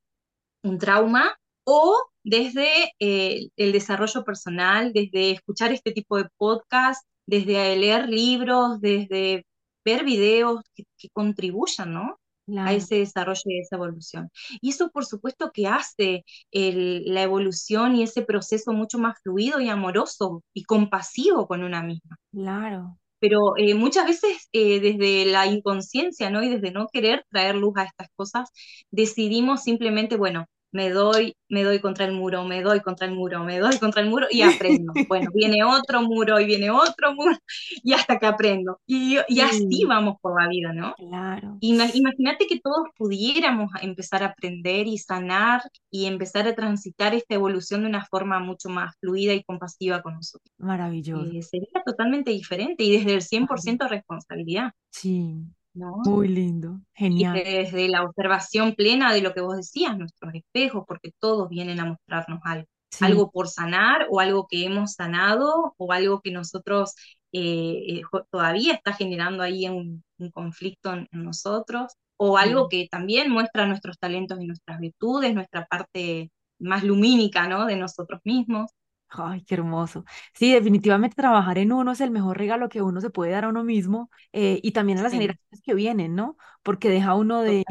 un 0.64 0.78
trauma, 0.78 1.36
o 1.66 1.98
desde 2.24 2.94
eh, 3.00 3.50
el 3.58 3.72
desarrollo 3.72 4.24
personal, 4.24 4.94
desde 4.94 5.32
escuchar 5.32 5.72
este 5.72 5.92
tipo 5.92 6.18
de 6.18 6.28
podcast, 6.38 7.06
desde 7.26 7.76
leer 7.78 8.10
libros, 8.10 8.82
desde 8.82 9.46
ver 9.86 10.04
videos 10.06 10.62
que, 10.76 10.84
que 10.98 11.10
contribuyan, 11.10 11.94
¿no? 11.94 12.18
a 12.58 12.74
ese 12.74 12.96
desarrollo 12.96 13.42
y 13.46 13.60
esa 13.60 13.76
evolución. 13.78 14.30
Y 14.62 14.72
eso, 14.72 14.90
por 14.92 15.06
supuesto, 15.06 15.52
que 15.54 15.68
hace 15.68 16.26
el, 16.52 17.04
la 17.06 17.24
evolución 17.24 17.96
y 17.96 18.04
ese 18.04 18.22
proceso 18.24 18.74
mucho 18.74 19.00
más 19.00 19.18
fluido 19.22 19.60
y 19.62 19.70
amoroso 19.70 20.44
y 20.54 20.64
compasivo 20.64 21.48
con 21.48 21.64
una 21.64 21.82
misma 21.84 22.18
claro. 22.32 22.98
Pero 23.24 23.56
eh, 23.58 23.74
muchas 23.74 24.06
veces 24.06 24.50
eh, 24.52 24.82
desde 24.82 25.26
la 25.26 25.48
inconsciencia, 25.48 26.30
¿no? 26.30 26.44
Y 26.44 26.50
desde 26.50 26.72
no 26.72 26.90
querer 26.92 27.26
traer 27.32 27.56
luz 27.56 27.74
a 27.78 27.84
estas 27.86 28.10
cosas, 28.18 28.50
decidimos 28.92 29.64
simplemente, 29.64 30.18
bueno, 30.18 30.46
me 30.74 30.90
doy, 30.92 31.36
me 31.50 31.64
doy 31.64 31.80
contra 31.82 32.06
el 32.06 32.14
muro, 32.14 32.46
me 32.46 32.62
doy 32.64 32.82
contra 32.82 33.08
el 33.08 33.14
muro, 33.16 33.44
me 33.46 33.60
doy 33.60 33.80
contra 33.80 34.02
el 34.04 34.10
muro 34.10 34.28
y 34.32 34.42
aprendo. 34.44 35.00
Bueno, 35.08 35.32
viene 35.34 35.64
otro 35.64 36.02
muro 36.04 36.40
y 36.42 36.46
viene 36.46 36.72
otro 36.72 37.16
muro 37.16 37.38
y 37.84 37.94
hasta 37.94 38.20
que 38.20 38.28
aprendo. 38.28 38.80
Y, 38.88 39.18
y 39.30 39.42
así 39.42 39.66
Sí, 39.70 39.88
vamos 39.88 40.18
por 40.22 40.42
la 40.42 40.50
vida, 40.50 40.74
¿no? 40.74 40.96
claro, 40.96 41.62
Ima- 41.62 41.90
Imagínate 41.94 42.48
que 42.48 42.60
todos 42.60 42.88
pudiéramos 42.98 43.72
empezar 43.82 44.24
a 44.24 44.28
aprender 44.28 44.88
y 44.88 44.98
sanar 44.98 45.62
y 45.92 46.06
empezar 46.08 46.48
a 46.48 46.56
transitar 46.56 47.16
esta 47.16 47.36
evolución 47.36 47.82
de 47.84 47.88
una 47.90 48.06
forma 48.06 48.40
mucho 48.40 48.70
más 48.70 48.96
fluida 49.00 49.34
y 49.34 49.44
compasiva 49.44 50.02
con 50.04 50.16
nosotros 50.16 50.54
maravilloso. 50.58 51.36
eh, 51.36 51.42
sería 51.44 51.84
totalmente 51.86 52.32
diferente 52.32 52.84
y 52.84 52.98
desde 52.98 53.16
el 53.16 53.22
cien 53.24 53.48
por 53.48 53.60
Maravilloso. 53.60 53.62
ciento 53.62 53.88
responsabilidad, 53.88 54.72
Sí, 54.92 55.54
¿no? 55.74 55.98
muy 56.04 56.28
lindo, 56.28 56.82
Y 57.16 57.26
genial. 57.26 57.44
desde 57.44 57.88
la 57.90 58.04
observación 58.04 58.74
plena 58.76 59.14
de 59.14 59.22
lo 59.22 59.34
que 59.34 59.42
vos 59.42 59.56
decías, 59.58 59.98
nuestros 59.98 60.34
espejos, 60.34 60.84
porque 60.88 61.12
todos 61.20 61.50
vienen 61.50 61.80
a 61.80 61.86
mostrarnos 61.86 62.40
algo, 62.44 62.68
Sí, 62.92 63.08
algo 63.08 63.32
por 63.32 63.48
sanar 63.50 64.08
o 64.10 64.20
algo 64.20 64.48
que 64.50 64.66
hemos 64.66 64.94
sanado 64.94 65.76
o 65.78 65.92
algo 65.94 66.22
que 66.22 66.32
nosotros 66.32 66.96
eh, 67.32 68.00
eh, 68.00 68.02
todavía 68.32 68.74
está 68.74 68.94
generando 68.94 69.44
ahí 69.44 69.68
un, 69.70 70.04
un 70.18 70.32
conflicto 70.32 70.94
en, 70.94 71.08
en 71.12 71.24
nosotros, 71.24 71.94
o 72.18 72.38
algo 72.38 72.68
sí. 72.68 72.70
que 72.70 72.88
también 72.90 73.30
muestra 73.32 73.66
nuestros 73.68 73.98
talentos 74.00 74.40
y 74.42 74.48
nuestras 74.48 74.80
virtudes, 74.80 75.34
nuestra 75.36 75.66
parte 75.68 76.32
más 76.60 76.84
lumínica, 76.84 77.48
¿no? 77.48 77.66
De 77.66 77.76
nosotros 77.76 78.22
mismos. 78.24 78.72
Ay, 79.16 79.44
qué 79.44 79.54
hermoso. 79.56 80.06
Sí, 80.34 80.54
definitivamente 80.54 81.16
trabajar 81.16 81.60
en 81.60 81.72
uno 81.72 81.92
es 81.92 82.02
el 82.02 82.10
mejor 82.10 82.38
regalo 82.38 82.68
que 82.70 82.82
uno 82.82 83.00
se 83.00 83.12
puede 83.12 83.32
dar 83.32 83.46
a 83.46 83.50
uno 83.50 83.64
mismo 83.64 84.10
eh, 84.32 84.60
y 84.64 84.72
también 84.72 84.98
a 84.98 85.04
las 85.04 85.12
Sí, 85.12 85.14
generaciones 85.14 85.62
que 85.64 85.76
vienen, 85.76 86.16
¿no? 86.16 86.36
Porque 86.64 86.90
deja 86.90 87.14
uno 87.14 87.42
de, 87.44 87.64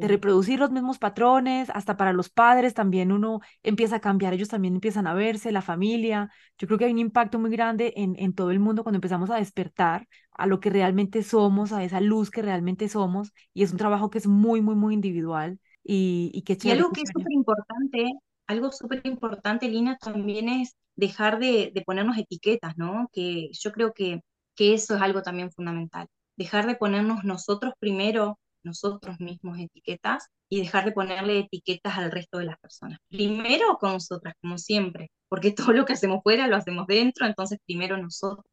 de 0.00 0.08
reproducir 0.08 0.58
los 0.58 0.72
mismos 0.72 0.98
patrones, 0.98 1.70
hasta 1.70 1.96
para 1.96 2.12
los 2.12 2.30
padres 2.30 2.74
también 2.74 3.12
uno 3.12 3.40
empieza 3.62 3.96
a 3.96 4.00
cambiar, 4.00 4.34
ellos 4.34 4.48
también 4.48 4.74
empiezan 4.74 5.06
a 5.06 5.14
verse, 5.14 5.52
la 5.52 5.62
familia. 5.62 6.30
Yo 6.58 6.66
creo 6.66 6.78
que 6.78 6.86
hay 6.86 6.92
un 6.92 6.98
impacto 6.98 7.38
muy 7.38 7.50
grande 7.50 7.92
en, 7.96 8.16
en 8.18 8.34
todo 8.34 8.50
el 8.50 8.58
mundo 8.58 8.82
cuando 8.82 8.96
empezamos 8.96 9.30
a 9.30 9.36
despertar 9.36 10.08
a 10.32 10.46
lo 10.46 10.58
que 10.58 10.70
realmente 10.70 11.22
somos, 11.22 11.72
a 11.72 11.84
esa 11.84 12.00
luz 12.00 12.30
que 12.30 12.42
realmente 12.42 12.88
somos 12.88 13.32
y 13.54 13.62
es 13.62 13.70
un 13.70 13.78
trabajo 13.78 14.10
que 14.10 14.18
es 14.18 14.26
muy, 14.26 14.60
muy, 14.62 14.74
muy 14.74 14.94
individual 14.94 15.60
y, 15.84 16.30
y 16.34 16.42
qué 16.42 16.56
Y 16.60 16.70
algo 16.70 16.92
que 16.92 17.02
es 17.02 17.10
súper 17.12 17.32
importante, 17.32 18.12
algo 18.46 18.72
súper 18.72 19.00
importante, 19.04 19.68
Lina, 19.68 19.96
también 19.98 20.48
es 20.48 20.74
dejar 20.96 21.38
de, 21.38 21.72
de 21.74 21.82
ponernos 21.82 22.18
etiquetas, 22.18 22.76
¿no? 22.76 23.08
Que 23.12 23.50
yo 23.52 23.72
creo 23.72 23.92
que, 23.92 24.20
que 24.54 24.74
eso 24.74 24.96
es 24.96 25.02
algo 25.02 25.22
también 25.22 25.50
fundamental. 25.50 26.06
Dejar 26.36 26.66
de 26.66 26.76
ponernos 26.76 27.24
nosotros 27.24 27.74
primero, 27.78 28.38
nosotros 28.62 29.20
mismos 29.20 29.58
etiquetas, 29.58 30.28
y 30.52 30.60
dejar 30.60 30.84
de 30.84 30.92
ponerle 30.92 31.38
etiquetas 31.38 31.96
al 31.96 32.10
resto 32.10 32.36
de 32.36 32.44
las 32.44 32.58
personas. 32.58 32.98
Primero 33.08 33.78
con 33.80 33.94
nosotras, 33.94 34.34
como 34.42 34.58
siempre, 34.58 35.10
porque 35.30 35.50
todo 35.70 35.72
lo 35.72 35.86
que 35.86 35.94
hacemos 35.94 36.20
fuera 36.22 36.46
lo 36.46 36.56
hacemos 36.56 36.86
dentro, 36.86 37.26
entonces 37.26 37.58
primero 37.64 37.96
nosotras, 37.96 38.44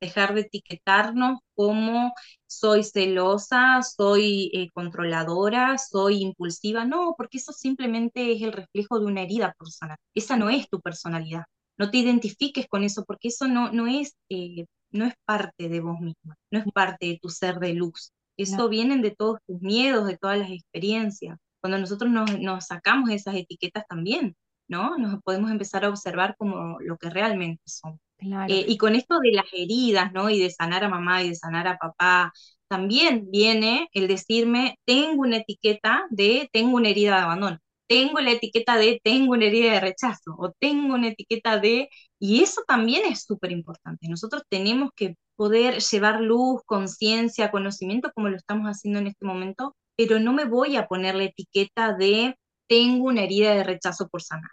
dejar 0.00 0.34
de 0.34 0.42
etiquetarnos 0.42 1.40
como 1.54 2.12
soy 2.46 2.84
celosa, 2.84 3.82
soy 3.82 4.50
eh, 4.54 4.68
controladora, 4.72 5.78
soy 5.78 6.22
impulsiva. 6.22 6.84
No, 6.84 7.14
porque 7.16 7.38
eso 7.38 7.52
simplemente 7.52 8.32
es 8.32 8.42
el 8.42 8.52
reflejo 8.52 9.00
de 9.00 9.06
una 9.06 9.22
herida 9.22 9.54
por 9.58 9.70
sanar. 9.70 9.98
Esa 10.14 10.36
no 10.36 10.50
es 10.50 10.68
tu 10.68 10.80
personalidad. 10.80 11.44
No 11.76 11.90
te 11.90 11.98
identifiques 11.98 12.66
con 12.68 12.84
eso 12.84 13.04
porque 13.04 13.28
eso 13.28 13.46
no, 13.48 13.72
no, 13.72 13.86
es, 13.86 14.16
eh, 14.28 14.66
no 14.90 15.06
es 15.06 15.14
parte 15.24 15.68
de 15.68 15.80
vos 15.80 16.00
misma, 16.00 16.36
no 16.50 16.58
es 16.58 16.64
parte 16.74 17.06
de 17.06 17.18
tu 17.20 17.28
ser 17.28 17.58
de 17.60 17.74
luz. 17.74 18.12
Eso 18.36 18.68
viene 18.68 18.98
de 18.98 19.10
todos 19.10 19.38
tus 19.46 19.60
miedos, 19.60 20.06
de 20.06 20.16
todas 20.16 20.38
las 20.38 20.50
experiencias. 20.50 21.38
Cuando 21.60 21.78
nosotros 21.78 22.10
nos, 22.10 22.38
nos 22.40 22.66
sacamos 22.66 23.10
esas 23.10 23.34
etiquetas 23.34 23.84
también, 23.88 24.36
¿no? 24.68 24.96
Nos 24.96 25.20
podemos 25.22 25.50
empezar 25.50 25.84
a 25.84 25.88
observar 25.88 26.36
como 26.36 26.78
lo 26.80 26.96
que 26.98 27.10
realmente 27.10 27.62
somos. 27.66 27.98
Claro, 28.18 28.52
Eh, 28.54 28.64
y 28.68 28.76
con 28.78 28.94
esto 28.94 29.18
de 29.20 29.32
las 29.32 29.46
heridas, 29.52 30.12
¿no? 30.12 30.30
Y 30.30 30.40
de 30.40 30.50
sanar 30.50 30.84
a 30.84 30.88
mamá 30.88 31.22
y 31.22 31.30
de 31.30 31.34
sanar 31.36 31.68
a 31.68 31.76
papá, 31.78 32.32
también 32.68 33.30
viene 33.30 33.88
el 33.92 34.08
decirme, 34.08 34.78
tengo 34.84 35.22
una 35.22 35.38
etiqueta 35.38 36.04
de 36.10 36.48
tengo 36.52 36.76
una 36.76 36.88
herida 36.90 37.16
de 37.16 37.22
abandono, 37.22 37.58
tengo 37.86 38.20
la 38.20 38.32
etiqueta 38.32 38.76
de 38.76 39.00
tengo 39.02 39.32
una 39.32 39.46
herida 39.46 39.72
de 39.72 39.80
rechazo, 39.80 40.34
o 40.38 40.52
tengo 40.58 40.94
una 40.94 41.08
etiqueta 41.08 41.58
de... 41.58 41.88
Y 42.18 42.42
eso 42.42 42.62
también 42.66 43.04
es 43.10 43.22
súper 43.24 43.52
importante. 43.52 44.08
Nosotros 44.08 44.42
tenemos 44.48 44.90
que 44.96 45.16
poder 45.36 45.80
llevar 45.80 46.20
luz, 46.20 46.62
conciencia, 46.66 47.50
conocimiento, 47.50 48.10
como 48.14 48.28
lo 48.28 48.36
estamos 48.36 48.66
haciendo 48.68 48.98
en 49.00 49.06
este 49.08 49.24
momento, 49.24 49.74
pero 49.96 50.18
no 50.20 50.32
me 50.32 50.44
voy 50.44 50.76
a 50.76 50.86
poner 50.86 51.14
la 51.14 51.24
etiqueta 51.24 51.94
de 51.94 52.36
tengo 52.66 53.06
una 53.06 53.22
herida 53.24 53.54
de 53.54 53.64
rechazo 53.64 54.08
por 54.08 54.22
sanar, 54.22 54.50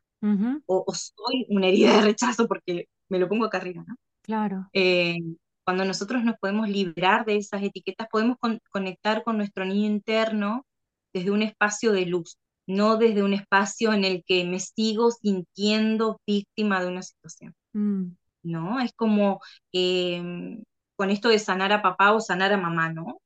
o 0.65 0.85
soy 0.93 1.45
una 1.49 1.67
herida 1.67 1.95
de 1.97 2.01
rechazo 2.01 2.47
porque 2.47 2.85
me 3.09 3.19
lo 3.19 3.27
pongo 3.29 3.45
acá 3.45 3.57
arriba, 3.59 3.83
¿no? 3.87 3.95
claro. 4.21 4.71
Eh, 4.73 5.17
cuando 5.63 5.85
nosotros 5.85 6.23
nos 6.23 6.37
podemos 6.39 6.69
librar 6.69 7.25
de 7.25 7.37
esas 7.37 7.63
etiquetas, 7.63 8.07
podemos 8.11 8.37
con- 8.39 8.59
conectar 8.71 9.23
con 9.23 9.37
nuestro 9.37 9.65
niño 9.65 9.87
interno 9.87 10.65
desde 11.13 11.31
un 11.31 11.41
espacio 11.43 11.91
de 11.93 12.05
luz. 12.05 12.37
no 12.67 12.97
desde 12.97 13.23
un 13.23 13.33
espacio 13.33 13.93
en 13.93 14.03
el 14.05 14.23
que 14.25 14.43
me 14.45 14.59
sigo 14.59 15.11
sintiendo 15.11 16.19
víctima 16.27 16.81
de 16.81 16.87
una 16.87 17.03
situación. 17.03 17.53
Mm. 17.73 18.15
¿No? 18.43 18.79
Es 18.79 18.91
como 18.95 19.39
em, 19.71 20.63
con 20.95 21.09
esto 21.11 21.29
de 21.29 21.39
sanar 21.39 21.71
a 21.73 21.81
papá 21.81 22.13
o 22.13 22.19
sanar 22.21 22.53
a 22.53 22.57
mamá, 22.57 22.91
¿no? 22.93 23.19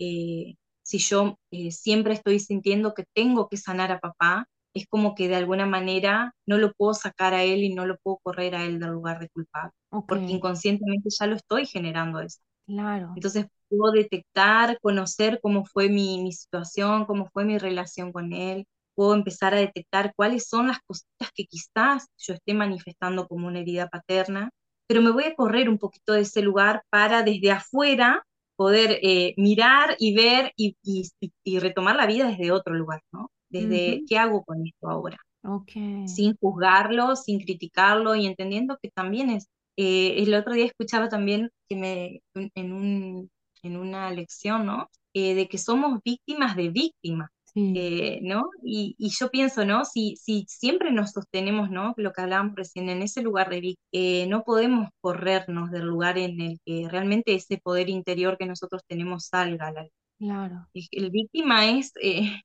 Eh, 0.00 0.54
si 0.82 0.98
yo 0.98 1.38
eh, 1.50 1.72
siempre 1.72 2.14
estoy 2.14 2.38
sintiendo 2.40 2.94
que 2.94 3.04
tengo 3.14 3.48
que 3.48 3.56
sanar 3.56 3.92
a 3.92 4.00
papá, 4.00 4.46
es 4.76 4.86
como 4.88 5.14
que 5.14 5.28
de 5.28 5.36
alguna 5.36 5.66
manera 5.66 6.34
no 6.46 6.58
lo 6.58 6.72
puedo 6.72 6.94
sacar 6.94 7.34
a 7.34 7.42
él 7.42 7.64
y 7.64 7.74
no 7.74 7.86
lo 7.86 7.96
puedo 7.98 8.18
correr 8.22 8.54
a 8.54 8.64
él 8.64 8.78
del 8.78 8.90
lugar 8.90 9.18
de 9.18 9.28
culpable, 9.30 9.72
porque 10.06 10.26
inconscientemente 10.26 11.08
ya 11.10 11.26
lo 11.26 11.36
estoy 11.36 11.66
generando 11.66 12.20
eso. 12.20 12.40
Claro. 12.66 13.12
Entonces 13.14 13.46
puedo 13.68 13.92
detectar, 13.92 14.78
conocer 14.80 15.40
cómo 15.42 15.64
fue 15.64 15.88
mi, 15.88 16.22
mi 16.22 16.32
situación, 16.32 17.06
cómo 17.06 17.28
fue 17.32 17.44
mi 17.44 17.58
relación 17.58 18.12
con 18.12 18.32
él, 18.32 18.66
puedo 18.94 19.14
empezar 19.14 19.54
a 19.54 19.58
detectar 19.58 20.12
cuáles 20.14 20.48
son 20.48 20.68
las 20.68 20.78
cositas 20.86 21.30
que 21.34 21.44
quizás 21.44 22.06
yo 22.18 22.34
esté 22.34 22.54
manifestando 22.54 23.26
como 23.28 23.46
una 23.46 23.60
herida 23.60 23.88
paterna, 23.88 24.50
pero 24.86 25.00
me 25.00 25.10
voy 25.10 25.24
a 25.24 25.34
correr 25.34 25.68
un 25.68 25.78
poquito 25.78 26.12
de 26.12 26.20
ese 26.20 26.42
lugar 26.42 26.82
para 26.90 27.22
desde 27.22 27.50
afuera 27.50 28.24
poder 28.56 28.98
eh, 29.02 29.34
mirar 29.36 29.96
y 29.98 30.14
ver 30.14 30.52
y, 30.56 30.76
y, 30.82 31.58
retomar 31.58 31.96
la 31.96 32.06
vida 32.06 32.28
desde 32.28 32.52
otro 32.52 32.74
lugar, 32.74 33.02
¿no? 33.12 33.30
Desde 33.62 34.02
qué 34.08 34.18
hago 34.18 34.44
con 34.44 34.66
esto 34.66 34.88
ahora. 34.88 35.18
Okay. 35.42 36.08
Sin 36.08 36.36
juzgarlo, 36.36 37.14
sin 37.14 37.40
criticarlo 37.40 38.16
y 38.16 38.26
entendiendo 38.26 38.78
que 38.82 38.90
también 38.90 39.30
es, 39.30 39.48
eh, 39.76 40.22
el 40.22 40.34
otro 40.34 40.54
día 40.54 40.64
escuchaba 40.66 41.08
también 41.08 41.50
que 41.68 41.76
me, 41.76 42.22
en, 42.54 42.72
un, 42.72 43.30
en 43.62 43.76
una 43.76 44.10
lección, 44.10 44.66
¿no? 44.66 44.90
Eh, 45.14 45.34
de 45.34 45.48
que 45.48 45.58
somos 45.58 46.00
víctimas 46.04 46.56
de 46.56 46.70
víctimas. 46.70 47.30
Eh, 47.58 48.20
¿no? 48.22 48.50
Y, 48.62 48.94
y, 48.98 49.08
yo 49.18 49.30
pienso, 49.30 49.64
¿no? 49.64 49.86
Si, 49.86 50.14
si 50.16 50.44
siempre 50.46 50.92
nos 50.92 51.12
sostenemos, 51.12 51.70
¿no? 51.70 51.94
Lo 51.96 52.12
que 52.12 52.20
hablábamos 52.20 52.54
recién, 52.54 52.90
en 52.90 53.00
ese 53.00 53.22
lugar 53.22 53.48
de 53.48 53.60
víctima, 53.60 53.88
eh, 53.92 54.26
no 54.26 54.44
podemos 54.44 54.90
corrernos 55.00 55.70
del 55.70 55.84
lugar 55.84 56.18
en 56.18 56.38
el 56.42 56.60
que 56.66 56.86
realmente 56.90 57.34
ese 57.34 57.56
poder 57.56 57.88
interior 57.88 58.36
que 58.36 58.44
nosotros 58.44 58.82
tenemos 58.86 59.28
salga. 59.28 59.72
La, 59.72 59.88
claro. 60.18 60.68
El, 60.74 61.10
víctima 61.10 61.70
es, 61.70 61.92
eh, 62.02 62.42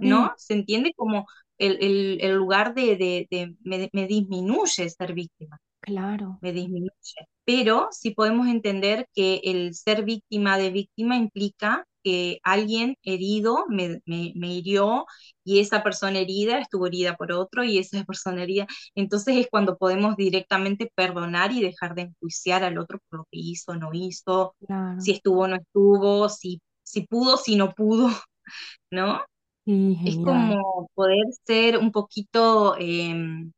¿no? 0.00 0.32
Se 0.36 0.54
entiende 0.54 0.92
como 0.94 1.26
el, 1.58 1.78
el, 1.80 2.18
el 2.20 2.34
lugar 2.34 2.74
de, 2.74 2.96
de, 2.96 3.26
de 3.30 3.56
me, 3.62 3.88
me, 3.92 4.06
disminuye 4.06 4.88
ser 4.88 5.14
víctima. 5.14 5.58
Claro. 5.80 6.38
Me 6.40 6.52
disminuye. 6.52 6.92
Pero 7.44 7.88
sí 7.90 8.10
podemos 8.10 8.48
entender 8.48 9.08
que 9.14 9.40
el 9.44 9.74
ser 9.74 10.04
víctima 10.04 10.58
de 10.58 10.70
víctima 10.70 11.16
implica 11.16 11.86
que 12.02 12.40
alguien 12.42 12.96
herido 13.02 13.64
me, 13.68 14.00
me, 14.06 14.32
hirió 14.54 15.06
y 15.44 15.60
esa 15.60 15.82
persona 15.82 16.18
herida 16.18 16.58
estuvo 16.58 16.86
herida 16.86 17.16
por 17.16 17.32
otro 17.32 17.64
y 17.64 17.78
esa 17.78 18.02
persona 18.04 18.42
herida. 18.42 18.66
Entonces 18.94 19.36
es 19.36 19.48
cuando 19.50 19.76
podemos 19.78 20.16
directamente 20.16 20.90
perdonar 20.94 21.52
y 21.52 21.62
dejar 21.62 21.94
de 21.94 22.02
enjuiciar 22.02 22.64
al 22.64 22.78
otro 22.78 22.98
por 23.08 23.20
lo 23.20 23.24
que 23.30 23.38
hizo 23.38 23.72
o 23.72 23.76
no 23.76 23.90
hizo, 23.92 24.54
si 24.98 25.12
estuvo 25.12 25.42
o 25.42 25.48
no 25.48 25.56
estuvo, 25.56 26.28
si, 26.28 26.60
si 26.82 27.06
pudo, 27.06 27.36
si 27.36 27.56
no 27.56 27.72
pudo, 27.72 28.08
¿no? 28.90 29.22
Es 30.04 30.18
como 30.18 30.88
poder 30.94 31.24
ser 31.46 31.78
un 31.78 31.92
poquito 31.92 32.76
em, 32.78 33.52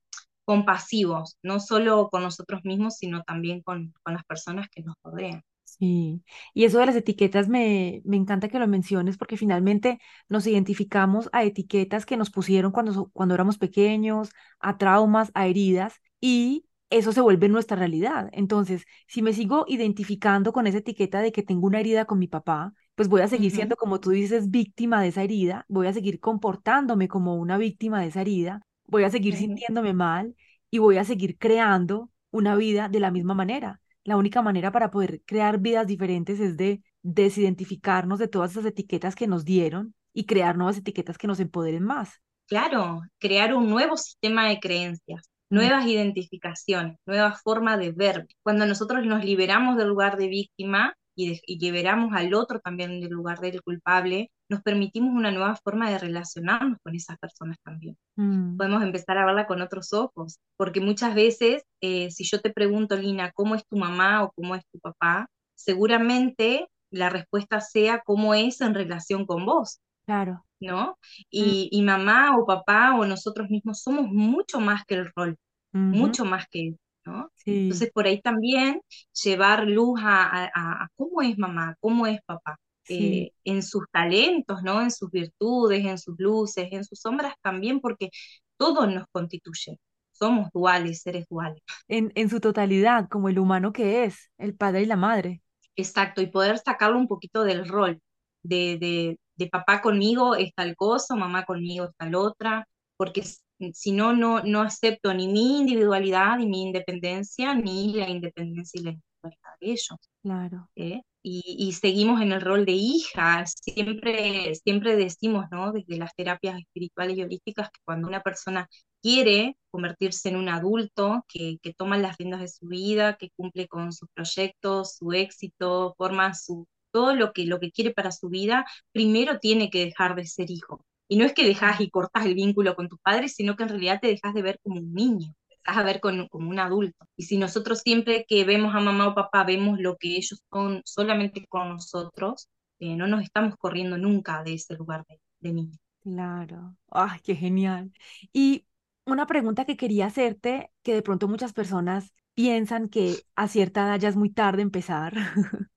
compasivos, 0.44 1.36
no 1.42 1.61
solo 1.61 2.09
con 2.11 2.22
nosotros 2.22 2.62
mismos, 2.64 2.96
sino 2.98 3.22
también 3.24 3.62
con, 3.62 3.94
con 4.02 4.14
las 4.14 4.24
personas 4.24 4.68
que 4.70 4.82
nos 4.82 4.96
rodean. 5.05 5.42
Sí, 5.64 6.22
y 6.52 6.64
eso 6.64 6.78
de 6.78 6.86
las 6.86 6.94
etiquetas 6.96 7.48
me, 7.48 8.00
me 8.05 8.16
encanta 8.16 8.48
que 8.48 8.59
lo 8.61 8.68
menciones 8.68 9.16
porque 9.18 9.36
finalmente 9.36 9.98
nos 10.28 10.46
identificamos 10.46 11.28
a 11.32 11.42
etiquetas 11.42 12.07
que 12.07 12.16
nos 12.16 12.30
pusieron 12.30 12.70
cuando, 12.70 13.11
cuando 13.12 13.34
éramos 13.34 13.59
pequeños, 13.59 14.30
a 14.61 14.78
traumas, 14.78 15.30
a 15.34 15.46
heridas, 15.48 15.94
y 16.20 16.66
eso 16.90 17.11
se 17.12 17.20
vuelve 17.20 17.48
nuestra 17.48 17.76
realidad. 17.76 18.28
Entonces, 18.32 18.84
si 19.09 19.20
me 19.22 19.32
sigo 19.32 19.64
identificando 19.66 20.52
con 20.52 20.66
esa 20.68 20.78
etiqueta 20.78 21.20
de 21.20 21.32
que 21.32 21.42
tengo 21.42 21.66
una 21.66 21.80
herida 21.80 22.05
con 22.05 22.18
mi 22.20 22.28
papá, 22.28 22.72
pues 22.95 23.09
voy 23.09 23.22
a 23.22 23.28
seguir 23.28 23.51
siendo, 23.51 23.76
como 23.76 24.01
tú 24.01 24.11
dices, 24.11 24.51
víctima 24.51 25.03
de 25.03 25.09
esa 25.09 25.22
herida, 25.22 25.64
voy 25.68 25.86
a 25.86 25.92
seguir 25.92 26.20
comportándome 26.20 27.09
como 27.09 27.36
una 27.36 27.59
víctima 27.59 28.01
de 28.01 28.09
esa 28.09 28.20
herida, 28.20 28.62
voy 28.86 29.05
a 29.05 29.11
seguir 29.11 29.36
sintiéndome 29.36 29.95
mal 29.95 30.36
y 30.70 30.78
voy 30.78 30.99
a 30.99 31.05
seguir 31.05 31.38
creando 31.38 32.11
una 32.30 32.57
vida 32.57 32.88
de 32.88 33.01
la 33.01 33.11
misma 33.11 33.34
manera 33.34 33.80
la 34.05 34.16
única 34.16 34.42
manera 34.42 34.70
para 34.70 34.90
poder 34.90 35.22
crear 35.24 35.59
vidas 35.59 35.86
diferentes 35.86 36.38
es 36.38 36.57
de 36.57 36.82
desidentificarnos 37.03 38.18
de 38.18 38.28
todas 38.28 38.53
esas 38.53 38.66
etiquetas 38.66 39.14
que 39.14 39.26
nos 39.26 39.45
dieron 39.45 39.95
y 40.12 40.26
crear 40.26 40.57
nuevas 40.57 40.76
etiquetas 40.76 41.18
que 41.18 41.26
nos 41.26 41.40
empoderen 41.40 41.82
más. 41.82 42.20
Claro, 42.47 43.01
crear 43.18 43.55
un 43.55 43.70
nuevo 43.70 43.97
sistema 43.97 44.49
de 44.49 44.61
creencias, 44.61 45.30
nuevas 45.49 45.86
identificaciones, 45.86 46.99
nuevas 47.07 47.40
formas 47.42 47.78
de 47.78 47.92
ver. 47.92 48.26
Cuando 48.42 48.66
nosotros 48.66 49.05
nos 49.07 49.24
liberamos 49.24 49.76
del 49.78 49.88
lugar 49.88 50.18
de 50.18 50.28
víctima 50.28 50.95
y, 51.17 51.59
liberamos 51.59 52.12
al 52.15 52.35
otro 52.35 52.61
también 52.61 53.01
del 53.01 53.11
lugar 53.11 53.41
del 53.41 53.62
culpable, 53.62 54.31
nos 54.49 54.62
permitimos 54.62 55.15
una 55.15 55.31
nueva 55.31 55.57
forma 55.57 55.91
de 55.91 55.99
relacionarnos 55.99 56.79
con 56.83 56.95
esas 56.95 57.19
personas 57.19 57.57
también. 57.62 57.97
Mm. 58.17 58.57
Podemos 58.57 58.83
empezar 58.83 59.19
a 59.19 59.25
verla 59.25 59.47
con 59.47 59.62
otros 59.62 59.93
ojos, 59.93 60.39
porque 60.57 60.81
muchas 60.81 61.15
veces, 61.15 61.65
eh, 61.81 62.11
si 62.11 62.25
yo 62.25 62.41
te 62.41 62.51
pregunto, 62.51 62.97
Lina, 62.97 63.33
¿cómo 63.33 63.55
es 63.55 63.67
tu 63.67 63.77
mamá 63.77 64.25
o 64.25 64.33
cómo 64.33 64.55
es 64.55 64.65
tu 64.73 64.79
papá? 64.79 65.29
Seguramente 65.55 66.69
la 66.91 67.11
respuesta 67.11 67.61
sea 67.61 68.03
cómo 68.05 68.35
es 68.35 68.61
en 68.61 68.75
relación 68.75 69.27
con 69.27 69.47
vos. 69.47 69.81
Claro. 70.07 70.45
¿No? 70.61 70.91
Mm. 70.91 70.95
Y, 71.31 71.69
y 71.73 71.83
mamá 71.83 72.37
o 72.37 72.47
papá 72.47 72.95
o 72.99 73.05
nosotros 73.05 73.49
mismos 73.51 73.83
somos 73.83 74.09
mucho 74.09 74.61
más 74.61 74.85
que 74.85 74.95
el 74.95 75.12
rol, 75.15 75.37
mucho 75.73 76.25
más 76.25 76.47
que 76.49 76.77
¿no? 77.07 77.30
Entonces 77.46 77.90
por 77.92 78.07
ahí 78.07 78.20
también 78.20 78.80
llevar 79.22 79.66
luz 79.66 80.00
a, 80.02 80.44
a, 80.55 80.88
cómo 80.96 81.22
es 81.22 81.38
mamá, 81.38 81.76
cómo 81.80 82.07
es 82.07 82.20
papá. 82.26 82.57
Eh, 82.88 83.30
en 83.44 83.62
sus 83.62 83.84
talentos, 83.90 84.62
¿no? 84.62 84.82
En 84.82 84.90
sus 84.90 85.11
virtudes, 85.11 85.84
en 85.86 85.98
sus 85.98 86.16
luces, 86.18 86.68
en 86.70 86.84
sus 86.84 87.00
sombras 87.00 87.34
también, 87.42 87.80
porque 87.80 88.11
todo 88.59 88.86
nos 88.86 89.07
constituye. 89.11 89.78
Somos 90.12 90.48
duales, 90.52 91.00
seres 91.02 91.26
duales. 91.28 91.62
En, 91.88 92.12
en 92.14 92.28
su 92.28 92.40
totalidad, 92.40 93.09
como 93.09 93.28
el 93.28 93.38
humano 93.38 93.72
que 93.72 94.05
es, 94.05 94.30
el 94.38 94.55
padre 94.55 94.82
y 94.82 94.86
la 94.86 94.96
madre. 94.96 95.42
Exacto, 95.76 96.20
y 96.22 96.26
poder 96.26 96.59
sacarlo 96.59 96.98
un 96.98 97.09
poquito 97.09 97.42
del 97.42 97.66
rol, 97.68 98.00
de, 98.42 98.78
de, 98.78 99.18
de 99.36 99.48
papá 99.48 99.80
conmigo 99.82 100.36
es 100.36 100.55
tal 100.55 100.76
cosa, 100.76 101.16
mamá 101.16 101.44
conmigo 101.44 101.86
es 101.86 101.90
tal 101.96 102.14
otra, 102.14 102.68
porque 102.96 103.24
si 103.72 103.92
no, 103.92 104.12
no, 104.12 104.42
no 104.42 104.62
acepto 104.62 105.12
ni 105.14 105.28
mi 105.28 105.61
individualidad, 105.61 106.38
ni 106.38 106.46
mi 106.46 106.62
independencia, 106.62 107.55
ni 107.55 107.92
la 107.94 108.09
independencia 108.09 108.80
y 108.80 108.84
la 108.84 108.90
individualidad 108.90 109.59
de 109.61 109.70
ellos. 109.70 110.11
Claro. 110.22 110.68
¿Eh? 110.76 111.02
y, 111.26 111.72
seguimos 111.72 112.20
en 112.20 112.32
el 112.32 112.40
rol 112.42 112.66
de 112.66 112.72
hija. 112.72 113.44
Siempre, 113.46 114.55
siempre 114.57 114.94
decimos, 114.94 115.46
¿no? 115.50 115.72
Desde 115.72 115.96
las 115.96 116.14
terapias 116.14 116.59
espirituales 116.59 117.16
y 117.16 117.22
holísticas, 117.22 117.70
que 117.70 117.80
cuando 117.84 118.09
una 118.09 118.22
persona 118.22 118.68
quiere 119.02 119.57
convertirse 119.70 120.28
en 120.28 120.36
un 120.36 120.50
adulto, 120.50 121.24
que, 121.26 121.57
que 121.62 121.72
toma 121.72 121.96
las 121.96 122.18
riendas 122.18 122.40
de 122.40 122.48
su 122.48 122.66
vida, 122.66 123.16
que 123.16 123.30
cumple 123.36 123.68
con 123.68 123.92
sus 123.92 124.09
proyectos, 124.14 124.96
su 124.96 125.12
éxito, 125.12 125.94
forma 125.96 126.34
su, 126.34 126.66
todo 126.92 127.14
lo 127.14 127.32
que, 127.32 127.46
lo 127.46 127.59
que 127.59 127.72
quiere 127.72 127.92
para 127.92 128.12
su 128.12 128.28
vida, 128.28 128.66
primero 128.92 129.38
tiene 129.38 129.70
que 129.70 129.86
dejar 129.86 130.16
de 130.16 130.26
ser 130.26 130.50
hijo. 130.50 130.84
Y 131.09 131.16
no 131.16 131.24
es 131.24 131.32
que 131.34 131.46
dejas 131.46 131.80
y 131.80 131.90
cortas 131.90 132.26
el 132.26 132.34
vínculo 132.34 132.74
con 132.76 132.88
tus 132.88 132.98
padres, 133.00 133.34
sino 133.34 133.57
que 133.57 133.62
en 133.64 133.68
realidad 133.70 134.00
te 134.00 134.09
dejas 134.09 134.34
de 134.34 134.42
ver 134.42 134.59
como 134.62 134.78
un 134.80 134.92
niño 134.94 135.34
a 135.66 135.82
ver 135.82 136.00
con, 136.00 136.28
como 136.28 136.50
un 136.50 136.59
adulto. 136.59 137.07
Y 137.16 137.24
si 137.24 137.38
nosotros 137.38 137.80
siempre 137.80 138.26
que 138.28 138.44
vemos 138.44 138.74
a 138.74 138.80
mamá 138.80 139.09
o 139.09 139.14
papá 139.14 139.44
vemos 139.44 139.78
lo 139.80 139.96
que 139.96 140.16
ellos 140.16 140.42
son 140.52 140.82
solamente 140.84 141.46
con 141.48 141.68
nosotros, 141.70 142.48
eh, 142.80 142.96
no 142.96 143.07
nos 143.07 143.22
estamos 143.22 143.57
corriendo 143.57 143.96
nunca 143.98 144.42
de 144.42 144.55
ese 144.55 144.74
lugar 144.74 145.05
de, 145.09 145.20
de 145.40 145.52
niño. 145.55 145.78
Claro, 146.02 146.76
ay, 146.90 147.18
qué 147.22 147.34
genial. 147.34 147.90
Y 148.32 148.66
una 149.07 149.26
pregunta 149.26 149.64
que 149.64 149.76
quería 149.76 150.07
hacerte, 150.07 150.70
que 150.82 150.94
de 150.94 151.02
pronto 151.02 151.28
muchas 151.28 151.55
personas 151.55 152.12
piensan 152.34 152.88
que 152.90 153.24
a 153.36 153.48
cierta 153.48 153.84
edad 153.86 153.98
ya 154.00 154.09
es 154.11 154.16
muy 154.16 154.28
tarde 154.30 154.61
empezar. 154.62 155.14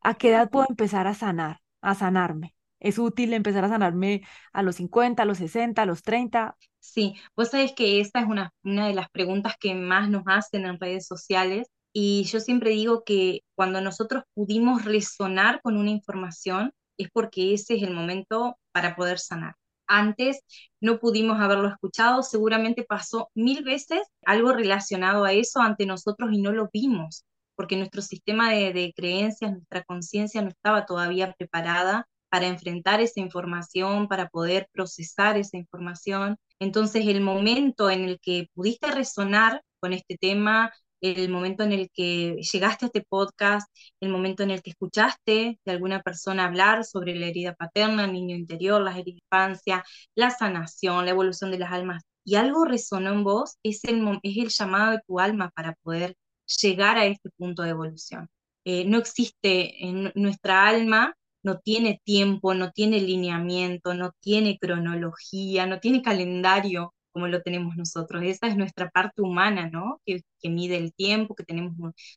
¿A 0.00 0.14
qué 0.14 0.28
edad 0.30 0.50
puedo 0.50 0.66
empezar 0.68 1.06
a 1.08 1.14
sanar, 1.14 1.60
a 1.80 1.94
sanarme? 1.96 2.54
¿Es 2.84 2.98
útil 2.98 3.32
empezar 3.32 3.64
a 3.64 3.70
sanarme 3.70 4.20
a 4.52 4.62
los 4.62 4.76
50, 4.76 5.22
a 5.22 5.24
los 5.24 5.38
60, 5.38 5.80
a 5.80 5.86
los 5.86 6.02
30? 6.02 6.54
Sí, 6.80 7.14
vos 7.34 7.48
sabés 7.48 7.72
que 7.72 7.98
esta 7.98 8.20
es 8.20 8.26
una, 8.26 8.52
de 8.62 8.92
las 8.92 9.08
preguntas 9.08 9.54
que 9.58 9.74
más 9.74 10.10
nos 10.10 10.24
hacen 10.26 10.66
en 10.66 10.78
redes 10.78 11.06
sociales 11.06 11.66
y 11.94 12.24
yo 12.24 12.40
siempre 12.40 12.70
digo 12.72 13.02
que 13.02 13.40
cuando 13.54 13.80
nosotros 13.80 14.24
pudimos 14.34 14.84
resonar 14.84 15.62
con 15.62 15.78
una 15.78 15.88
información 15.88 16.74
es 16.98 17.08
porque 17.10 17.54
ese 17.54 17.76
es 17.76 17.82
el 17.84 17.94
momento 17.94 18.58
para 18.70 18.96
poder 18.96 19.18
sanar. 19.18 19.54
Antes 19.86 20.40
no 20.78 20.98
pudimos 20.98 21.40
haberlo 21.40 21.68
escuchado, 21.68 22.22
seguramente 22.22 22.84
pasó 22.84 23.30
mil 23.34 23.64
veces 23.64 24.02
algo 24.26 24.52
relacionado 24.52 25.24
a 25.24 25.32
eso 25.32 25.62
ante 25.62 25.86
nosotros 25.86 26.28
y 26.32 26.42
no 26.42 26.52
lo 26.52 26.68
vimos, 26.70 27.24
porque 27.56 27.76
nuestro 27.76 28.02
sistema 28.02 28.50
de 28.52 28.92
creencias, 28.94 29.52
nuestra 29.52 29.84
conciencia 29.84 30.42
no 30.42 30.50
estaba 30.50 30.84
todavía 30.84 31.32
preparada 31.32 32.06
para 32.34 32.48
enfrentar 32.48 33.00
esa 33.00 33.20
información, 33.20 34.08
para 34.08 34.28
poder 34.28 34.68
procesar 34.72 35.36
esa 35.38 35.56
información. 35.56 36.36
Entonces, 36.58 37.06
el 37.06 37.20
momento 37.20 37.90
en 37.90 38.02
el 38.04 38.18
que 38.18 38.48
pudiste 38.54 38.90
resonar 38.90 39.62
con 39.78 39.92
este 39.92 40.16
tema, 40.18 40.72
el 41.00 41.28
momento 41.28 41.62
en 41.62 41.70
el 41.70 41.90
que 41.94 42.34
llegaste 42.52 42.86
a 42.86 42.88
este 42.88 43.04
podcast, 43.08 43.68
el 44.00 44.08
momento 44.08 44.42
en 44.42 44.50
el 44.50 44.62
que 44.62 44.70
escuchaste 44.70 45.60
de 45.64 45.72
alguna 45.72 46.02
persona 46.02 46.46
hablar 46.46 46.84
sobre 46.84 47.14
la 47.14 47.26
herida 47.26 47.54
paterna, 47.54 48.06
el 48.06 48.12
niño 48.12 48.34
interior, 48.34 48.82
la 48.82 48.90
heridas 48.90 49.04
de 49.04 49.20
infancia, 49.30 49.84
la 50.16 50.30
sanación, 50.30 51.04
la 51.04 51.12
evolución 51.12 51.52
de 51.52 51.60
las 51.60 51.70
almas, 51.70 52.02
y 52.24 52.34
algo 52.34 52.64
resonó 52.64 53.12
en 53.12 53.22
vos, 53.22 53.58
es 53.62 53.84
el, 53.84 54.02
llamado 54.48 54.90
de 54.90 55.00
tu 55.06 55.20
alma 55.20 55.52
para 55.54 55.74
poder 55.84 56.16
llegar 56.62 56.98
a 56.98 57.06
este 57.06 57.30
punto 57.36 57.62
de 57.62 57.70
evolución. 57.70 58.28
Eh, 58.64 58.84
no 58.86 58.98
existe 58.98 59.86
en 59.86 60.10
nuestra 60.16 60.66
alma, 60.66 61.14
no 61.44 61.60
tiene 61.60 62.00
tiempo, 62.04 62.54
no 62.54 62.72
tiene 62.72 63.00
lineamiento, 63.00 63.94
no 63.94 64.12
tiene 64.20 64.58
cronología, 64.58 65.66
no 65.66 65.80
tiene 65.80 66.02
calendario 66.02 66.94
como 67.14 67.28
lo 67.28 67.42
tenemos 67.42 67.76
nosotros. 67.76 68.24
Esa 68.24 68.48
es 68.48 68.56
nuestra 68.56 68.90
parte 68.90 69.22
humana, 69.22 69.70
¿no? 69.70 70.00
Que, 70.04 70.22
que, 70.40 70.50
mide 70.50 70.76
el 70.76 70.92
tiempo, 70.94 71.34
que 71.36 71.44
tenemos 71.44 71.72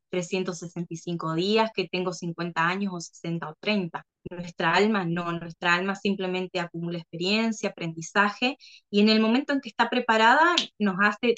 365 0.10 1.36
días, 1.36 1.72
que 1.74 1.88
tengo 1.88 2.14
50 2.14 2.68
años 2.68 2.94
o 2.96 3.00
60 3.00 3.50
o 3.50 3.56
30. 3.60 4.04
Nuestra 4.32 4.74
alma 4.74 5.06
no, 5.06 5.32
nuestra 5.34 5.76
alma 5.76 5.96
simplemente 5.96 6.60
acumula 6.60 6.98
experiencia, 6.98 7.70
aprendizaje, 7.70 8.58
y 8.90 9.02
en 9.02 9.10
el 9.10 9.20
momento 9.22 9.54
en 9.54 9.62
que 9.62 9.70
está 9.70 9.90
preparada 9.90 10.56
nos 10.80 10.96
hace, 11.00 11.36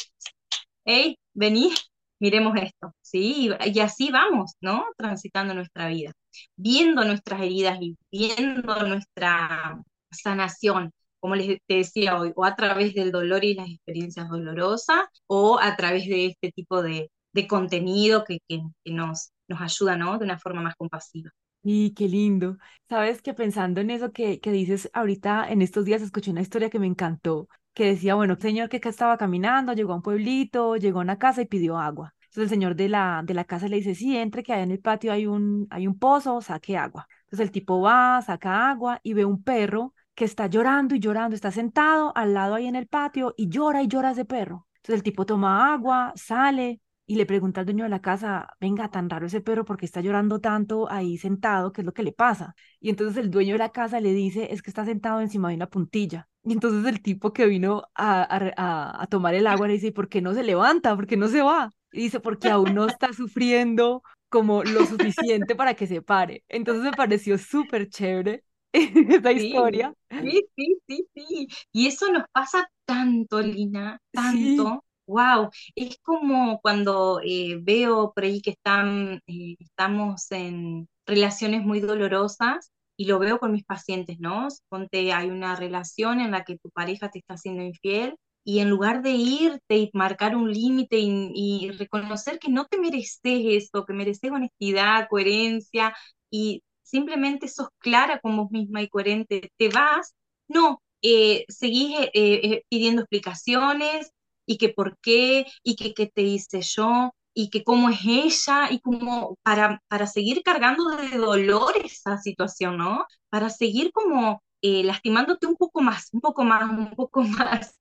hey, 0.85 1.17
vení, 1.33 1.71
miremos 2.19 2.55
esto, 2.61 2.93
¿sí? 3.01 3.49
Y, 3.65 3.79
así 3.79 4.11
vamos, 4.11 4.53
¿no? 4.61 4.85
Transitando 4.97 5.53
nuestra 5.53 5.87
vida, 5.87 6.11
viendo 6.55 7.03
nuestras 7.05 7.41
heridas 7.41 7.77
y 7.81 7.97
viendo 8.11 8.87
nuestra 8.87 9.81
sanación, 10.11 10.91
como 11.19 11.35
les 11.35 11.57
decía 11.67 12.19
hoy, 12.19 12.31
o 12.35 12.45
a 12.45 12.55
través 12.55 12.93
del 12.93 13.11
dolor 13.11 13.43
y 13.43 13.53
las 13.55 13.69
experiencias 13.69 14.29
dolorosas, 14.29 15.05
o 15.27 15.59
a 15.59 15.75
través 15.75 16.07
de 16.07 16.27
este 16.27 16.51
tipo 16.51 16.81
de, 16.81 17.09
de 17.33 17.47
contenido 17.47 18.23
que, 18.23 18.39
que, 18.47 18.61
nos, 18.85 19.31
nos 19.47 19.61
ayuda, 19.61 19.97
¿no? 19.97 20.17
De 20.17 20.25
una 20.25 20.39
forma 20.39 20.61
más 20.61 20.75
compasiva. 20.75 21.31
Y 21.61 21.93
qué 21.93 22.07
lindo. 22.07 22.57
Sabes 22.87 23.21
que 23.21 23.33
pensando 23.33 23.81
en 23.81 23.89
eso 23.89 24.11
que, 24.13 24.39
que 24.39 24.51
dices 24.51 24.89
ahorita, 24.93 25.49
en 25.49 25.61
estos 25.61 25.83
días 25.85 26.01
escuché 26.01 26.31
una 26.31 26.41
historia 26.41 26.69
que 26.69 26.79
me 26.79 26.87
encantó, 26.87 27.49
que 27.73 27.85
decía, 27.85 28.15
bueno, 28.15 28.33
un 28.35 28.39
señor 28.41 28.69
que 28.69 28.77
acá 28.77 28.89
estaba 28.89 29.17
caminando, 29.17 29.73
llegó 29.73 29.93
a 29.93 29.95
un 29.97 30.01
pueblito, 30.01 30.75
llegó 30.77 30.99
a 30.99 31.03
una 31.03 31.17
casa 31.17 31.41
y 31.41 31.45
pidió 31.45 31.77
agua. 31.77 32.13
Entonces 32.23 32.43
el 32.43 32.49
señor 32.49 32.75
de 32.75 32.89
la, 32.89 33.21
de 33.25 33.33
la 33.33 33.45
casa 33.45 33.67
le 33.67 33.77
dice, 33.77 33.95
sí, 33.95 34.15
entre 34.17 34.43
que 34.43 34.53
allá 34.53 34.63
en 34.63 34.71
el 34.71 34.79
patio 34.79 35.11
hay 35.11 35.25
un, 35.27 35.67
hay 35.71 35.87
un 35.87 35.97
pozo, 35.97 36.41
saque 36.41 36.77
agua. 36.77 37.07
Entonces 37.25 37.47
el 37.47 37.51
tipo 37.51 37.81
va, 37.81 38.21
saca 38.21 38.69
agua 38.69 38.99
y 39.03 39.13
ve 39.13 39.25
un 39.25 39.43
perro 39.43 39.93
que 40.13 40.25
está 40.25 40.47
llorando 40.47 40.95
y 40.95 40.99
llorando, 40.99 41.35
está 41.35 41.51
sentado 41.51 42.15
al 42.15 42.33
lado 42.33 42.55
ahí 42.55 42.67
en 42.67 42.75
el 42.75 42.87
patio 42.87 43.33
y 43.37 43.49
llora 43.49 43.81
y 43.81 43.87
llora 43.87 44.11
ese 44.11 44.25
perro. 44.25 44.67
Entonces 44.75 44.95
el 44.99 45.03
tipo 45.03 45.25
toma 45.25 45.73
agua, 45.73 46.13
sale 46.15 46.81
y 47.07 47.15
le 47.15 47.25
pregunta 47.25 47.61
al 47.61 47.65
dueño 47.65 47.85
de 47.85 47.89
la 47.89 48.01
casa, 48.01 48.47
venga, 48.59 48.89
tan 48.91 49.09
raro 49.09 49.25
ese 49.25 49.41
perro 49.41 49.65
porque 49.65 49.85
está 49.87 49.99
llorando 50.01 50.39
tanto 50.39 50.91
ahí 50.91 51.17
sentado, 51.17 51.71
¿qué 51.71 51.81
es 51.81 51.85
lo 51.85 51.93
que 51.93 52.03
le 52.03 52.11
pasa? 52.13 52.53
Y 52.79 52.89
entonces 52.91 53.17
el 53.17 53.31
dueño 53.31 53.53
de 53.53 53.59
la 53.59 53.71
casa 53.71 53.99
le 53.99 54.13
dice, 54.13 54.53
es 54.53 54.61
que 54.61 54.69
está 54.69 54.85
sentado 54.85 55.19
encima 55.19 55.49
de 55.49 55.55
una 55.55 55.67
puntilla. 55.67 56.28
Y 56.43 56.53
entonces 56.53 56.85
el 56.85 57.01
tipo 57.01 57.33
que 57.33 57.45
vino 57.45 57.83
a, 57.95 58.23
a, 58.57 59.01
a 59.03 59.07
tomar 59.07 59.35
el 59.35 59.47
agua 59.47 59.67
le 59.67 59.73
dice, 59.73 59.91
¿por 59.91 60.09
qué 60.09 60.21
no 60.21 60.33
se 60.33 60.43
levanta? 60.43 60.95
¿Por 60.95 61.05
qué 61.07 61.17
no 61.17 61.27
se 61.27 61.41
va? 61.41 61.73
Y 61.91 62.01
dice, 62.03 62.19
porque 62.19 62.49
aún 62.49 62.73
no 62.73 62.85
está 62.87 63.13
sufriendo 63.13 64.03
como 64.29 64.63
lo 64.63 64.85
suficiente 64.85 65.55
para 65.55 65.73
que 65.75 65.87
se 65.87 66.01
pare. 66.01 66.43
Entonces 66.47 66.83
me 66.83 66.93
pareció 66.93 67.37
súper 67.37 67.89
chévere 67.89 68.43
esta 68.73 69.31
historia. 69.31 69.93
Sí, 70.21 70.43
sí, 70.55 70.77
sí, 70.87 71.07
sí. 71.15 71.47
Y 71.71 71.87
eso 71.87 72.11
nos 72.11 72.23
pasa 72.31 72.69
tanto, 72.85 73.39
Lina, 73.41 74.01
tanto. 74.13 74.83
Wow, 75.07 75.49
es 75.75 75.97
como 76.03 76.59
cuando 76.61 77.19
eh, 77.23 77.57
veo 77.61 78.11
por 78.13 78.23
ahí 78.25 78.41
que 78.41 78.51
están, 78.51 79.21
eh, 79.27 79.55
estamos 79.59 80.31
en 80.31 80.87
relaciones 81.05 81.63
muy 81.63 81.79
dolorosas 81.79 82.71
y 82.99 83.05
lo 83.05 83.17
veo 83.17 83.39
con 83.39 83.53
mis 83.53 83.63
pacientes, 83.63 84.19
¿no? 84.19 84.49
Ponte, 84.67 85.13
hay 85.13 85.29
una 85.29 85.55
relación 85.55 86.19
en 86.19 86.31
la 86.31 86.43
que 86.43 86.57
tu 86.57 86.69
pareja 86.69 87.09
te 87.09 87.19
está 87.19 87.35
haciendo 87.35 87.63
infiel 87.63 88.17
y 88.43 88.59
en 88.59 88.69
lugar 88.69 89.01
de 89.01 89.11
irte 89.11 89.77
y 89.77 89.89
marcar 89.93 90.35
un 90.35 90.51
límite 90.51 90.97
y, 90.99 91.31
y, 91.33 91.71
reconocer 91.71 92.39
que 92.39 92.49
no 92.51 92.65
te 92.65 92.77
mereces 92.77 93.19
eso, 93.23 93.85
que 93.85 93.93
mereces 93.93 94.31
honestidad, 94.31 95.07
coherencia 95.09 95.95
y 96.29 96.61
simplemente 96.83 97.47
sos 97.47 97.69
clara 97.77 98.19
con 98.19 98.35
vos 98.35 98.51
misma 98.51 98.81
y 98.81 98.89
coherente, 98.89 99.49
te 99.57 99.69
vas, 99.69 100.13
no, 100.49 100.81
eh, 101.01 101.45
seguís 101.47 101.97
eh, 102.01 102.09
eh, 102.13 102.63
pidiendo 102.69 103.03
explicaciones 103.03 104.11
y 104.45 104.57
que 104.57 104.69
por 104.69 104.97
qué 105.01 105.45
y 105.63 105.77
que 105.77 105.93
qué 105.93 106.07
te 106.07 106.23
hice 106.23 106.61
yo 106.61 107.13
y 107.41 107.49
que 107.49 107.63
cómo 107.63 107.89
es 107.89 107.99
ella 108.05 108.69
y 108.71 108.79
como 108.81 109.37
para, 109.43 109.81
para 109.87 110.07
seguir 110.07 110.43
cargando 110.43 110.89
de 110.97 111.17
dolor 111.17 111.73
esa 111.83 112.17
situación, 112.17 112.77
¿no? 112.77 113.05
Para 113.29 113.49
seguir 113.49 113.91
como 113.93 114.43
lastimándote 114.61 115.47
un 115.47 115.55
poco 115.55 115.81
más, 115.81 116.09
un 116.11 116.19
poco 116.21 116.43
más, 116.43 116.69
un 116.69 116.91
poco 116.95 117.21
más. 117.23 117.79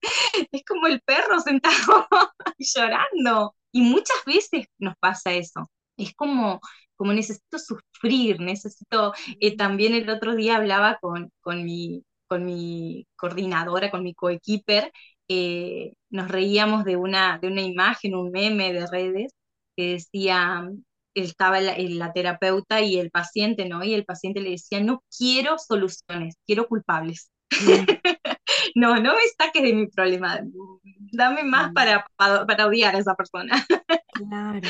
Es 0.53 0.63
como 0.65 0.87
el 0.87 1.01
perro 1.03 1.41
sentado 1.41 2.07
llorando. 2.59 3.55
Y 3.73 3.83
muchas 3.83 4.17
veces 4.27 4.67
nos 4.79 4.95
pasa 5.01 5.33
eso. 5.33 5.69
Es 5.97 6.15
como 6.15 6.61
como 6.97 7.13
necesito 7.13 7.59
sufrir, 7.61 8.41
necesito, 8.41 9.13
eh, 9.41 9.57
también 9.57 9.95
el 9.95 10.11
otro 10.11 10.35
día 10.35 10.57
hablaba 10.57 10.99
con, 11.01 11.31
con, 11.41 11.65
mi, 11.65 12.03
con 12.27 12.45
mi 12.45 13.07
coordinadora, 13.17 13.91
con 13.93 14.03
mi 14.03 14.15
coequiper, 14.15 14.91
eh, 15.29 15.93
nos 16.11 16.29
reíamos 16.29 16.85
de 16.85 16.97
una, 16.97 17.39
de 17.39 17.49
una 17.49 17.63
imagen, 17.63 18.15
un 18.17 18.31
meme 18.33 18.73
de 18.73 18.87
redes, 18.89 19.33
que 19.79 19.93
decía, 19.93 20.69
estaba 21.15 21.61
la, 21.61 21.77
la, 21.79 22.13
terapeuta 22.13 22.81
y 22.81 22.99
el 22.99 23.13
paciente, 23.13 23.69
¿no? 23.69 23.85
Y 23.85 23.95
el 23.95 24.05
paciente 24.05 24.41
le 24.41 24.51
decía, 24.51 24.81
no 24.81 25.05
quiero 25.17 25.57
soluciones, 25.57 26.35
quiero 26.45 26.67
culpables. 26.67 27.31
no, 28.75 28.97
no 28.97 29.15
me 29.15 29.21
saques 29.39 29.63
de 29.63 29.73
mi 29.73 29.87
problema, 29.87 30.41
dame 31.13 31.45
más 31.45 31.73
para, 31.73 32.05
para, 32.17 32.67
odiar 32.67 32.97
a 32.97 32.99
esa 32.99 33.15
persona. 33.15 33.55
Claro. 34.19 34.69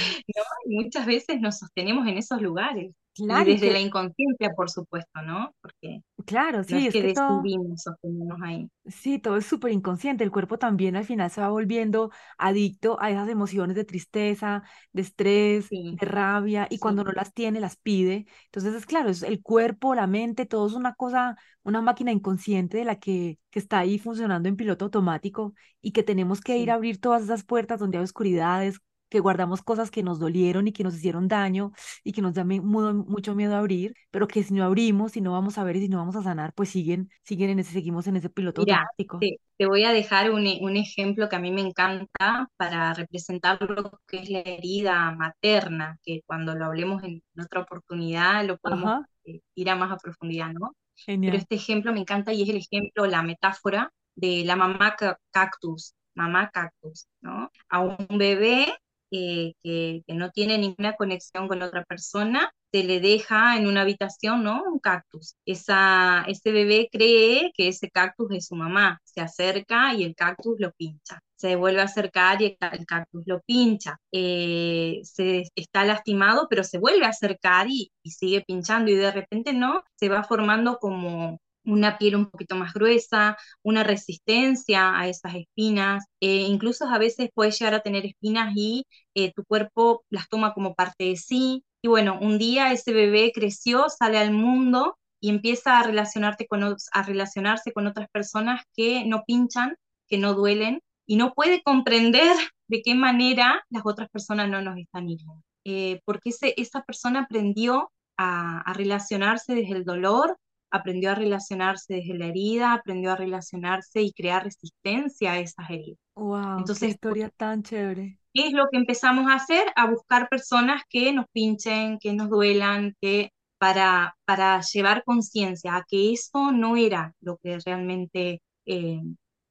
muchas 0.66 1.06
veces 1.06 1.40
nos 1.40 1.60
sostenemos 1.60 2.06
en 2.06 2.18
esos 2.18 2.42
lugares. 2.42 2.92
Y 3.18 3.44
desde 3.44 3.72
la 3.72 3.80
inconsciencia, 3.80 4.50
por 4.54 4.70
supuesto, 4.70 5.22
¿no? 5.22 5.54
Porque 5.60 6.02
claro, 6.24 6.62
sí, 6.64 6.86
es, 6.86 6.92
que, 6.92 7.02
decidimos 7.02 7.82
sostenernos 7.82 8.38
ahí. 8.42 8.68
Sí, 8.86 9.18
todo 9.18 9.36
es 9.36 9.46
súper 9.46 9.72
inconsciente. 9.72 10.24
El 10.24 10.30
cuerpo 10.30 10.58
también 10.58 10.96
al 10.96 11.04
final 11.04 11.30
se 11.30 11.40
va 11.40 11.48
volviendo 11.48 12.10
adicto 12.36 13.00
a 13.00 13.10
esas 13.10 13.28
emociones 13.28 13.76
de 13.76 13.84
tristeza, 13.84 14.62
de 14.92 15.02
estrés, 15.02 15.68
de 15.70 16.06
rabia, 16.06 16.66
y 16.70 16.78
cuando 16.78 17.04
no 17.04 17.12
las 17.12 17.32
tiene, 17.32 17.60
las 17.60 17.76
pide. 17.76 18.26
Entonces, 18.46 18.74
es 18.74 18.86
claro, 18.86 19.08
es 19.10 19.22
el 19.22 19.42
cuerpo, 19.42 19.94
la 19.94 20.06
mente, 20.06 20.46
todo 20.46 20.66
es 20.66 20.74
una 20.74 20.94
cosa, 20.94 21.36
una 21.62 21.82
máquina 21.82 22.12
inconsciente 22.12 22.78
de 22.78 22.84
la 22.84 22.98
que, 22.98 23.38
que 23.50 23.58
está 23.58 23.78
ahí 23.78 23.98
funcionando 23.98 24.48
en 24.48 24.56
piloto 24.56 24.86
automático 24.86 25.54
y 25.80 25.92
que 25.92 26.02
tenemos 26.02 26.40
que 26.40 26.58
ir 26.58 26.70
a 26.70 26.74
abrir 26.74 27.00
todas 27.00 27.22
esas 27.22 27.44
puertas 27.44 27.80
donde 27.80 27.98
hay 27.98 28.04
oscuridades, 28.04 28.80
que 29.08 29.20
guardamos 29.20 29.62
cosas 29.62 29.90
que 29.90 30.02
nos 30.02 30.18
dolieron 30.18 30.68
y 30.68 30.72
que 30.72 30.84
nos 30.84 30.94
hicieron 30.94 31.28
daño 31.28 31.72
y 32.04 32.12
que 32.12 32.22
nos 32.22 32.34
da 32.34 32.44
mucho 32.44 33.34
miedo 33.34 33.54
a 33.54 33.58
abrir, 33.58 33.94
pero 34.10 34.28
que 34.28 34.42
si 34.42 34.54
no 34.54 34.64
abrimos, 34.64 35.12
si 35.12 35.20
no 35.20 35.32
vamos 35.32 35.58
a 35.58 35.64
ver 35.64 35.76
y 35.76 35.80
si 35.82 35.88
no 35.88 35.98
vamos 35.98 36.16
a 36.16 36.22
sanar, 36.22 36.52
pues 36.54 36.70
siguen, 36.70 37.10
siguen 37.22 37.50
en 37.50 37.58
ese, 37.60 37.72
seguimos 37.72 38.06
en 38.06 38.16
ese 38.16 38.30
piloto 38.30 38.62
automático. 38.62 39.18
Te, 39.18 39.40
te, 39.56 39.66
voy 39.66 39.84
a 39.84 39.92
dejar 39.92 40.30
un, 40.30 40.46
un, 40.60 40.76
ejemplo 40.76 41.28
que 41.28 41.36
a 41.36 41.40
mí 41.40 41.50
me 41.50 41.60
encanta 41.60 42.48
para 42.56 42.94
representar 42.94 43.58
lo 43.62 44.00
que 44.06 44.18
es 44.18 44.30
la 44.30 44.40
herida 44.40 45.10
materna, 45.12 45.98
que 46.02 46.22
cuando 46.26 46.54
lo 46.54 46.66
hablemos 46.66 47.02
en 47.04 47.22
otra 47.42 47.62
oportunidad 47.62 48.44
lo 48.44 48.58
podemos 48.58 49.04
eh, 49.24 49.40
ir 49.54 49.70
a 49.70 49.76
más 49.76 49.92
a 49.92 49.96
profundidad, 49.96 50.52
¿no? 50.52 50.74
Pero 51.06 51.36
este 51.36 51.54
ejemplo 51.54 51.92
me 51.92 52.00
encanta 52.00 52.32
y 52.32 52.42
es 52.42 52.48
el 52.48 52.56
ejemplo, 52.56 53.06
la 53.06 53.22
metáfora 53.22 53.92
de 54.16 54.42
la 54.44 54.56
mamá 54.56 54.96
cactus, 55.30 55.94
mamá 56.14 56.50
cactus, 56.50 57.06
¿no? 57.20 57.50
A 57.68 57.80
un 57.80 58.18
bebé 58.18 58.66
que, 59.10 60.02
no 60.08 60.30
tiene 60.30 60.58
ninguna 60.58 60.94
conexión 60.96 61.48
con 61.48 61.62
otra 61.62 61.84
persona, 61.84 62.52
se 62.72 62.84
le 62.84 63.00
deja 63.00 63.56
en 63.56 63.66
una 63.66 63.82
habitación, 63.82 64.44
¿no? 64.44 64.62
Un 64.64 64.78
cactus. 64.78 65.36
Esa, 65.46 66.24
ese 66.28 66.52
bebé 66.52 66.88
cree 66.92 67.50
que 67.54 67.68
ese 67.68 67.90
cactus 67.90 68.30
es 68.32 68.46
su 68.46 68.56
mamá, 68.56 69.00
se 69.04 69.20
acerca 69.20 69.94
y 69.94 70.04
el 70.04 70.14
cactus 70.14 70.56
lo 70.58 70.72
pincha. 70.72 71.20
Se 71.36 71.56
vuelve 71.56 71.80
a 71.80 71.84
acercar 71.84 72.42
y 72.42 72.56
el 72.60 72.86
cactus 72.86 73.22
lo 73.26 73.40
pincha. 73.42 73.98
Eh, 74.12 75.00
se 75.04 75.44
está 75.54 75.84
lastimado, 75.84 76.46
pero 76.50 76.64
se 76.64 76.78
vuelve 76.78 77.06
a 77.06 77.10
acercar 77.10 77.68
y 77.68 77.90
sigue 78.04 78.42
pinchando 78.46 78.90
y 78.90 78.96
de 78.96 79.12
repente, 79.12 79.52
¿no? 79.52 79.82
Se 79.96 80.08
va 80.08 80.24
formando 80.24 80.78
como 80.78 81.38
una 81.68 81.98
piel 81.98 82.16
un 82.16 82.30
poquito 82.30 82.56
más 82.56 82.72
gruesa, 82.72 83.36
una 83.62 83.84
resistencia 83.84 84.98
a 84.98 85.08
esas 85.08 85.34
espinas, 85.34 86.06
eh, 86.20 86.42
incluso 86.42 86.86
a 86.86 86.98
veces 86.98 87.30
puedes 87.34 87.58
llegar 87.58 87.74
a 87.74 87.80
tener 87.80 88.06
espinas 88.06 88.52
y 88.56 88.84
eh, 89.14 89.32
tu 89.32 89.44
cuerpo 89.44 90.04
las 90.10 90.28
toma 90.28 90.54
como 90.54 90.74
parte 90.74 91.04
de 91.04 91.16
sí. 91.16 91.64
Y 91.82 91.88
bueno, 91.88 92.18
un 92.20 92.38
día 92.38 92.72
ese 92.72 92.92
bebé 92.92 93.32
creció, 93.34 93.86
sale 93.88 94.18
al 94.18 94.32
mundo 94.32 94.98
y 95.20 95.30
empieza 95.30 95.78
a, 95.78 95.82
relacionarte 95.84 96.46
con, 96.46 96.62
a 96.64 97.02
relacionarse 97.02 97.72
con 97.72 97.86
otras 97.86 98.08
personas 98.10 98.62
que 98.74 99.04
no 99.06 99.24
pinchan, 99.26 99.76
que 100.08 100.18
no 100.18 100.34
duelen, 100.34 100.80
y 101.06 101.16
no 101.16 101.32
puede 101.34 101.62
comprender 101.62 102.36
de 102.68 102.82
qué 102.82 102.94
manera 102.94 103.64
las 103.70 103.82
otras 103.84 104.08
personas 104.10 104.48
no 104.48 104.62
nos 104.62 104.78
están 104.78 105.08
hiriendo. 105.08 105.42
Eh, 105.64 106.00
porque 106.04 106.30
ese, 106.30 106.54
esa 106.56 106.82
persona 106.82 107.20
aprendió 107.22 107.90
a, 108.16 108.60
a, 108.60 108.72
relacionarse 108.74 109.54
desde 109.54 109.74
el 109.74 109.84
dolor, 109.84 110.36
aprendió 110.70 111.10
a 111.10 111.14
relacionarse 111.14 111.94
desde 111.94 112.14
la 112.14 112.26
herida, 112.26 112.72
aprendió 112.72 113.12
a 113.12 113.16
relacionarse 113.16 114.02
y 114.02 114.12
crear 114.12 114.44
resistencia 114.44 115.32
a 115.32 115.38
esas 115.38 115.70
heridas. 115.70 115.98
¡Wow! 116.14 116.58
Entonces, 116.58 116.80
qué 116.80 116.88
historia 116.88 117.30
tan 117.36 117.62
chévere. 117.62 118.18
¿Qué 118.34 118.48
es 118.48 118.52
lo 118.52 118.68
que 118.70 118.78
empezamos 118.78 119.30
a 119.30 119.34
hacer? 119.34 119.66
A 119.76 119.90
buscar 119.90 120.28
personas 120.28 120.82
que 120.88 121.12
nos 121.12 121.26
pinchen, 121.32 121.98
que 121.98 122.12
nos 122.12 122.28
duelan, 122.28 122.94
que 123.00 123.30
para, 123.58 124.16
para 124.24 124.60
llevar 124.60 125.02
conciencia 125.04 125.76
a 125.76 125.84
que 125.88 126.12
eso 126.12 126.52
no 126.52 126.76
era 126.76 127.14
lo 127.20 127.38
que 127.38 127.58
realmente 127.64 128.40
eh, 128.66 129.00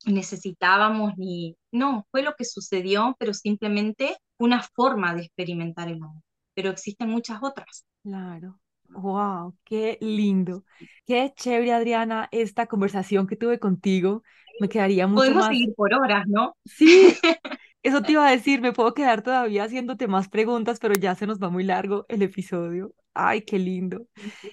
necesitábamos, 0.05 1.13
ni 1.17 1.55
no, 1.71 2.05
fue 2.11 2.21
lo 2.21 2.33
que 2.35 2.45
sucedió, 2.45 3.15
pero 3.19 3.33
simplemente 3.33 4.17
una 4.39 4.63
forma 4.63 5.13
de 5.13 5.23
experimentar 5.23 5.89
el 5.89 5.95
amor. 5.95 6.21
Pero 6.55 6.69
existen 6.69 7.09
muchas 7.09 7.39
otras. 7.41 7.85
Claro. 8.03 8.59
Wow, 8.89 9.55
qué 9.63 9.97
lindo. 10.01 10.63
Qué 11.05 11.31
chévere, 11.35 11.73
Adriana, 11.73 12.29
esta 12.31 12.67
conversación 12.67 13.27
que 13.27 13.35
tuve 13.35 13.59
contigo. 13.59 14.23
Me 14.57 14.69
quedaría 14.69 15.07
mucho 15.07 15.23
Podemos 15.23 15.35
más. 15.35 15.49
seguir 15.49 15.73
por 15.75 15.93
horas, 15.93 16.25
¿no? 16.27 16.55
Sí, 16.65 17.17
eso 17.83 18.01
te 18.03 18.13
iba 18.13 18.27
a 18.27 18.31
decir, 18.31 18.61
me 18.61 18.73
puedo 18.73 18.93
quedar 18.93 19.21
todavía 19.23 19.63
haciéndote 19.65 20.07
más 20.07 20.29
preguntas, 20.29 20.79
pero 20.79 20.95
ya 20.95 21.15
se 21.15 21.27
nos 21.27 21.39
va 21.41 21.49
muy 21.49 21.63
largo 21.63 22.05
el 22.09 22.21
episodio. 22.23 22.93
Ay, 23.13 23.41
qué 23.43 23.59
lindo. 23.59 24.07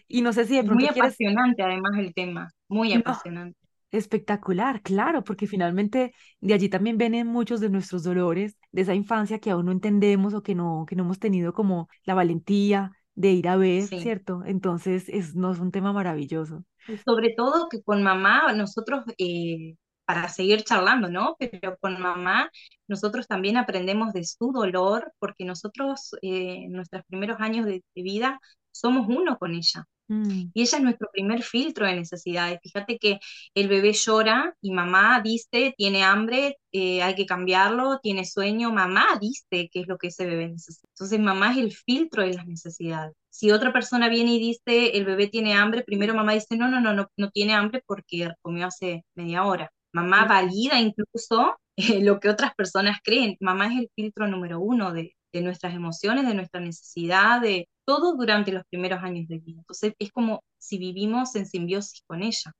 Y 0.08 0.22
no 0.22 0.32
sé 0.32 0.46
si 0.46 0.56
de 0.56 0.64
pronto 0.64 0.86
muy 0.86 0.88
quieres... 0.88 1.20
apasionante 1.20 1.62
además 1.62 1.92
el 1.98 2.12
tema, 2.14 2.50
muy 2.68 2.92
No, 2.92 3.02
apasionante. 3.02 3.58
espectacular, 3.92 4.82
claro, 4.82 5.24
porque 5.24 5.46
finalmente 5.46 6.14
de 6.40 6.54
allí 6.54 6.68
también 6.68 6.98
vienen 6.98 7.26
muchos 7.28 7.60
de 7.60 7.70
nuestros 7.70 8.02
dolores, 8.04 8.58
de 8.72 8.82
esa 8.82 8.94
infancia 8.94 9.38
que 9.40 9.50
aún 9.50 9.66
no 9.66 9.72
entendemos 9.72 10.34
o 10.34 10.42
que 10.42 10.54
no, 10.54 10.86
que 10.88 10.96
no 10.96 11.04
hemos 11.04 11.18
tenido 11.20 11.52
como 11.54 11.88
la 12.04 12.14
valentía 12.14 12.92
de 13.14 13.32
ir 13.32 13.48
a 13.48 13.56
ver, 13.56 13.88
Sí. 13.88 13.98
¿cierto? 13.98 14.42
Entonces 14.46 15.08
es, 15.08 15.34
no, 15.34 15.52
es 15.52 15.58
un 15.60 15.70
tema 15.72 15.92
maravilloso. 15.92 16.64
Sobre 17.06 17.34
todo 17.34 17.68
que 17.68 17.82
con 17.82 18.02
mamá, 18.02 18.52
nosotros, 18.52 19.04
eh, 19.18 19.76
para 20.04 20.28
seguir 20.28 20.64
charlando, 20.64 21.08
¿no? 21.08 21.36
Pero 21.38 21.76
con 21.80 22.00
mamá, 22.00 22.50
nosotros 22.88 23.26
también 23.26 23.56
aprendemos 23.56 24.12
de 24.12 24.24
su 24.24 24.52
dolor, 24.52 25.12
porque 25.18 25.44
nosotros, 25.46 26.14
eh, 26.22 26.64
en 26.66 26.72
nuestros 26.72 27.02
primeros 27.06 27.40
años 27.40 27.64
de, 27.66 27.82
de 27.94 28.02
vida, 28.02 28.38
somos 28.70 29.06
uno 29.08 29.38
con 29.38 29.54
ella. 29.54 29.84
Mm, 30.08 30.50
Y 30.52 30.62
ella 30.62 30.78
es 30.78 30.84
nuestro 30.84 31.08
primer 31.12 31.42
filtro 31.42 31.86
de 31.86 31.96
necesidades. 31.96 32.60
Fíjate 32.62 32.98
que 32.98 33.20
el 33.54 33.68
bebé 33.68 33.92
llora 33.94 34.54
y 34.60 34.70
mamá 34.72 35.20
dice, 35.22 35.74
tiene 35.78 36.04
hambre, 36.04 36.58
eh, 36.72 37.02
hay 37.02 37.14
que 37.14 37.24
cambiarlo, 37.26 37.98
tiene 38.02 38.24
sueño, 38.26 38.70
mamá 38.70 39.06
dice 39.20 39.70
qué 39.72 39.80
es 39.80 39.86
lo 39.88 39.96
que 39.96 40.08
ese 40.08 40.26
bebé 40.26 40.48
necesita. 40.50 40.88
Entonces 40.92 41.20
mamá 41.20 41.52
es 41.52 41.58
el 41.58 41.72
filtro 41.72 42.22
de 42.22 42.34
las 42.34 42.46
necesidades. 42.46 43.14
Si 43.30 43.50
otra 43.50 43.72
persona 43.72 44.08
viene 44.08 44.34
y 44.34 44.38
dice, 44.40 44.96
el 44.96 45.04
bebé 45.06 45.28
tiene 45.28 45.54
hambre, 45.54 45.82
primero 45.82 46.14
mamá 46.14 46.32
dice, 46.34 46.56
no, 46.56 46.68
no, 46.68 46.80
no, 46.80 46.92
no, 46.94 47.08
no 47.16 47.30
tiene 47.30 47.54
hambre 47.54 47.82
porque 47.86 48.30
comió 48.42 48.66
hace 48.66 49.04
media 49.14 49.44
hora. 49.44 49.70
Mamá 49.92 50.26
valida 50.26 50.80
incluso 50.80 51.56
eh, 51.76 52.00
lo 52.04 52.20
que 52.20 52.28
otras 52.28 52.54
personas 52.54 52.98
creen. 53.02 53.36
Mamá 53.40 53.68
es 53.72 53.80
el 53.80 53.90
filtro 53.96 54.26
número 54.28 54.60
uno 54.60 54.92
de, 54.92 55.14
de 55.34 55.42
nuestras 55.42 55.74
emociones, 55.74 56.26
de 56.26 56.34
nuestra 56.34 56.60
necesidad, 56.62 57.42
de 57.42 57.68
todo 57.86 58.16
durante 58.16 58.52
los 58.52 58.64
primeros 58.70 59.02
años 59.02 59.28
de 59.28 59.40
vida. 59.40 59.58
Entonces 59.60 59.94
es 60.00 60.12
como 60.12 60.42
si 60.58 60.78
vivimos 60.78 61.36
en 61.36 61.46
simbiosis 61.46 62.02
con 62.06 62.22
ella, 62.22 62.52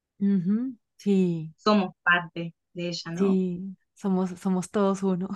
Sí, 0.97 1.55
somos 1.57 1.95
parte 2.05 2.55
de 2.75 2.89
ella, 2.89 3.11
¿no? 3.13 3.41
sí, 3.43 3.77
somos, 3.95 4.31
somos 4.41 4.71
todos 4.71 5.03
uno. 5.03 5.29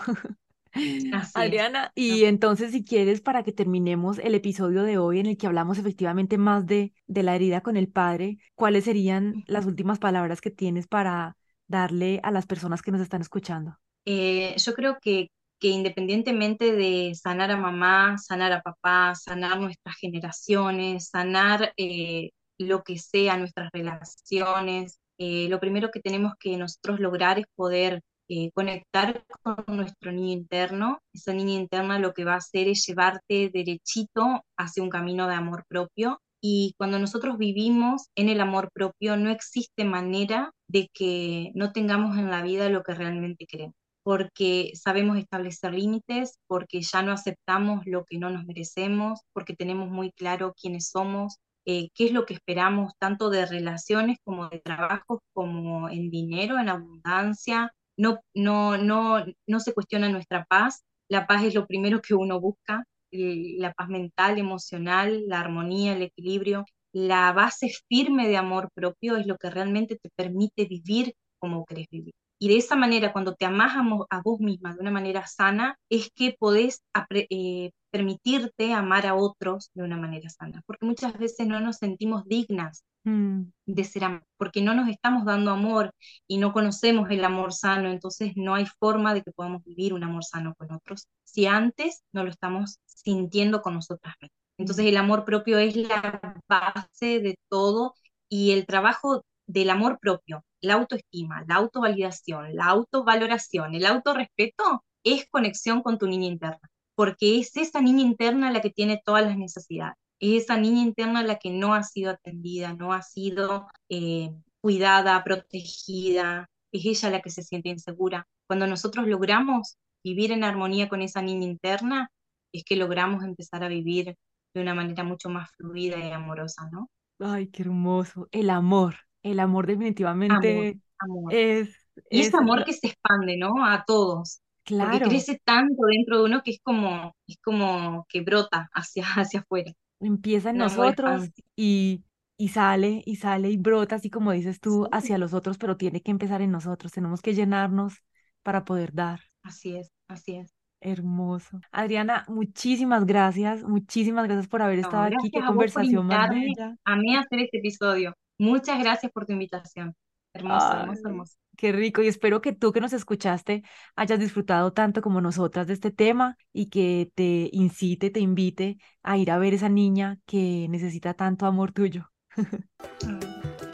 Así 1.11 1.43
es. 1.45 1.65
Adriana, 1.65 1.93
y 1.95 2.25
entonces 2.25 2.73
si 2.73 2.85
quieres, 2.85 3.21
para 3.21 3.43
que 3.43 3.53
terminemos 3.53 4.19
el 4.19 4.35
episodio 4.35 4.83
de 4.85 4.99
hoy 4.99 5.19
en 5.21 5.27
el 5.27 5.37
que 5.37 5.47
hablamos 5.49 5.79
efectivamente 5.79 6.39
más 6.39 6.67
de, 6.67 6.93
de 7.07 7.23
la 7.25 7.35
herida 7.35 7.61
con 7.63 7.77
el 7.77 7.89
padre, 7.89 8.39
¿cuáles 8.55 8.85
serían 8.85 9.43
las 9.47 9.67
últimas 9.67 9.99
palabras 9.99 10.41
que 10.41 10.51
tienes 10.51 10.87
para 10.87 11.37
darle 11.67 12.21
a 12.23 12.31
las 12.31 12.47
personas 12.47 12.83
que 12.83 12.93
nos 12.93 13.01
están 13.01 13.23
escuchando? 13.23 13.79
Eh, 14.05 14.55
yo 14.59 14.75
creo 14.75 14.99
que, 15.01 15.29
que 15.61 15.69
independientemente 15.69 16.73
de 16.73 17.15
sanar 17.15 17.51
a 17.51 17.57
mamá, 17.57 18.19
sanar 18.19 18.53
a 18.53 18.63
papá, 18.63 19.15
sanar 19.15 19.61
nuestras 19.61 19.97
generaciones, 19.97 21.09
sanar 21.09 21.73
eh, 21.77 22.31
lo 22.59 22.83
que 22.83 22.99
sea 22.99 23.37
nuestras 23.37 23.71
relaciones, 23.73 24.99
eh, 25.19 25.49
lo 25.49 25.61
primero 25.61 25.91
que 25.91 26.01
tenemos 26.01 26.35
que 26.39 26.57
nosotros 26.57 27.01
lograr 27.01 27.39
es 27.39 27.47
poder 27.57 28.03
eh, 28.29 28.51
conectar 28.53 29.25
con 29.43 29.65
nuestro 29.77 30.13
niño 30.13 30.33
interno. 30.33 31.01
Esa 31.13 31.33
niña 31.33 31.55
interna 31.55 31.99
lo 31.99 32.13
que 32.15 32.25
va 32.25 32.35
a 32.35 32.37
hacer 32.39 32.69
es 32.69 32.87
llevarte 32.87 33.51
derechito 33.53 34.45
hacia 34.57 34.83
un 34.83 34.91
camino 34.91 35.27
de 35.27 35.35
amor 35.35 35.65
propio. 35.69 36.21
Y 36.41 36.75
cuando 36.79 36.99
nosotros 37.01 37.37
vivimos 37.39 38.11
en 38.15 38.29
el 38.29 38.41
amor 38.41 38.71
propio, 38.73 39.17
no 39.17 39.31
existe 39.31 39.85
manera 39.85 40.53
de 40.69 40.89
que 40.93 41.51
no 41.55 41.73
tengamos 41.73 42.17
en 42.17 42.31
la 42.31 42.43
vida 42.43 42.69
lo 42.69 42.83
que 42.85 42.95
realmente 42.95 43.47
queremos 43.47 43.75
porque 44.09 44.73
sabemos 44.75 45.19
establecer 45.19 45.75
límites, 45.75 46.39
porque 46.47 46.81
ya 46.81 47.03
no 47.03 47.13
aceptamos 47.13 47.83
lo 47.85 48.07
que 48.07 48.17
no 48.19 48.31
nos 48.31 48.47
merecemos, 48.47 49.21
porque 49.35 49.55
tenemos 49.55 49.91
muy 49.91 50.13
claro 50.13 50.55
quiénes 50.59 50.89
somos, 50.89 51.37
eh, 51.67 51.91
qué 51.95 52.07
es 52.07 52.13
lo 52.13 52.25
que 52.25 52.33
esperamos, 52.33 52.95
tanto 52.99 53.29
de 53.29 53.45
relaciones 53.45 54.17
como 54.25 54.49
de 54.49 54.61
trabajos, 54.61 55.21
como 55.35 55.91
en 55.91 56.09
dinero, 56.09 56.59
en 56.59 56.71
abundancia. 56.71 57.71
No, 57.99 58.21
no, 58.33 58.79
no, 58.79 59.27
no 59.47 59.61
se 59.61 59.75
cuestiona 59.75 60.09
nuestra 60.09 60.47
paz. 60.47 60.85
La 61.11 61.27
paz 61.27 61.45
es 61.45 61.55
lo 61.55 61.67
primero 61.67 62.01
que 62.01 62.15
uno 62.15 62.41
busca, 62.41 62.85
la 63.11 63.75
paz 63.75 63.91
mental, 63.91 64.39
emocional, 64.39 65.25
la 65.27 65.41
armonía, 65.41 65.93
el 65.93 66.01
equilibrio. 66.01 66.65
La 66.95 67.35
base 67.35 67.71
firme 67.91 68.27
de 68.27 68.39
amor 68.39 68.71
propio 68.73 69.19
es 69.19 69.27
lo 69.27 69.37
que 69.37 69.51
realmente 69.51 69.99
te 70.03 70.09
permite 70.17 70.65
vivir 70.65 71.13
como 71.39 71.67
querés 71.67 71.89
vivir. 71.91 72.15
Y 72.39 72.49
de 72.49 72.57
esa 72.57 72.77
manera, 72.77 73.13
cuando 73.13 73.35
te 73.35 73.47
amás 73.47 73.77
a, 73.77 74.17
a 74.17 74.23
vos 74.23 74.41
misma 74.41 74.75
de 74.75 74.81
una 74.81 74.91
manera 74.91 75.27
sana, 75.27 75.77
es 75.89 76.11
que 76.15 76.37
podés 76.39 76.83
eh, 77.11 77.73
permitirte 77.91 78.73
amar 78.73 79.07
a 79.07 79.15
otros 79.15 79.71
de 79.75 79.83
una 79.83 79.97
manera 79.97 80.29
sana. 80.31 80.63
Porque 80.67 80.87
muchas 80.87 81.19
veces 81.19 81.47
no 81.47 81.61
nos 81.61 81.77
sentimos 81.77 82.25
dignas 82.27 82.85
mm. 83.05 83.43
de 83.67 83.85
ser 83.85 84.05
amadas, 84.05 84.27
porque 84.37 84.63
no 84.63 84.75
nos 84.75 84.89
estamos 84.89 85.25
dando 85.25 85.51
amor 85.51 85.93
y 86.27 86.39
no 86.39 86.53
conocemos 86.53 87.11
el 87.11 87.25
amor 87.25 87.53
sano, 87.53 87.91
entonces 87.91 88.33
no 88.37 88.55
hay 88.55 88.67
forma 88.67 89.15
de 89.15 89.23
que 89.23 89.33
podamos 89.33 89.65
vivir 89.65 89.93
un 89.93 90.05
amor 90.05 90.25
sano 90.25 90.55
con 90.57 90.71
otros 90.73 91.09
si 91.25 91.47
antes 91.47 92.03
no 92.13 92.25
lo 92.25 92.31
estamos 92.31 92.79
sintiendo 92.87 93.63
con 93.63 93.75
nosotras 93.75 94.15
mismas. 94.21 94.39
Entonces 94.59 94.87
el 94.87 94.97
amor 94.97 95.25
propio 95.25 95.59
es 95.59 95.77
la 95.77 96.21
base 96.49 97.21
de 97.21 97.39
todo 97.49 97.95
y 98.29 98.53
el 98.53 98.67
trabajo 98.67 99.25
del 99.47 99.71
amor 99.71 99.99
propio, 100.01 100.45
la 100.61 100.75
autoestima, 100.75 101.45
la 101.47 101.57
autovalidación, 101.57 102.55
la 102.55 102.67
autovaloración, 102.67 103.75
el 103.75 103.87
autorrespeto, 103.87 104.85
es 105.05 105.27
conexión 105.31 105.83
con 105.83 105.99
tu 105.99 106.07
niña 106.07 106.27
interna, 106.27 106.71
porque 106.95 107.39
es 107.39 107.57
esa 107.57 107.81
niña 107.81 108.03
interna 108.03 108.51
la 108.51 108.61
que 108.61 108.71
tiene 108.71 109.01
todas 109.05 109.25
las 109.25 109.37
necesidades, 109.37 109.97
es 110.21 110.45
esa 110.45 110.57
niña 110.57 110.83
interna 110.83 111.23
la 111.23 111.37
que 111.37 111.51
no 111.51 111.75
ha 111.75 111.83
sido 111.83 112.11
atendida, 112.11 112.75
no 112.75 112.93
ha 112.93 113.03
sido 113.03 113.69
eh, 113.89 114.33
cuidada, 114.61 115.23
protegida, 115.25 116.49
es 116.73 116.85
ella 116.85 117.11
la 117.11 117.21
que 117.21 117.31
se 117.31 117.43
siente 117.43 117.69
insegura. 117.69 118.27
Cuando 118.47 118.67
nosotros 118.67 119.07
logramos 119.07 119.77
vivir 120.05 120.33
en 120.33 120.45
armonía 120.45 120.89
con 120.89 121.03
esa 121.03 121.23
niña 121.23 121.47
interna, 121.47 122.11
es 122.53 122.65
que 122.65 122.77
logramos 122.77 123.25
empezar 123.25 123.63
a 123.63 123.69
vivir 123.69 124.17
de 124.55 124.61
una 124.61 124.75
manera 124.75 125.05
mucho 125.05 125.29
más 125.29 125.51
fluida 125.57 125.99
y 125.99 126.11
amorosa, 126.11 126.69
¿no? 126.73 126.89
Ay, 127.21 127.49
qué 127.49 127.63
hermoso. 127.63 128.29
El 128.31 128.51
amor, 128.51 128.97
el 129.23 129.41
amor 129.41 129.67
definitivamente 129.67 130.81
amor, 131.01 131.23
amor. 131.23 131.35
es... 131.35 131.71
Y 132.11 132.21
ese 132.21 132.37
amor 132.37 132.65
que 132.65 132.73
se 132.73 132.89
expande, 132.89 133.37
¿no? 133.37 133.65
A 133.65 133.85
todos. 133.85 134.41
Claro. 134.65 134.91
Porque 134.91 135.09
crece 135.09 135.41
tanto 135.45 135.87
dentro 135.91 136.19
de 136.19 136.25
uno 136.25 136.43
que 136.45 136.53
es 136.53 136.61
como, 136.63 137.15
es 137.27 137.39
como 137.43 138.07
que 138.09 138.21
brota 138.21 138.69
hacia, 138.73 139.03
hacia 139.17 139.41
afuera. 139.41 139.73
Empieza 140.01 140.51
en 140.51 140.59
nosotros 140.59 141.31
y, 141.57 142.05
y 142.37 142.49
sale 142.49 143.03
y 143.05 143.17
sale 143.17 143.51
y 143.51 143.57
brota, 143.57 143.97
así 143.97 144.11
como 144.11 144.31
dices 144.33 144.61
tú, 144.61 144.85
sí. 144.85 144.91
hacia 144.93 145.19
los 145.19 145.35
otros, 145.35 145.59
pero 145.59 145.77
tiene 145.77 146.03
que 146.03 146.11
empezar 146.11 146.43
en 146.43 146.53
nosotros. 146.53 146.93
Tenemos 146.93 147.21
que 147.23 147.35
llenarnos 147.35 148.03
para 148.43 148.65
poder 148.65 148.93
dar. 148.93 149.21
Así 149.43 149.75
es, 149.75 149.91
así 150.07 150.37
es. 150.37 150.55
Hermoso. 150.81 151.59
Adriana, 151.73 152.25
muchísimas 152.29 153.05
gracias, 153.05 153.65
muchísimas 153.65 154.27
gracias 154.27 154.47
por 154.47 154.63
haber 154.63 154.79
estado 154.79 155.11
no, 155.11 155.17
aquí. 155.19 155.31
Qué 155.31 155.41
conversación 155.41 156.07
más 156.07 156.31
bella. 156.31 156.77
A 156.85 156.97
mí 156.97 157.17
hacer 157.17 157.41
este 157.41 157.59
episodio. 157.59 158.15
Muchas 158.39 158.79
gracias 158.79 159.13
por 159.13 159.27
tu 159.27 159.33
invitación. 159.33 159.95
Hermoso, 160.33 160.67
Ay, 160.71 160.81
hermoso, 160.81 161.09
hermoso. 161.09 161.37
Qué 161.57 161.73
rico. 161.73 162.03
Y 162.03 162.09
espero 162.09 162.41
que 162.41 162.53
tú 162.53 162.73
que 162.73 162.81
nos 162.81 162.93
escuchaste 162.93 163.65
hayas 163.97 164.21
disfrutado 164.21 164.73
tanto 164.73 165.03
como 165.03 165.21
nosotras 165.21 165.67
de 165.67 165.75
este 165.75 165.91
tema 165.91 166.37
y 166.53 166.71
que 166.71 167.11
te 167.15 167.51
incite, 167.53 168.11
te 168.11 168.21
invite 168.21 168.79
a 169.03 169.17
ir 169.17 169.31
a 169.33 169.39
ver 169.39 169.55
esa 169.55 169.69
niña 169.69 170.19
que 170.25 170.69
necesita 170.71 171.15
tanto 171.15 171.47
amor 171.47 171.73
tuyo. 171.73 172.11
Mm. 172.37 173.19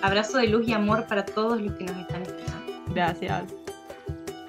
Abrazo 0.02 0.38
de 0.38 0.48
luz 0.48 0.66
y 0.66 0.72
amor 0.72 1.06
para 1.06 1.24
todos 1.24 1.60
los 1.60 1.74
que 1.74 1.84
nos 1.84 1.96
están 1.98 2.22
escuchando. 2.22 2.84
Gracias. 2.94 3.63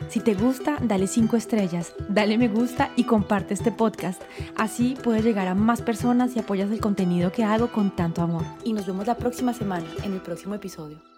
Si 0.10 0.20
te 0.20 0.34
gusta, 0.34 0.78
dale 0.82 1.08
5 1.08 1.36
estrellas, 1.36 1.93
dale 2.10 2.38
me 2.38 2.47
gusta 2.47 2.91
y 2.95 3.03
comparte 3.03 3.53
este 3.53 3.72
podcast. 3.72 4.22
Así 4.56 4.95
puedes 5.03 5.24
llegar 5.24 5.47
a 5.47 5.56
más 5.56 5.82
personas 5.82 6.36
y 6.36 6.39
apoyas 6.39 6.72
el 6.72 6.80
contenido 6.80 7.32
que 7.32 7.43
hago 7.43 7.72
con 7.72 7.95
tanto 7.95 8.22
amor. 8.22 8.43
Y 8.64 8.74
nos 8.74 8.86
vemos 8.86 9.08
la 9.08 9.18
próxima 9.18 9.53
semana 9.53 9.86
en 10.03 10.14
el 10.14 10.22
próximo 10.22 10.56
episodio. 10.56 11.14